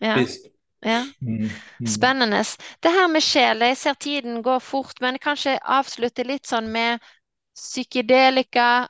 Ja. 0.00 0.14
Visst. 0.20 0.46
Ja. 0.82 1.02
Mm, 1.22 1.48
mm. 1.80 1.86
Spennende. 1.86 2.42
Det 2.82 2.90
her 2.90 3.08
med 3.08 3.22
sjel, 3.22 3.62
jeg 3.62 3.76
ser 3.78 3.94
tiden 3.94 4.42
gå 4.42 4.58
fort, 4.60 4.98
men 5.00 5.20
kanskje 5.22 5.58
avslutte 5.62 6.26
litt 6.26 6.48
sånn 6.50 6.72
med 6.74 7.02
psykedelika 7.54 8.88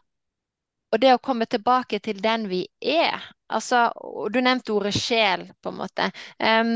og 0.92 1.00
det 1.00 1.14
å 1.14 1.20
komme 1.24 1.46
tilbake 1.48 2.00
til 2.04 2.20
den 2.20 2.48
vi 2.50 2.66
er. 2.80 3.20
Altså, 3.52 3.86
du 4.32 4.40
nevnte 4.40 4.74
ordet 4.74 4.92
sjel, 4.96 5.46
på 5.64 5.72
en 5.72 5.78
måte. 5.78 6.08
Um, 6.36 6.74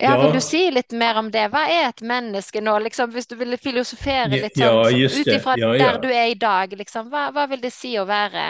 ja, 0.00 0.16
Vil 0.22 0.32
du 0.32 0.40
si 0.40 0.70
litt 0.70 0.94
mer 0.96 1.18
om 1.20 1.28
det? 1.30 1.44
Hva 1.52 1.66
er 1.70 1.90
et 1.90 2.02
menneske 2.06 2.62
nå, 2.64 2.74
liksom, 2.86 3.12
hvis 3.12 3.28
du 3.30 3.36
ville 3.38 3.58
filosofere 3.60 4.30
litt 4.32 4.56
sånn, 4.56 4.96
ja, 4.96 5.10
ut 5.12 5.30
ifra 5.30 5.54
ja, 5.60 5.72
ja. 5.76 5.84
der 5.84 6.00
du 6.02 6.08
er 6.10 6.32
i 6.32 6.38
dag? 6.38 6.72
Liksom, 6.78 7.10
hva, 7.12 7.28
hva, 7.34 7.46
vil 7.50 7.60
det 7.62 7.70
si 7.74 7.92
å 8.00 8.06
være 8.08 8.46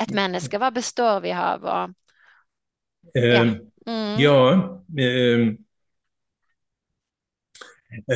et 0.00 0.14
menneske? 0.14 0.58
Hva 0.58 0.72
består 0.74 1.20
vi 1.26 1.34
av? 1.36 1.62
Og, 1.68 1.94
ja. 3.12 3.20
Ehm, 3.22 3.48
mm. 3.86 4.20
ja 4.20 4.52
eh, 4.98 5.40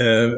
eh, 0.01 0.33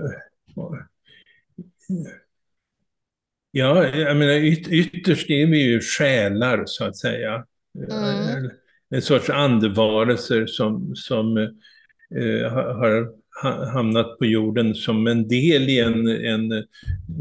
ja, 3.50 3.86
jag 3.86 4.16
menar 4.16 4.32
yt 4.32 4.68
ytterst 4.68 5.30
är 5.30 5.46
vi 5.46 5.62
ju 5.62 5.80
själar 5.80 6.62
så 6.66 6.84
att 6.84 6.96
säga. 6.96 7.46
Mm. 7.90 8.50
En 8.90 9.02
sorts 9.02 9.30
andevarelser 9.30 10.46
som, 10.46 10.96
som 10.96 11.36
eh, 11.36 12.52
har 12.52 13.23
hamnat 13.72 14.18
på 14.18 14.24
jorden 14.24 14.74
som 14.74 15.06
en 15.06 15.28
del 15.28 15.68
i 15.68 15.80
en, 15.80 16.08
en 16.08 16.64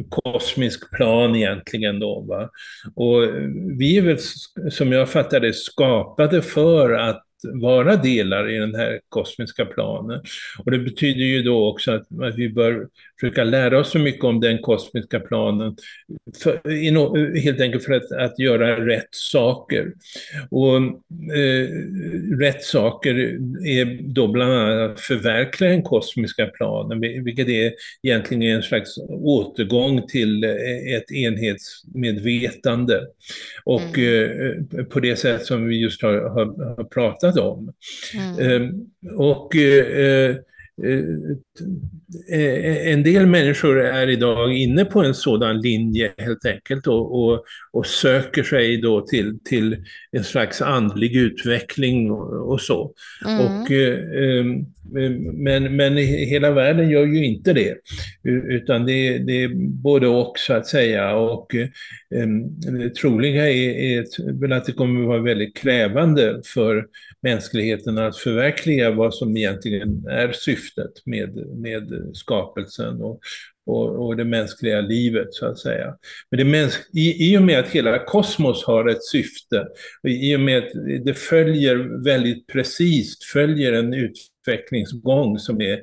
kosmisk 0.09 0.91
plan 0.91 1.35
egentligen. 1.35 1.99
Då, 1.99 2.19
va? 2.21 2.49
Och 2.95 3.23
vi 3.79 3.97
är 3.97 4.01
väl, 4.01 4.17
som 4.71 4.91
jag 4.91 5.09
fattar 5.09 5.39
det, 5.39 5.53
skapade 5.53 6.41
för 6.41 6.93
att 6.93 7.23
vara 7.43 7.95
delar 7.95 8.49
i 8.49 8.57
den 8.57 8.75
här 8.75 8.99
kosmiska 9.09 9.65
planen. 9.65 10.21
Och 10.65 10.71
det 10.71 10.79
betyder 10.79 11.25
ju 11.25 11.43
då 11.43 11.67
också 11.67 11.91
att, 11.91 12.21
att 12.21 12.35
vi 12.35 12.49
bör 12.49 12.87
försöka 13.19 13.43
lära 13.43 13.79
oss 13.79 13.91
så 13.91 13.99
mycket 13.99 14.23
om 14.23 14.39
den 14.39 14.57
kosmiska 14.57 15.19
planen, 15.19 15.75
för, 16.43 17.39
helt 17.39 17.61
enkelt 17.61 17.83
för 17.83 17.93
att, 17.93 18.11
att 18.11 18.39
göra 18.39 18.85
rätt 18.85 19.09
saker. 19.11 19.93
Och 20.49 20.75
eh, 21.37 21.67
rätt 22.39 22.63
saker 22.63 23.15
är 23.65 24.13
då 24.13 24.27
bland 24.27 24.53
annat 24.53 24.91
att 24.91 24.99
förverkliga 24.99 25.69
den 25.69 25.83
kosmiska 25.83 26.45
planen, 26.45 26.99
vilket 26.99 27.49
är 27.49 27.73
egentligen 28.03 28.55
en 28.55 28.63
slags 28.63 28.97
återgång 29.09 30.07
till 30.07 30.43
ett 30.43 31.11
enhetsmedvetande. 31.11 33.01
Och 33.63 33.97
mm. 33.97 34.67
eh, 34.77 34.85
på 34.85 34.99
det 34.99 35.15
sätt 35.15 35.45
som 35.45 35.67
vi 35.67 35.81
just 35.81 36.01
har, 36.01 36.13
har, 36.13 36.75
har 36.75 36.83
pratat 36.83 37.32
om. 37.41 37.73
Mm. 38.15 38.39
Eh, 38.39 38.69
och 39.17 39.55
eh, 39.55 40.35
Eh, 42.31 42.87
en 42.93 43.03
del 43.03 43.25
människor 43.25 43.79
är 43.81 44.07
idag 44.07 44.53
inne 44.53 44.85
på 44.85 45.03
en 45.03 45.13
sådan 45.13 45.61
linje 45.61 46.13
helt 46.17 46.45
enkelt 46.45 46.87
och, 46.87 47.23
och, 47.23 47.43
och 47.71 47.85
söker 47.85 48.43
sig 48.43 48.81
då 48.81 49.01
till, 49.01 49.39
till 49.43 49.77
en 50.11 50.23
slags 50.23 50.61
andlig 50.61 51.15
utveckling 51.15 52.11
och, 52.11 52.51
och 52.51 52.61
så. 52.61 52.93
Mm. 53.25 53.39
Och, 53.39 53.71
eh, 53.71 54.45
men, 55.33 55.75
men 55.75 55.97
hela 55.97 56.51
världen 56.51 56.89
gör 56.89 57.05
ju 57.05 57.25
inte 57.25 57.53
det, 57.53 57.77
utan 58.23 58.85
det, 58.85 59.17
det 59.17 59.43
är 59.43 59.49
både 59.83 60.07
och 60.07 60.33
så 60.37 60.53
att 60.53 60.67
säga. 60.67 61.15
Och 61.15 61.55
ehm, 62.15 62.59
det 62.59 62.95
troliga 62.95 63.49
är, 63.49 63.69
är 63.69 64.05
väl 64.39 64.53
att 64.53 64.65
det 64.65 64.71
kommer 64.71 65.01
att 65.01 65.07
vara 65.07 65.21
väldigt 65.21 65.57
krävande 65.57 66.41
för 66.45 66.85
mänskligheten 67.21 67.97
att 67.97 68.17
förverkliga 68.17 68.91
vad 68.91 69.13
som 69.13 69.37
egentligen 69.37 70.05
är 70.09 70.31
syftet 70.31 70.91
med, 71.05 71.35
med 71.57 72.11
skapelsen 72.13 73.01
och, 73.01 73.19
och, 73.65 74.05
och 74.05 74.17
det 74.17 74.25
mänskliga 74.25 74.81
livet, 74.81 75.27
så 75.31 75.45
att 75.45 75.59
säga. 75.59 75.95
Men 76.31 76.37
det 76.37 76.45
mäns 76.45 76.79
i, 76.93 77.31
I 77.31 77.37
och 77.37 77.41
med 77.41 77.59
att 77.59 77.69
hela 77.69 77.99
kosmos 77.99 78.63
har 78.65 78.89
ett 78.89 79.03
syfte, 79.03 79.67
i 80.07 80.35
och 80.35 80.39
med 80.39 80.57
att 80.57 80.71
det 81.05 81.13
följer 81.13 82.03
väldigt 82.03 82.47
precis, 82.47 83.17
följer 83.33 83.73
en 83.73 83.93
utveckling 83.93 84.32
utvecklingsgång 84.47 85.39
som 85.39 85.61
är, 85.61 85.81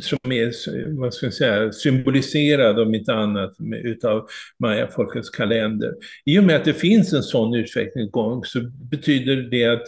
som 0.00 0.32
är 0.32 0.52
vad 1.00 1.14
ska 1.14 1.26
jag 1.26 1.34
säga, 1.34 1.72
symboliserad, 1.72 2.78
om 2.78 2.94
inte 2.94 3.14
annat, 3.14 3.56
utav 3.84 4.26
Maya-folkets 4.58 5.30
kalender. 5.30 5.92
I 6.24 6.38
och 6.38 6.44
med 6.44 6.56
att 6.56 6.64
det 6.64 6.74
finns 6.74 7.12
en 7.12 7.22
sån 7.22 7.54
utvecklingsgång 7.54 8.44
så 8.44 8.60
betyder 8.90 9.36
det 9.36 9.64
att 9.64 9.82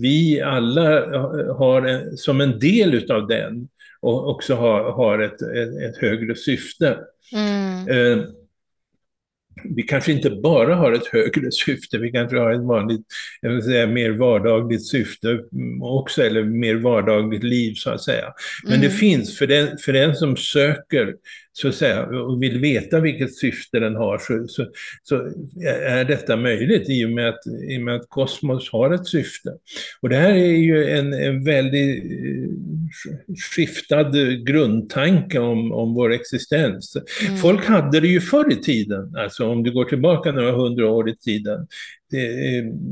vi 0.00 0.40
alla 0.40 1.06
har 1.54 1.82
en, 1.82 2.16
som 2.16 2.40
en 2.40 2.58
del 2.58 2.94
utav 2.94 3.26
den 3.26 3.68
och 4.00 4.30
också 4.30 4.54
har, 4.54 4.92
har 4.92 5.18
ett, 5.18 5.42
ett, 5.42 5.90
ett 5.90 5.96
högre 5.96 6.34
syfte. 6.34 6.98
Mm. 7.32 7.88
Eh, 7.88 8.24
vi 9.64 9.82
kanske 9.82 10.12
inte 10.12 10.30
bara 10.30 10.74
har 10.74 10.92
ett 10.92 11.06
högre 11.06 11.52
syfte, 11.52 11.98
vi 11.98 12.10
kanske 12.12 12.38
har 12.38 12.52
ett 12.52 12.62
vanligt, 12.62 13.00
jag 13.40 13.50
vill 13.50 13.62
säga, 13.62 13.86
mer 13.86 14.10
vardagligt 14.10 14.86
syfte 14.86 15.40
också, 15.82 16.22
eller 16.22 16.44
mer 16.44 16.74
vardagligt 16.74 17.44
liv 17.44 17.74
så 17.74 17.90
att 17.90 18.02
säga. 18.02 18.32
Men 18.64 18.72
mm. 18.72 18.86
det 18.86 18.90
finns, 18.90 19.38
för 19.38 19.46
den, 19.46 19.78
för 19.78 19.92
den 19.92 20.14
som 20.16 20.36
söker 20.36 21.14
så 21.60 21.68
att 21.68 21.74
säga, 21.74 22.06
och 22.06 22.42
vill 22.42 22.58
veta 22.58 23.00
vilket 23.00 23.34
syfte 23.34 23.80
den 23.80 23.96
har, 23.96 24.18
så, 24.18 24.48
så, 24.48 24.66
så, 25.02 25.16
är 25.86 26.04
detta 26.04 26.36
möjligt 26.36 26.90
i 26.90 27.04
och, 27.04 27.10
med 27.10 27.28
att, 27.28 27.40
i 27.70 27.78
och 27.78 27.82
med 27.82 27.94
att 27.94 28.08
kosmos 28.08 28.72
har 28.72 28.94
ett 28.94 29.06
syfte. 29.06 29.50
Och 30.00 30.08
det 30.08 30.16
här 30.16 30.30
är 30.30 30.56
ju 30.56 30.88
en, 30.88 31.12
en 31.12 31.44
väldigt 31.44 32.04
eh, 32.04 33.34
skiftad 33.54 34.10
grundtanke 34.46 35.38
om, 35.38 35.72
om 35.72 35.94
vår 35.94 36.12
existens. 36.12 36.96
Mm. 36.96 37.38
Folk 37.38 37.64
hade 37.64 38.00
det 38.00 38.08
ju 38.08 38.20
förr 38.20 38.52
i 38.52 38.56
tiden, 38.56 39.16
alltså 39.16 39.46
om 39.46 39.62
du 39.62 39.72
går 39.72 39.84
tillbaka 39.84 40.32
några 40.32 40.52
hundra 40.52 40.90
år 40.90 41.08
i 41.08 41.16
tiden, 41.16 41.66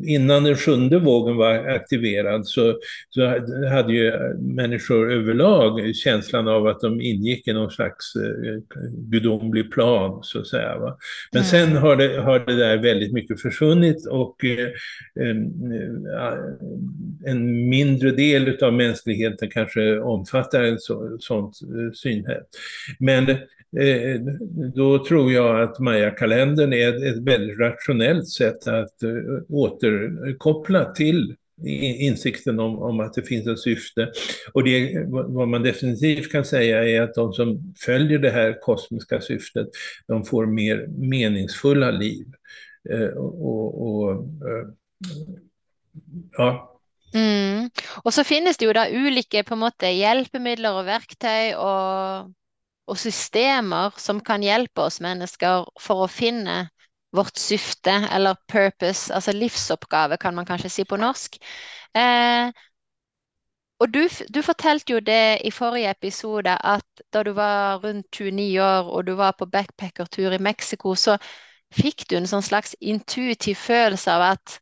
innan 0.07 0.45
den 0.45 0.57
sjunde 0.57 0.99
vågen 0.99 1.37
var 1.37 1.55
aktiverad 1.55 2.47
så, 2.47 2.79
så 3.11 3.27
hade 3.69 3.93
ju 3.93 4.13
människor 4.39 5.13
överlag 5.13 5.95
känslan 5.95 6.49
av 6.49 6.67
att 6.67 6.81
de 6.81 7.01
ingick 7.01 7.49
i 7.49 7.53
någon 7.53 7.71
slags 7.71 8.17
eh, 8.17 8.79
gudomlig 8.93 9.73
plan, 9.73 10.19
så 10.23 10.41
att 10.41 10.47
säga. 10.47 10.79
Va? 10.79 10.99
Men 11.33 11.43
mm. 11.43 11.51
sen 11.51 11.77
har 11.77 11.97
det, 11.97 12.21
har 12.21 12.39
det 12.39 12.57
där 12.57 12.77
väldigt 12.77 13.13
mycket 13.13 13.41
försvunnit 13.41 14.07
och 14.07 14.45
eh, 14.45 14.69
en 17.27 17.69
mindre 17.69 18.11
del 18.11 18.65
av 18.65 18.73
mänskligheten 18.73 19.51
kanske 19.51 19.99
omfattar 19.99 20.63
ett 20.63 20.83
så, 20.83 21.17
sånt 21.21 21.57
synsätt. 21.95 22.47
Men 22.99 23.27
Eh, 23.29 23.37
Eh, 23.79 24.21
då 24.75 25.05
tror 25.05 25.33
jag 25.33 25.63
att 25.63 25.79
Maya-kalendern 25.79 26.73
är 26.73 27.07
ett 27.07 27.23
väldigt 27.23 27.59
rationellt 27.59 28.29
sätt 28.29 28.69
att 28.69 29.03
eh, 29.03 29.11
återkoppla 29.49 30.85
till 30.85 31.35
insikten 31.99 32.61
om, 32.61 32.79
om, 32.79 33.01
att 33.01 33.15
det 33.15 33.23
finns 33.23 33.47
ett 33.47 33.59
syfte. 33.59 34.13
Och 34.53 34.65
det, 34.65 35.05
vad 35.09 35.49
man 35.49 35.63
definitivt 35.63 36.33
kan 36.33 36.45
säga 36.45 36.85
är 36.85 37.03
att 37.03 37.15
de 37.15 37.33
som 37.33 37.75
följer 37.79 38.19
det 38.19 38.31
här 38.31 38.61
kosmiska 38.61 39.21
syftet, 39.21 39.69
de 40.07 40.25
får 40.25 40.47
mer 40.47 40.87
meningsfulla 40.89 41.91
liv. 41.91 42.27
Eh, 42.91 43.09
och, 43.09 43.87
och, 43.87 44.27
ja, 46.33 46.73
Mm. 47.15 47.71
Og 48.05 48.13
så 48.13 48.25
finnes 48.25 48.59
det 48.59 48.67
jo 48.67 48.73
da 48.77 48.89
ulike 48.91 49.41
på 49.47 49.55
en 49.55 49.63
måte 49.63 49.89
hjelpemidler 49.95 50.75
og 50.77 50.89
verktøy 50.89 51.55
og, 51.55 52.33
og 52.87 52.99
systemer 53.01 53.95
som 54.01 54.21
kan 54.25 54.45
hjelpe 54.45 54.87
oss 54.87 55.01
mennesker 55.05 55.67
for 55.83 56.05
å 56.05 56.11
finne 56.11 56.67
vårt 57.17 57.39
syfte, 57.41 57.95
eller 58.13 58.39
purpose, 58.49 59.15
altså 59.15 59.33
livsoppgave, 59.33 60.19
kan 60.21 60.35
man 60.37 60.47
kanskje 60.47 60.71
si 60.71 60.85
på 60.85 60.99
norsk. 61.01 61.39
Eh, 61.97 62.51
og 63.81 63.93
du, 63.93 64.07
du, 64.35 64.41
fortalte 64.43 64.93
jo 64.95 65.01
det 65.05 65.41
i 65.45 65.51
forrige 65.53 65.91
episode, 65.91 66.53
at 66.65 67.03
da 67.13 67.23
du 67.23 67.33
var 67.37 67.83
rundt 67.85 68.09
29 68.13 68.61
år 68.63 68.89
og 68.89 69.07
du 69.07 69.13
var 69.19 69.37
på 69.39 69.49
backpackertur 69.53 70.33
i 70.33 70.43
Mexico, 70.43 70.95
så 70.95 71.19
fikk 71.75 72.07
du 72.11 72.17
en 72.17 72.29
sånn 72.31 72.45
slags 72.45 72.77
intuitiv 72.81 73.59
følelse 73.61 74.13
av 74.13 74.25
at 74.33 74.59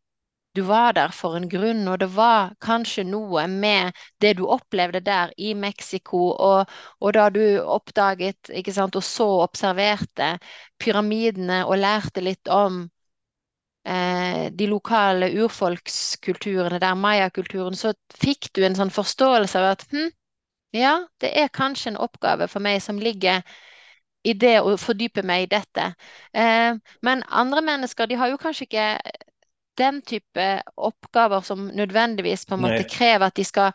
du 0.55 0.63
var 0.69 0.93
der 0.97 1.11
for 1.15 1.37
en 1.37 1.49
grunn, 1.51 1.83
og 1.89 1.99
det 2.01 2.09
var 2.15 2.55
kanskje 2.63 3.05
noe 3.09 3.47
med 3.51 3.93
det 4.23 4.37
du 4.39 4.45
opplevde 4.47 5.01
der 5.05 5.33
i 5.39 5.55
Mexico, 5.55 6.29
og, 6.33 6.71
og 7.01 7.15
da 7.17 7.29
du 7.35 7.43
oppdaget 7.61 8.53
sant, 8.75 8.97
og 8.97 9.03
så 9.05 9.29
observerte 9.45 10.37
pyramidene 10.79 11.65
og 11.67 11.79
lærte 11.83 12.23
litt 12.23 12.49
om 12.49 12.85
eh, 13.85 14.51
de 14.53 14.67
lokale 14.67 15.31
urfolkskulturene 15.43 16.79
der, 16.81 16.95
mayakulturen, 16.95 17.77
så 17.77 17.95
fikk 18.21 18.51
du 18.55 18.65
en 18.65 18.77
sånn 18.79 18.93
forståelse 18.95 19.61
av 19.61 19.71
at 19.75 19.87
hm, 19.93 20.11
ja, 20.75 20.97
det 21.23 21.31
er 21.39 21.53
kanskje 21.55 21.93
en 21.95 22.03
oppgave 22.03 22.49
for 22.51 22.65
meg 22.65 22.81
som 22.83 22.99
ligger 22.99 23.43
i 24.25 24.33
det 24.41 24.57
å 24.65 24.77
fordype 24.81 25.23
meg 25.27 25.45
i 25.45 25.51
dette. 25.53 25.91
Eh, 26.33 26.79
men 27.05 27.25
andre 27.29 27.63
mennesker 27.65 28.09
de 28.09 28.19
har 28.21 28.33
jo 28.33 28.41
kanskje 28.41 28.67
ikke 28.69 28.87
den 29.79 30.01
type 30.07 30.63
oppgaver 30.77 31.45
som 31.47 31.67
nødvendigvis 31.75 32.47
på 32.47 32.55
en 32.57 32.65
måte 32.65 32.83
Nej. 32.85 32.91
krever 32.91 33.27
at 33.27 33.37
de 33.37 33.45
skal 33.45 33.73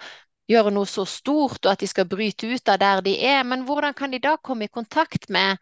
gjøre 0.49 0.71
noe 0.73 0.89
så 0.89 1.05
stort, 1.05 1.61
og 1.65 1.73
at 1.73 1.83
de 1.83 1.89
skal 1.89 2.07
bryte 2.09 2.49
ut 2.49 2.71
av 2.71 2.79
der 2.81 3.03
de 3.05 3.15
er. 3.21 3.43
Men 3.45 3.65
hvordan 3.67 3.93
kan 3.97 4.11
de 4.11 4.21
da 4.23 4.35
komme 4.41 4.65
i 4.65 4.73
kontakt 4.73 5.29
med 5.29 5.59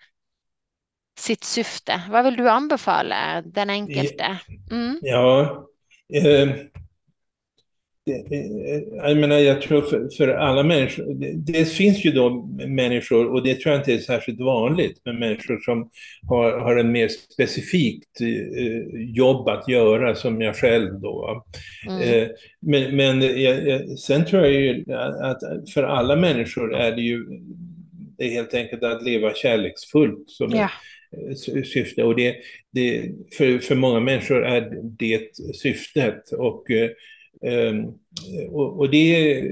sitt 1.19 1.45
syfte? 1.47 1.97
Hva 2.11 2.23
vil 2.27 2.37
du 2.39 2.45
anbefale 2.49 3.41
den 3.43 3.73
enkelte? 3.73 4.37
Mm. 4.71 4.99
Ja, 5.03 5.23
eh, 6.13 6.53
jag 8.95 9.17
menar, 9.17 9.37
jag 9.37 9.61
tror 9.61 9.81
för, 9.81 10.09
för 10.17 10.27
alla 10.27 10.63
människor, 10.63 11.13
det, 11.13 11.31
det, 11.53 11.65
finns 11.65 12.05
ju 12.05 12.11
då 12.11 12.45
människor, 12.67 13.33
och 13.33 13.43
det 13.43 13.55
tror 13.55 13.73
jag 13.73 13.81
inte 13.81 13.93
är 13.93 13.97
särskilt 13.97 14.39
vanligt, 14.39 15.01
men 15.05 15.19
människor 15.19 15.59
som 15.59 15.89
har, 16.27 16.59
har 16.59 16.75
en 16.75 16.91
mer 16.91 17.07
specifikt 17.07 18.21
eh, 18.21 19.01
jobb 19.15 19.47
att 19.49 19.67
göra, 19.67 20.15
som 20.15 20.41
jag 20.41 20.55
själv 20.55 20.99
då. 20.99 21.45
Mm. 21.89 22.01
Eh, 22.01 22.27
men 22.61 22.95
men 22.95 23.41
jag, 23.41 23.81
sen 23.99 24.25
tror 24.25 24.41
jag 24.41 24.51
ju 24.51 24.85
att 25.21 25.39
för 25.73 25.83
alla 25.83 26.15
människor 26.15 26.75
är 26.75 26.91
det 26.91 27.01
ju 27.01 27.25
det 28.17 28.25
är 28.25 28.29
helt 28.29 28.53
enkelt 28.53 28.83
att 28.83 29.03
leva 29.03 29.33
kärleksfullt 29.33 30.29
som 30.29 30.51
ja. 30.51 30.69
syfte. 31.63 32.03
Och 32.03 32.15
det, 32.15 32.35
det, 32.73 33.11
för, 33.37 33.59
för 33.59 33.75
många 33.75 33.99
människor 33.99 34.45
är 34.45 34.81
det 34.99 35.21
syftet. 35.55 36.31
Och 36.31 36.65
och, 38.49 38.79
och, 38.79 38.89
det 38.89 39.43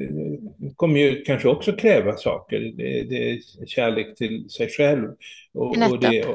kommer 0.76 1.00
ju 1.00 1.22
kanske 1.24 1.50
också 1.50 1.72
kräva 1.72 2.18
saker. 2.18 2.60
Det, 2.60 3.04
det 3.04 3.32
är 3.32 3.40
kärlek 3.66 4.18
till 4.18 4.50
sig 4.50 4.70
själv. 4.70 5.10
Och, 5.54 5.78
och 5.92 6.00
det, 6.00 6.26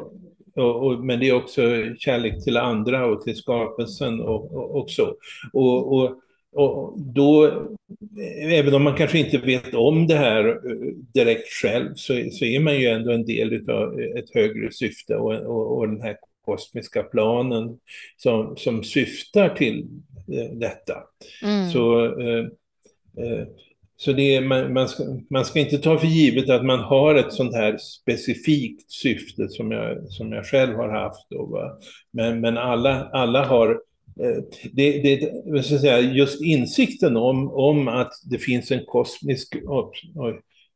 och, 0.57 1.05
men 1.05 1.21
det 1.21 1.29
är 1.29 1.35
också 1.35 1.63
kärlek 1.99 2.45
till 2.45 2.57
andra 2.57 3.07
och 3.07 3.23
till 3.23 3.37
skapelsen 3.37 4.21
och, 4.21 4.91
så. 4.91 5.15
Och, 5.53 5.93
och, 5.93 6.17
då, 6.97 7.53
även 8.43 8.75
om 8.75 8.83
man 8.83 8.97
kanske 8.97 9.19
inte 9.19 9.39
vet 9.39 9.75
om 9.75 10.07
det 10.07 10.17
här 10.17 10.49
eh, 10.49 10.95
direkt 11.15 11.49
själv, 11.63 11.95
så, 11.95 12.13
så 12.33 12.45
är 12.45 12.61
man 12.61 12.81
ju 12.81 12.87
ändå 12.87 13.13
en 13.13 13.25
del 13.25 13.71
av 13.71 14.01
ett 14.01 14.35
högre 14.35 14.73
syfte 14.73 15.17
och, 15.17 15.33
och, 15.33 15.79
och 15.79 15.89
den 15.89 16.01
här 16.01 16.17
kosmiska 16.45 17.03
planen 17.03 17.79
som, 18.17 18.57
som 18.57 18.85
syftar 18.85 19.49
till 19.49 19.87
detta. 20.53 20.95
Mm. 21.43 21.71
Så, 21.71 22.05
eh, 22.05 22.45
eh, 23.25 23.47
så 23.97 24.13
det 24.13 24.37
är, 24.37 24.41
man, 24.41 24.73
man, 24.73 24.89
ska, 24.89 25.05
man 25.31 25.45
ska 25.45 25.61
inte 25.61 25.79
ta 25.79 25.99
för 25.99 26.07
givet 26.07 26.51
att 26.51 26.65
man 26.65 26.81
har 26.81 27.15
ett 27.15 27.33
sånt 27.33 27.55
här 27.55 27.79
specifikt 27.79 28.91
syfte 28.91 29.49
som 29.49 29.71
jag, 29.71 30.13
som 30.13 30.33
jag 30.33 30.47
själv 30.47 30.75
har 30.75 30.89
haft. 30.89 31.31
Då, 31.31 31.79
men, 32.13 32.41
men 32.41 32.59
alla, 32.59 33.09
alla 33.13 33.45
har 33.45 33.81
det, 34.73 35.03
det, 35.03 35.33
jag 35.45 35.65
ska 35.65 35.79
säga, 35.79 36.01
just 36.01 36.43
insikten 36.43 37.17
om, 37.17 37.51
om 37.51 37.89
att 37.89 38.13
det 38.31 38.39
finns 38.39 38.71
en 38.71 38.85
kosmisk 38.85 39.57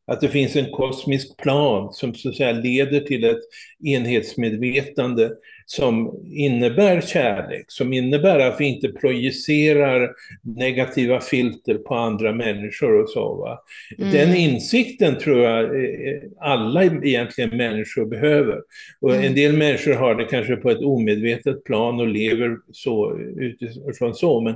att 0.07 0.21
det 0.21 0.29
finns 0.29 0.57
en 0.57 0.71
kosmisk 0.71 1.37
plan 1.37 1.93
som 1.93 2.15
så 2.15 2.29
att 2.29 2.37
säga 2.37 2.53
leder 2.53 3.01
till 3.01 3.25
ett 3.25 3.41
enhetsmedvetande 3.85 5.31
som 5.67 6.23
innebär 6.33 7.01
kärlek, 7.01 7.65
som 7.69 7.93
innebär 7.93 8.39
att 8.39 8.61
vi 8.61 8.65
inte 8.65 8.89
projicerar 8.89 10.11
negativa 10.43 11.21
filter 11.21 11.75
på 11.75 11.95
andra 11.95 12.33
människor 12.33 13.03
och 13.03 13.09
så. 13.11 13.59
Mm. 13.99 14.13
Den 14.13 14.37
insikten 14.37 15.19
tror 15.19 15.41
jag 15.41 15.71
alla 16.39 16.85
egentligen 16.85 17.57
människor 17.57 18.07
behöver. 18.07 18.61
Och 19.01 19.11
mm. 19.15 19.25
en 19.25 19.35
del 19.35 19.57
människor 19.57 19.95
har 19.95 20.15
det 20.15 20.25
kanske 20.25 20.57
på 20.57 20.71
ett 20.71 20.83
omedvetet 20.83 21.65
plan 21.65 22.01
och 22.01 22.09
lever 22.09 22.57
så 22.73 23.19
utifrån 23.37 24.15
så, 24.15 24.41
men, 24.41 24.55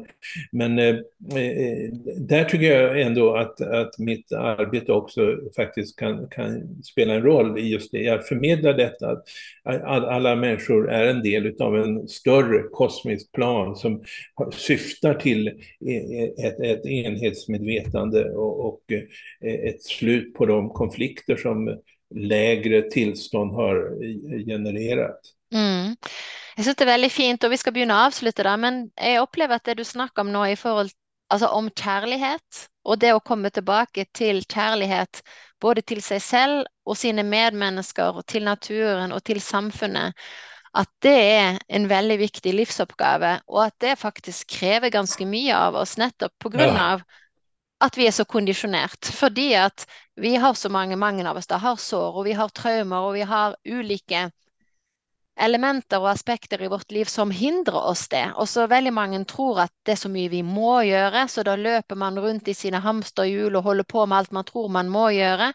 men 0.53 0.79
eh, 0.79 0.89
eh, 0.89 1.93
där 2.17 2.45
tycker 2.45 2.73
jag 2.73 3.01
ändå 3.01 3.37
att, 3.37 3.61
att 3.61 3.99
mitt 3.99 4.33
arbete 4.33 4.93
också 4.93 5.37
faktiskt 5.57 5.99
kan, 5.99 6.29
kan 6.29 6.83
spela 6.85 7.15
en 7.15 7.23
roll 7.23 7.59
i 7.59 7.69
just 7.69 7.93
det. 7.93 8.03
Jag 8.03 8.27
förmedlar 8.27 8.75
detta, 8.75 9.11
att 9.11 10.05
alla 10.05 10.37
människor 10.37 10.91
är 10.99 11.07
en 11.07 11.23
del 11.23 11.63
av 11.63 11.77
en 11.77 12.09
större 12.09 12.63
kosmisk 12.73 13.33
plan 13.33 13.77
som 13.77 14.03
syftar 14.53 15.15
till 15.15 15.49
e, 15.49 15.53
e, 15.91 16.47
ett, 16.47 16.61
ett 16.61 16.87
enhetsmedvetande 16.87 18.25
och, 18.25 18.67
och 18.67 18.93
e, 18.93 19.69
ett 19.69 19.83
slut 19.83 20.35
på 20.35 20.47
de 20.47 20.71
konflikter 20.71 21.37
som 21.37 21.79
lägre 22.15 22.83
tillstånd 22.83 23.53
har 23.53 23.77
genererat. 24.47 25.21
Mm. 25.55 25.97
Jeg 26.57 26.65
synes 26.65 26.77
det 26.77 26.85
er 26.85 26.91
veldig 26.91 27.11
fint, 27.13 27.45
og 27.45 27.53
vi 27.53 27.59
skal 27.61 27.75
begynne 27.77 27.95
å 27.95 28.07
avslutte 28.09 28.45
da, 28.45 28.57
men 28.59 28.89
jeg 28.99 29.21
opplever 29.23 29.61
at 29.61 29.69
det 29.69 29.79
du 29.79 29.85
snakker 29.87 30.25
om 30.25 30.33
nå 30.35 30.43
i 30.51 30.57
forhold 30.59 30.91
altså 31.33 31.51
om 31.55 31.69
kjærlighet, 31.71 32.65
og 32.89 33.01
det 33.03 33.13
å 33.15 33.23
komme 33.25 33.51
tilbake 33.53 34.07
til 34.17 34.41
kjærlighet 34.49 35.21
både 35.61 35.85
til 35.87 36.01
seg 36.05 36.23
selv 36.25 36.69
og 36.89 36.97
sine 36.97 37.25
medmennesker, 37.27 38.17
og 38.17 38.27
til 38.27 38.47
naturen 38.49 39.13
og 39.13 39.23
til 39.29 39.43
samfunnet, 39.45 40.17
at 40.77 40.91
det 41.05 41.15
er 41.15 41.59
en 41.69 41.89
veldig 41.89 42.19
viktig 42.21 42.53
livsoppgave, 42.55 43.39
og 43.49 43.63
at 43.67 43.77
det 43.81 43.99
faktisk 43.99 44.59
krever 44.59 44.93
ganske 44.93 45.27
mye 45.27 45.57
av 45.57 45.79
oss, 45.81 45.97
nettopp 46.01 46.35
på 46.43 46.53
grunn 46.53 46.77
av 46.77 47.05
at 47.85 47.97
vi 47.97 48.09
er 48.09 48.15
så 48.15 48.27
kondisjonert. 48.29 49.11
Fordi 49.15 49.53
at 49.55 49.87
vi 50.19 50.35
har 50.37 50.55
så 50.59 50.69
mange, 50.69 50.97
mange 50.97 51.27
av 51.29 51.39
oss 51.39 51.51
har 51.51 51.77
sår, 51.77 52.19
og 52.19 52.27
vi 52.27 52.35
har 52.39 52.51
traumer, 52.51 53.09
og 53.09 53.15
vi 53.15 53.25
har 53.27 53.57
ulike 53.65 54.29
elementer 55.39 56.03
og 56.03 56.11
aspekter 56.11 56.63
i 56.63 56.69
vårt 56.71 56.91
liv 56.91 57.07
som 57.07 57.31
hindrer 57.31 57.79
oss 57.93 58.09
det. 58.11 58.25
Og 58.37 58.49
så 58.51 58.67
veldig 58.67 58.93
mange 58.93 59.21
tror 59.31 59.63
at 59.69 59.73
det 59.87 59.95
er 59.95 60.01
så 60.03 60.11
mye 60.11 60.33
vi 60.33 60.43
må 60.43 60.81
gjøre, 60.89 61.29
så 61.31 61.45
da 61.47 61.55
løper 61.59 61.99
man 61.99 62.19
rundt 62.19 62.51
i 62.51 62.57
sine 62.59 62.83
hamsterhjul 62.83 63.57
og 63.57 63.71
holder 63.71 63.87
på 63.89 64.07
med 64.07 64.19
alt 64.19 64.35
man 64.35 64.49
tror 64.49 64.69
man 64.75 64.91
må 64.91 65.09
gjøre. 65.15 65.53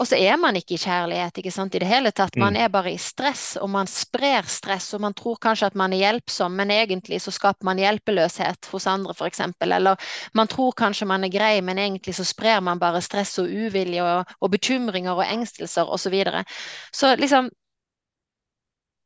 Og 0.00 0.08
så 0.08 0.16
er 0.16 0.38
man 0.40 0.56
ikke 0.56 0.76
i 0.76 0.80
kjærlighet 0.80 1.38
ikke 1.38 1.52
sant, 1.52 1.74
i 1.74 1.80
det 1.82 1.88
hele 1.88 2.12
tatt. 2.16 2.36
Man 2.40 2.56
mm. 2.56 2.60
er 2.64 2.72
bare 2.72 2.92
i 2.94 2.98
stress, 3.00 3.56
og 3.60 3.70
man 3.70 3.90
sprer 3.90 4.46
stress, 4.48 4.92
og 4.96 5.02
man 5.04 5.14
tror 5.18 5.38
kanskje 5.42 5.68
at 5.68 5.78
man 5.78 5.92
er 5.92 6.04
hjelpsom, 6.06 6.56
men 6.56 6.72
egentlig 6.72 7.20
så 7.22 7.34
skaper 7.34 7.68
man 7.68 7.80
hjelpeløshet 7.82 8.70
hos 8.72 8.88
andre, 8.90 9.14
f.eks. 9.14 9.42
Eller 9.60 10.12
man 10.38 10.50
tror 10.50 10.72
kanskje 10.78 11.08
man 11.08 11.24
er 11.24 11.32
grei, 11.34 11.54
men 11.60 11.78
egentlig 11.78 12.16
så 12.16 12.26
sprer 12.26 12.60
man 12.64 12.80
bare 12.80 13.02
stress 13.04 13.38
og 13.42 13.50
uvilje 13.50 14.04
og, 14.04 14.36
og 14.40 14.54
bekymringer 14.54 15.12
og 15.16 15.26
engstelser 15.26 15.88
osv. 15.88 16.02
Så, 16.02 16.10
videre. 16.10 16.44
så 16.92 17.14
liksom 17.16 17.46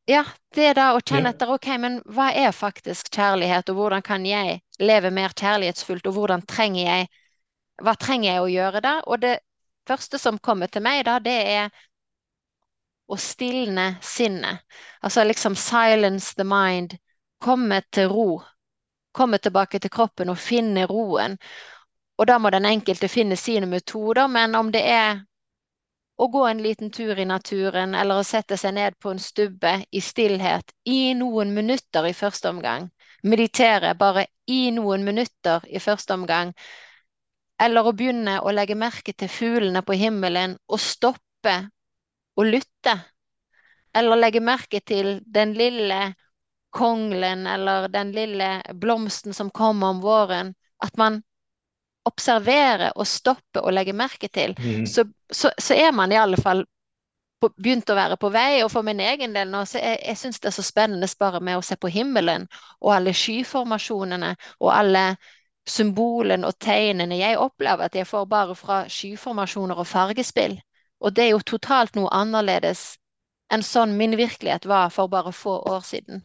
ja, 0.09 0.23
det 0.55 0.73
da 0.79 0.93
å 0.95 1.03
kjenne 1.03 1.33
etter 1.35 1.51
ok, 1.51 1.67
men 1.83 1.99
hva 2.15 2.31
er 2.35 2.55
faktisk 2.55 3.11
kjærlighet, 3.15 3.69
og 3.71 3.81
hvordan 3.81 4.03
kan 4.07 4.27
jeg 4.27 4.61
leve 4.79 5.11
mer 5.11 5.35
kjærlighetsfullt, 5.35 6.07
og 6.07 6.15
hvordan 6.15 6.47
trenger 6.47 6.83
jeg 6.87 7.09
hva 7.83 7.93
trenger 8.01 8.31
jeg 8.31 8.43
å 8.43 8.49
gjøre 8.49 8.81
da? 8.85 8.93
Og 9.05 9.21
det 9.21 9.35
første 9.87 10.19
som 10.19 10.39
kommer 10.39 10.71
til 10.73 10.85
meg, 10.85 11.05
da, 11.07 11.19
det 11.23 11.37
er 11.57 11.71
å 13.07 13.17
stilne 13.21 13.97
sinnet. 14.03 14.65
Altså 15.03 15.25
liksom 15.25 15.57
silence 15.57 16.35
the 16.35 16.45
mind. 16.45 16.97
Komme 17.39 17.83
til 17.91 18.09
ro. 18.11 18.43
Komme 19.13 19.39
tilbake 19.39 19.79
til 19.81 19.93
kroppen 19.93 20.33
og 20.33 20.41
finne 20.41 20.87
roen. 20.91 21.39
Og 22.19 22.27
da 22.27 22.39
må 22.41 22.51
den 22.51 22.67
enkelte 22.67 23.09
finne 23.13 23.37
sine 23.37 23.69
metoder, 23.69 24.27
men 24.29 24.55
om 24.55 24.73
det 24.73 24.83
er 24.89 25.21
å 26.17 26.29
gå 26.33 26.47
en 26.49 26.63
liten 26.65 26.91
tur 26.91 27.19
i 27.21 27.27
naturen 27.29 27.95
eller 27.95 28.21
å 28.21 28.25
sette 28.25 28.57
seg 28.57 28.75
ned 28.79 28.97
på 29.01 29.13
en 29.13 29.21
stubbe 29.21 29.73
i 29.93 30.01
stillhet 30.01 30.73
i 30.89 31.13
noen 31.15 31.53
minutter 31.55 32.09
i 32.09 32.15
første 32.17 32.49
omgang, 32.49 32.89
meditere 33.23 33.93
bare 34.01 34.25
i 34.49 34.71
noen 34.73 35.05
minutter 35.05 35.67
i 35.69 35.83
første 35.83 36.17
omgang, 36.17 36.55
eller 37.63 37.87
å 37.87 37.95
begynne 37.97 38.39
å 38.43 38.53
legge 38.53 38.77
merke 38.79 39.15
til 39.17 39.31
fuglene 39.33 39.83
på 39.83 39.97
himmelen 39.97 40.57
og 40.69 40.81
stoppe 40.83 41.57
og 42.37 42.51
lytte, 42.51 42.97
eller 43.97 44.21
legge 44.21 44.43
merke 44.45 44.83
til 44.85 45.21
den 45.25 45.55
lille 45.57 46.01
konglen 46.77 47.47
eller 47.49 47.89
den 47.89 48.13
lille 48.13 48.63
blomsten 48.75 49.35
som 49.35 49.51
kommer 49.51 49.95
om 49.95 50.03
våren, 50.05 50.53
at 50.85 50.97
man 51.01 51.23
observerer 52.07 52.93
og 52.95 53.09
stopper 53.09 53.65
og 53.65 53.75
legger 53.75 53.97
merke 53.97 54.29
til, 54.29 54.55
mm. 54.59 54.87
så, 54.87 55.07
så, 55.33 55.51
så, 55.59 55.75
er 55.75 55.95
man 55.97 56.13
i 56.13 56.19
alle 56.21 56.37
fall 56.37 56.63
på, 57.41 57.51
begynt 57.57 57.91
å 57.91 57.97
være 57.97 58.19
på 58.21 58.31
vei. 58.35 58.61
Og 58.65 58.71
for 58.73 58.87
min 58.87 59.01
egen 59.03 59.35
del 59.35 59.51
nå, 59.51 59.65
så 59.67 59.81
jeg, 59.81 59.99
jeg 60.05 60.21
syns 60.21 60.41
det 60.43 60.51
er 60.53 60.57
så 60.59 60.67
spennende 60.67 61.09
bare 61.19 61.41
med 61.41 61.59
å 61.59 61.65
se 61.67 61.79
på 61.81 61.91
himmelen 61.93 62.47
og 62.81 62.93
alle 62.95 63.17
skyformasjonene 63.17 64.35
og 64.61 64.71
alle 64.75 65.07
symbolene 65.69 66.47
og 66.47 66.59
tegnene. 66.63 67.19
Jeg 67.19 67.39
opplever 67.39 67.89
at 67.89 67.95
jeg 67.95 68.07
får 68.07 68.27
bare 68.31 68.55
fra 68.55 68.85
skyformasjoner 68.89 69.83
og 69.83 69.87
fargespill. 69.87 70.57
Og 71.01 71.13
det 71.17 71.27
er 71.27 71.35
jo 71.35 71.43
totalt 71.45 71.97
noe 71.99 72.13
annerledes 72.15 72.97
enn 73.53 73.63
sånn 73.63 73.95
min 73.99 74.17
virkelighet 74.19 74.67
var 74.67 74.91
for 74.91 75.11
bare 75.13 75.33
få 75.33 75.59
år 75.71 75.85
siden. 75.87 76.25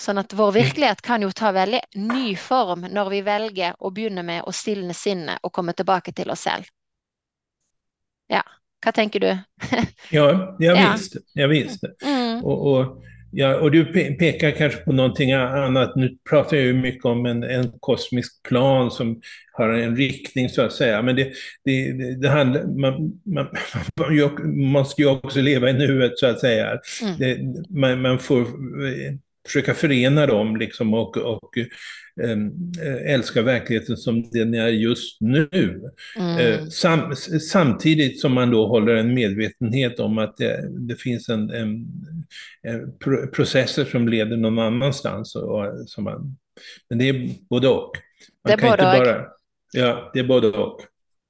Sånn 0.00 0.18
at 0.18 0.32
vår 0.32 0.54
virkelighet 0.56 1.02
kan 1.04 1.22
jo 1.22 1.28
ta 1.36 1.50
veldig 1.52 1.82
ny 2.00 2.32
form 2.40 2.86
når 2.88 3.10
vi 3.12 3.20
velger 3.26 3.76
å 3.78 3.90
begynne 3.92 4.24
med 4.24 4.46
å 4.48 4.54
stilne 4.56 4.96
sinnet 4.96 5.44
og 5.44 5.52
komme 5.52 5.74
tilbake 5.76 6.14
til 6.16 6.32
oss 6.32 6.46
selv. 6.48 6.70
Ja. 8.30 8.42
Hva 8.80 8.94
tenker 8.96 9.20
du? 9.20 9.28
ja, 10.16 10.56
jag 10.58 10.76
ja. 10.76 10.92
visst. 10.92 11.16
Jag 11.32 11.48
visst. 11.48 11.84
Mm. 12.02 12.44
Och, 12.44 12.72
och, 12.72 13.02
ja, 13.32 13.56
och 13.56 13.70
du 13.70 13.84
pekar 14.18 14.50
kanske 14.50 14.80
på 14.80 14.92
någonting 14.92 15.32
annat. 15.32 15.96
Nu 15.96 16.16
pratar 16.30 16.56
jag 16.56 16.66
ju 16.66 16.72
mycket 16.72 17.04
om 17.04 17.26
en, 17.26 17.42
en 17.42 17.72
kosmisk 17.80 18.42
plan 18.42 18.90
som 18.90 19.20
har 19.52 19.68
en 19.68 19.96
riktning 19.96 20.48
så 20.48 20.62
att 20.62 20.72
säga. 20.72 21.02
Men 21.02 21.16
det, 21.16 21.32
det, 21.64 21.92
det, 22.20 22.28
handlar, 22.28 22.64
man, 22.80 23.20
man, 23.24 23.46
man, 23.96 24.70
måste 24.72 25.02
ju 25.02 25.08
också 25.08 25.40
leva 25.40 25.70
i 25.70 25.72
nuet 25.72 26.18
så 26.18 26.26
att 26.26 26.40
säga. 26.40 26.78
Mm. 27.02 27.18
Det, 27.18 27.38
man, 27.78 28.02
man 28.02 28.18
får 28.18 28.46
försöka 29.46 29.74
förena 29.74 30.26
dem 30.26 30.56
liksom 30.56 30.94
och, 30.94 31.16
och 31.16 31.50
Ehm, 32.24 32.72
eh, 32.82 33.14
älska 33.14 33.42
verkligheten 33.42 33.96
som 33.96 34.30
den 34.30 34.54
är 34.54 34.68
just 34.68 35.20
nu. 35.20 35.48
Mm. 36.16 36.38
Eh, 36.38 36.66
sam, 36.66 37.16
samtidigt 37.50 38.20
som 38.20 38.32
man 38.32 38.50
då 38.50 38.66
håller 38.66 38.94
en 38.94 39.14
medvetenhet 39.14 40.00
om 40.00 40.18
att 40.18 40.36
det, 40.36 40.68
det 40.88 40.96
finns 40.96 41.28
en, 41.28 41.50
en, 41.50 41.86
en, 42.62 42.98
processer 43.32 43.84
som 43.84 44.08
leder 44.08 44.36
någon 44.36 44.58
annanstans. 44.58 45.34
Och, 45.34 45.66
som 45.86 46.04
man, 46.04 46.36
men 46.88 46.98
det 46.98 47.08
är 47.08 47.30
både 47.50 47.68
och. 47.68 47.92
Man 48.48 48.56
det 48.56 48.66
är 48.66 48.70
både 48.70 48.98
och. 48.98 49.04
Bara, 49.04 49.26
ja, 49.72 50.10
det 50.14 50.18
är 50.18 50.24
både 50.24 50.48
och. 50.48 50.80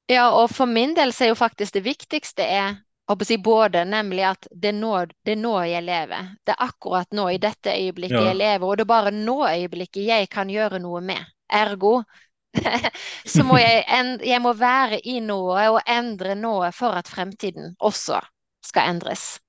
Ja, 0.07 0.45
och 0.45 0.51
för 0.51 0.66
min 0.66 0.95
del 0.95 1.12
så 1.12 1.24
är 1.24 1.28
ju 1.28 1.34
faktiskt 1.34 1.74
det 1.74 1.80
viktigaste 1.80 2.43
är 2.43 2.76
håper 3.11 3.27
si 3.27 3.39
både, 3.43 3.85
nemlig 3.85 4.25
at 4.29 4.47
det 4.51 4.71
er, 4.71 4.79
nå, 4.79 4.95
det 5.27 5.35
er 5.35 5.41
nå 5.43 5.55
jeg 5.67 5.83
lever. 5.83 6.33
Det 6.47 6.55
er 6.55 6.65
akkurat 6.67 7.17
nå, 7.17 7.27
i 7.35 7.41
dette 7.43 7.75
øyeblikket 7.75 8.19
ja. 8.21 8.27
jeg 8.31 8.39
lever, 8.39 8.67
og 8.67 8.79
det 8.79 8.87
er 8.87 8.91
bare 8.93 9.13
nå 9.15 9.37
øyeblikket 9.49 10.05
jeg 10.07 10.29
kan 10.31 10.51
gjøre 10.51 10.79
noe 10.83 11.03
med. 11.05 11.25
Ergo 11.51 12.01
så 13.35 13.45
må 13.47 13.59
jeg, 13.59 13.85
jeg 14.27 14.43
må 14.43 14.53
være 14.59 15.01
i 15.07 15.21
noe 15.23 15.67
og 15.75 15.81
endre 15.91 16.35
noe 16.39 16.71
for 16.75 16.95
at 16.99 17.11
fremtiden 17.11 17.75
også 17.79 18.21
skal 18.67 18.95
endres. 18.95 19.41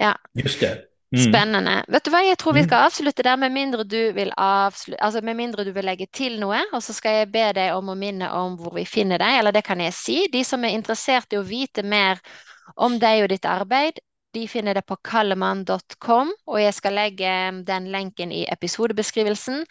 Ja. 0.00 0.14
Just 0.36 0.60
det. 0.60 0.93
Mm. 1.14 1.20
Spennende. 1.28 1.74
Vet 1.94 2.06
du 2.06 2.10
hva, 2.10 2.22
jeg 2.26 2.38
tror 2.40 2.56
vi 2.56 2.64
mm. 2.64 2.66
skal 2.66 2.86
avslutte 2.88 3.22
der, 3.22 3.36
med 3.38 3.52
mindre 3.54 3.84
du 3.86 4.00
vil 4.16 4.32
avslutte, 4.40 4.98
altså 5.04 5.20
med 5.22 5.38
mindre 5.38 5.66
du 5.66 5.70
vil 5.76 5.86
legge 5.86 6.08
til 6.10 6.40
noe. 6.40 6.58
Og 6.74 6.82
så 6.82 6.96
skal 6.96 7.20
jeg 7.20 7.30
be 7.34 7.44
deg 7.54 7.76
om 7.76 7.92
å 7.92 7.98
minne 7.98 8.30
om 8.34 8.56
hvor 8.58 8.74
vi 8.74 8.86
finner 8.88 9.22
deg, 9.22 9.38
eller 9.38 9.54
det 9.54 9.62
kan 9.66 9.82
jeg 9.84 9.94
si. 9.94 10.18
De 10.32 10.42
som 10.46 10.64
er 10.64 10.74
interessert 10.74 11.32
i 11.32 11.38
å 11.38 11.46
vite 11.46 11.84
mer 11.86 12.22
om 12.74 12.98
deg 12.98 13.24
og 13.24 13.30
ditt 13.30 13.46
arbeid, 13.46 14.00
de 14.34 14.48
finner 14.50 14.74
det 14.74 14.82
på 14.88 14.96
kallemann.com, 15.06 16.32
og 16.50 16.56
jeg 16.58 16.74
skal 16.74 16.96
legge 16.98 17.34
den 17.68 17.86
lenken 17.94 18.34
i 18.34 18.42
episodebeskrivelsen. 18.50 19.62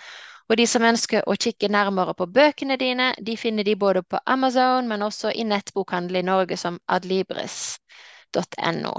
Og 0.52 0.58
de 0.60 0.68
som 0.68 0.84
ønsker 0.88 1.24
å 1.28 1.36
kikke 1.40 1.70
nærmere 1.72 2.14
på 2.16 2.28
bøkene 2.32 2.78
dine, 2.80 3.12
de 3.20 3.36
finner 3.40 3.68
de 3.68 3.76
både 3.80 4.04
på 4.08 4.20
Amazon, 4.28 4.88
men 4.88 5.04
også 5.04 5.32
i 5.36 5.44
nettbokhandel 5.48 6.22
i 6.22 6.26
Norge 6.28 6.58
som 6.60 6.80
adlibris.no. 6.88 8.96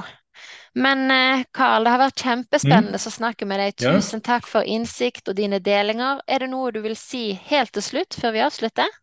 Men 0.75 1.07
Karl, 1.55 1.81
eh, 1.81 1.85
det 1.85 1.93
har 1.95 2.01
vært 2.03 2.23
kjempespennende 2.25 2.99
mm. 2.99 3.07
å 3.07 3.15
snakke 3.17 3.47
med 3.47 3.63
deg. 3.63 3.77
Tusen 3.85 4.21
ja. 4.21 4.27
takk 4.33 4.49
for 4.51 4.67
innsikt 4.67 5.31
og 5.31 5.39
dine 5.39 5.61
delinger. 5.63 6.23
Er 6.27 6.45
det 6.45 6.51
noe 6.51 6.73
du 6.75 6.81
vil 6.85 6.97
si 6.99 7.27
helt 7.49 7.75
til 7.75 7.85
slutt, 7.87 8.19
før 8.19 8.35
vi 8.35 8.43
avslutter? 8.45 8.97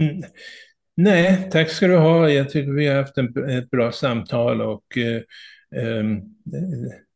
Mm. 0.00 0.24
Nej, 1.00 1.48
tack 1.52 1.70
ska 1.70 1.86
du 1.86 1.96
ha. 1.96 2.30
Jag 2.30 2.50
tycker 2.50 2.72
vi 2.72 2.86
har 2.86 2.96
haft 2.96 3.18
en, 3.18 3.48
ett 3.48 3.70
bra 3.70 3.92
samtal 3.92 4.60
och 4.60 4.98
eh, 4.98 5.16
eh, 5.82 6.04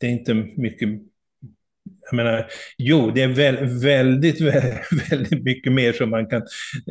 det 0.01 0.07
är 0.07 0.11
inte 0.11 0.35
mycket 0.35 0.89
jag 2.11 2.17
menar, 2.17 2.47
jo, 2.79 3.11
det 3.11 3.23
är 3.23 3.29
väl, 3.29 3.57
väldigt, 3.83 4.41
väldigt 5.11 5.45
mycket 5.45 5.73
mer 5.73 5.93
som 5.93 6.11
man 6.11 6.27
kan, 6.27 6.43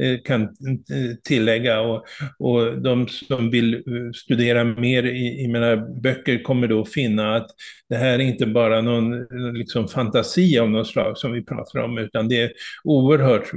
eh, 0.01 0.19
kan 0.25 0.41
eh, 0.41 1.15
tillägga. 1.23 1.81
Och, 1.81 2.05
och 2.39 2.81
de 2.81 3.07
som 3.07 3.51
vill 3.51 3.73
eh, 3.73 4.11
studera 4.15 4.63
mer 4.63 5.03
i, 5.03 5.43
i 5.43 5.47
mina 5.47 5.77
böcker 5.77 6.43
kommer 6.43 6.67
då 6.67 6.85
finna 6.85 7.35
att 7.35 7.47
det 7.89 7.95
här 7.95 8.13
är 8.13 8.19
inte 8.19 8.45
bara 8.45 8.81
någon 8.81 9.23
liksom, 9.53 9.87
fantasi 9.87 10.59
av 10.59 10.69
något 10.69 10.87
slag 10.87 11.17
som 11.17 11.31
vi 11.31 11.45
pratar 11.45 11.79
om, 11.79 11.97
utan 11.97 12.27
det 12.27 12.41
är 12.41 12.51
oerhört 12.83 13.51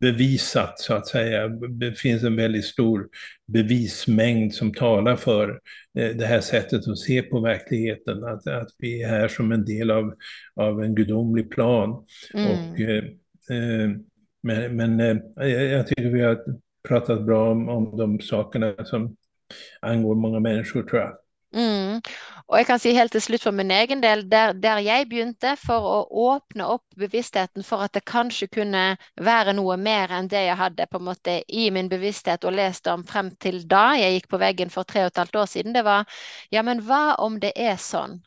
bevisat, 0.00 0.80
så 0.80 0.94
att 0.94 1.06
säga. 1.06 1.48
Det 1.48 1.98
finns 1.98 2.22
en 2.22 2.36
väldigt 2.36 2.64
stor 2.64 3.06
bevismängd 3.52 4.54
som 4.54 4.74
talar 4.74 5.16
för 5.16 5.60
det 5.94 6.26
här 6.26 6.40
sättet 6.40 6.88
att 6.88 6.98
se 6.98 7.22
på 7.22 7.40
verkligheten, 7.40 8.24
att, 8.24 8.46
att 8.46 8.68
vi 8.78 9.02
är 9.02 9.08
här 9.08 9.28
som 9.28 9.52
en 9.52 9.64
del 9.64 9.90
av, 9.90 10.14
av 10.58 10.82
en 10.82 10.94
gudomlig 10.94 11.50
plan. 11.50 12.04
Mm. 12.34 12.50
Och, 12.50 12.80
eh, 12.80 13.04
eh 13.50 13.90
men 14.42 14.76
men 14.76 15.00
eh, 15.00 15.48
jag 15.48 15.86
tycker 15.86 16.08
vi 16.08 16.22
har 16.22 16.38
pratat 16.88 17.26
bra 17.26 17.50
om, 17.50 17.68
om 17.68 17.96
de 17.96 18.20
sakerna 18.20 18.84
som 18.84 19.16
angår 19.80 20.14
många 20.14 20.40
människor, 20.40 20.82
tror 20.82 21.00
jag. 21.00 21.16
Mm. 21.54 22.00
Og 22.48 22.58
jeg 22.58 22.66
kan 22.68 22.80
si 22.80 22.92
helt 22.96 23.12
til 23.12 23.22
slutt 23.24 23.44
for 23.44 23.56
min 23.56 23.70
egen 23.72 24.02
del, 24.02 24.22
der, 24.30 24.52
der, 24.56 24.80
jeg 24.84 25.08
begynte 25.08 25.54
for 25.60 25.84
å 25.84 25.98
åpne 26.32 26.66
opp 26.76 26.84
bevisstheten 26.96 27.64
for 27.64 27.84
at 27.84 27.94
det 27.96 28.04
kanskje 28.08 28.50
kunne 28.52 28.84
være 29.16 29.54
noe 29.56 29.76
mer 29.80 30.12
enn 30.16 30.28
det 30.32 30.44
jeg 30.46 30.56
hadde 30.60 30.88
på 30.88 31.00
en 31.00 31.06
måte 31.08 31.38
i 31.48 31.68
min 31.72 31.88
bevissthet 31.92 32.44
og 32.48 32.56
lest 32.56 32.88
om 32.92 33.04
frem 33.08 33.30
til 33.40 33.62
da 33.68 33.90
jeg 34.00 34.16
gikk 34.16 34.30
på 34.32 34.40
veggen 34.44 34.72
for 34.72 34.88
tre 34.88 35.06
og 35.06 35.12
et 35.12 35.22
halvt 35.24 35.40
år 35.42 35.52
siden, 35.52 35.76
det 35.76 35.84
var 35.88 36.08
ja, 36.52 36.64
men 36.64 36.84
hva 36.84 37.18
om 37.24 37.40
det 37.40 37.52
er 37.56 37.76
sånn? 37.80 38.20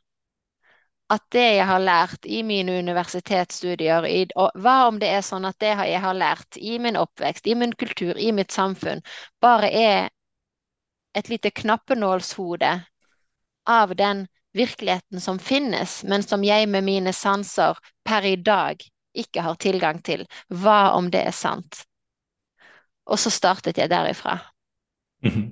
At 1.12 1.24
det 1.36 1.48
jeg 1.58 1.68
har 1.68 1.82
lært 1.84 2.26
i 2.26 2.40
mine 2.48 2.78
universitetsstudier, 2.80 4.06
i, 4.08 4.22
hva 4.36 4.76
om 4.88 5.00
det 5.02 5.10
er 5.12 5.26
sånn 5.26 5.48
at 5.50 5.58
det 5.60 5.74
jeg 5.90 6.00
har 6.04 6.16
lært 6.16 6.58
i 6.58 6.78
min 6.80 7.00
oppvekst, 7.00 7.48
i 7.52 7.56
min 7.60 7.74
kultur, 7.76 8.16
i 8.16 8.32
mitt 8.32 8.56
samfunn, 8.56 9.04
bare 9.44 9.72
er 9.72 10.10
et 11.18 11.28
lite 11.28 11.52
knappenålshode 11.52 12.72
av 13.68 13.96
den 13.96 14.28
virkeligheten 14.56 15.22
som 15.22 15.40
finnes, 15.40 16.04
men 16.04 16.24
som 16.24 16.44
jeg 16.44 16.68
med 16.72 16.84
mine 16.88 17.14
sanser 17.14 17.80
per 18.08 18.26
i 18.28 18.36
dag 18.36 18.84
ikke 19.14 19.44
har 19.44 19.60
tilgang 19.60 20.02
til. 20.04 20.26
Hva 20.48 20.94
om 20.96 21.12
det 21.12 21.26
er 21.28 21.36
sant? 21.36 21.84
Og 23.08 23.20
så 23.20 23.32
startet 23.34 23.78
jeg 23.78 23.92
derifra. 23.92 24.40
Mm. 25.24 25.30
Mm-hmm. 25.30 25.50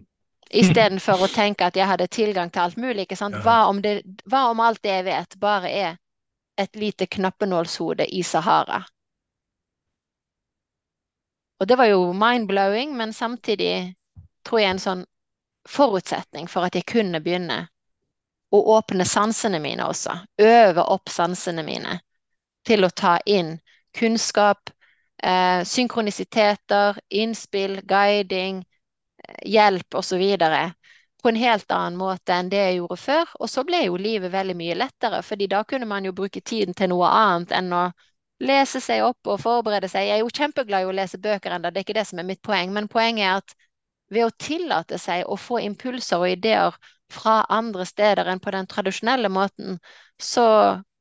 Istedenfor 0.50 1.22
å 1.24 1.30
tenke 1.30 1.68
at 1.68 1.76
jeg 1.78 1.86
hadde 1.86 2.08
tilgang 2.10 2.50
til 2.50 2.64
alt 2.64 2.78
mulig. 2.78 3.06
ikke 3.06 3.18
sant? 3.20 3.38
Hva 3.46 3.68
om, 3.70 3.82
det, 3.82 4.02
hva 4.26 4.48
om 4.50 4.60
alt 4.66 4.82
det 4.84 4.96
jeg 4.96 5.06
vet, 5.06 5.36
bare 5.40 5.70
er 5.70 5.98
et 6.58 6.76
lite 6.76 7.06
knappenålshode 7.06 8.08
i 8.10 8.24
Sahara? 8.24 8.82
Og 11.60 11.68
det 11.68 11.78
var 11.78 11.92
jo 11.92 12.14
mind-blowing, 12.14 12.96
men 12.98 13.14
samtidig 13.14 13.94
tror 14.48 14.62
jeg 14.64 14.74
en 14.74 14.82
sånn 14.82 15.06
forutsetning 15.70 16.48
for 16.50 16.66
at 16.66 16.76
jeg 16.76 16.88
kunne 16.90 17.22
begynne 17.22 17.68
å 18.50 18.62
åpne 18.78 19.06
sansene 19.06 19.60
mine 19.62 19.86
også. 19.86 20.16
Øve 20.42 20.86
opp 20.88 21.12
sansene 21.14 21.64
mine 21.68 22.00
til 22.66 22.88
å 22.88 22.90
ta 22.90 23.20
inn 23.26 23.60
kunnskap, 23.98 24.72
eh, 25.24 25.62
synkronisiteter, 25.64 26.98
innspill, 27.10 27.82
guiding, 27.86 28.64
hjelp 29.46 29.96
osv. 29.96 30.24
På 31.22 31.30
en 31.30 31.36
helt 31.36 31.72
annen 31.72 31.98
måte 32.00 32.34
enn 32.34 32.50
det 32.52 32.60
jeg 32.62 32.76
gjorde 32.80 32.98
før. 33.02 33.34
Og 33.40 33.50
så 33.52 33.64
ble 33.68 33.84
jo 33.86 33.98
livet 34.00 34.32
veldig 34.32 34.56
mye 34.60 34.78
lettere, 34.80 35.22
fordi 35.24 35.48
da 35.52 35.64
kunne 35.68 35.88
man 35.90 36.06
jo 36.08 36.16
bruke 36.16 36.42
tiden 36.42 36.74
til 36.78 36.92
noe 36.94 37.10
annet 37.12 37.52
enn 37.58 37.74
å 37.76 37.90
lese 38.40 38.80
seg 38.80 39.04
opp 39.04 39.28
og 39.28 39.42
forberede 39.44 39.90
seg. 39.92 40.08
Jeg 40.08 40.20
er 40.20 40.24
jo 40.24 40.32
kjempeglad 40.32 40.86
i 40.86 40.88
å 40.88 40.96
lese 40.96 41.20
bøker 41.20 41.58
ennå, 41.58 41.72
det 41.72 41.82
er 41.82 41.88
ikke 41.88 41.98
det 42.00 42.08
som 42.08 42.22
er 42.22 42.30
mitt 42.30 42.42
poeng. 42.46 42.72
Men 42.76 42.88
poenget 42.88 43.26
er 43.28 43.42
at 43.42 43.56
ved 44.10 44.26
å 44.26 44.36
tillate 44.42 44.98
seg 44.98 45.26
å 45.28 45.36
få 45.38 45.60
impulser 45.66 46.24
og 46.24 46.32
ideer 46.32 46.78
fra 47.14 47.42
andre 47.50 47.86
steder 47.90 48.30
enn 48.32 48.42
på 48.42 48.54
den 48.54 48.70
tradisjonelle 48.70 49.30
måten, 49.34 49.80
så 50.22 50.46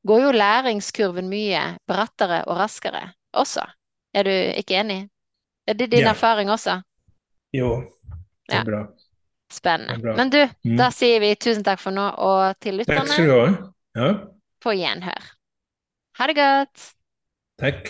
går 0.08 0.22
jo 0.24 0.32
læringskurven 0.34 1.28
mye 1.30 1.62
brattere 1.88 2.42
og 2.46 2.58
raskere 2.58 3.04
også. 3.36 3.64
Er 4.16 4.24
du 4.24 4.32
ikke 4.32 4.80
enig? 4.82 5.00
Er 5.68 5.74
det 5.74 5.90
din 5.92 6.06
Ja. 6.06 6.10
erfaring 6.10 6.50
også? 6.50 6.80
Jo, 7.52 7.68
det 8.48 8.54
är 8.54 8.64
bra. 8.64 8.80
Er 9.64 9.98
bra. 9.98 10.16
Men 10.16 10.30
du, 10.30 10.48
Mm. 10.64 10.76
da 10.76 10.90
sier 10.90 11.20
vi 11.20 11.34
tusen 11.36 11.64
takk 11.64 11.80
for 11.80 11.90
nå, 11.94 12.04
og 12.18 12.58
til 12.60 12.84
Tack 12.84 13.08
ska 13.08 13.22
du 13.24 13.32
ha. 13.32 13.72
Ja, 13.96 14.08
på 14.62 14.74
gjenhør. 14.76 15.22
Ha 16.18 16.26
det 16.26 16.36
godt! 16.36 16.92
tack. 17.60 17.86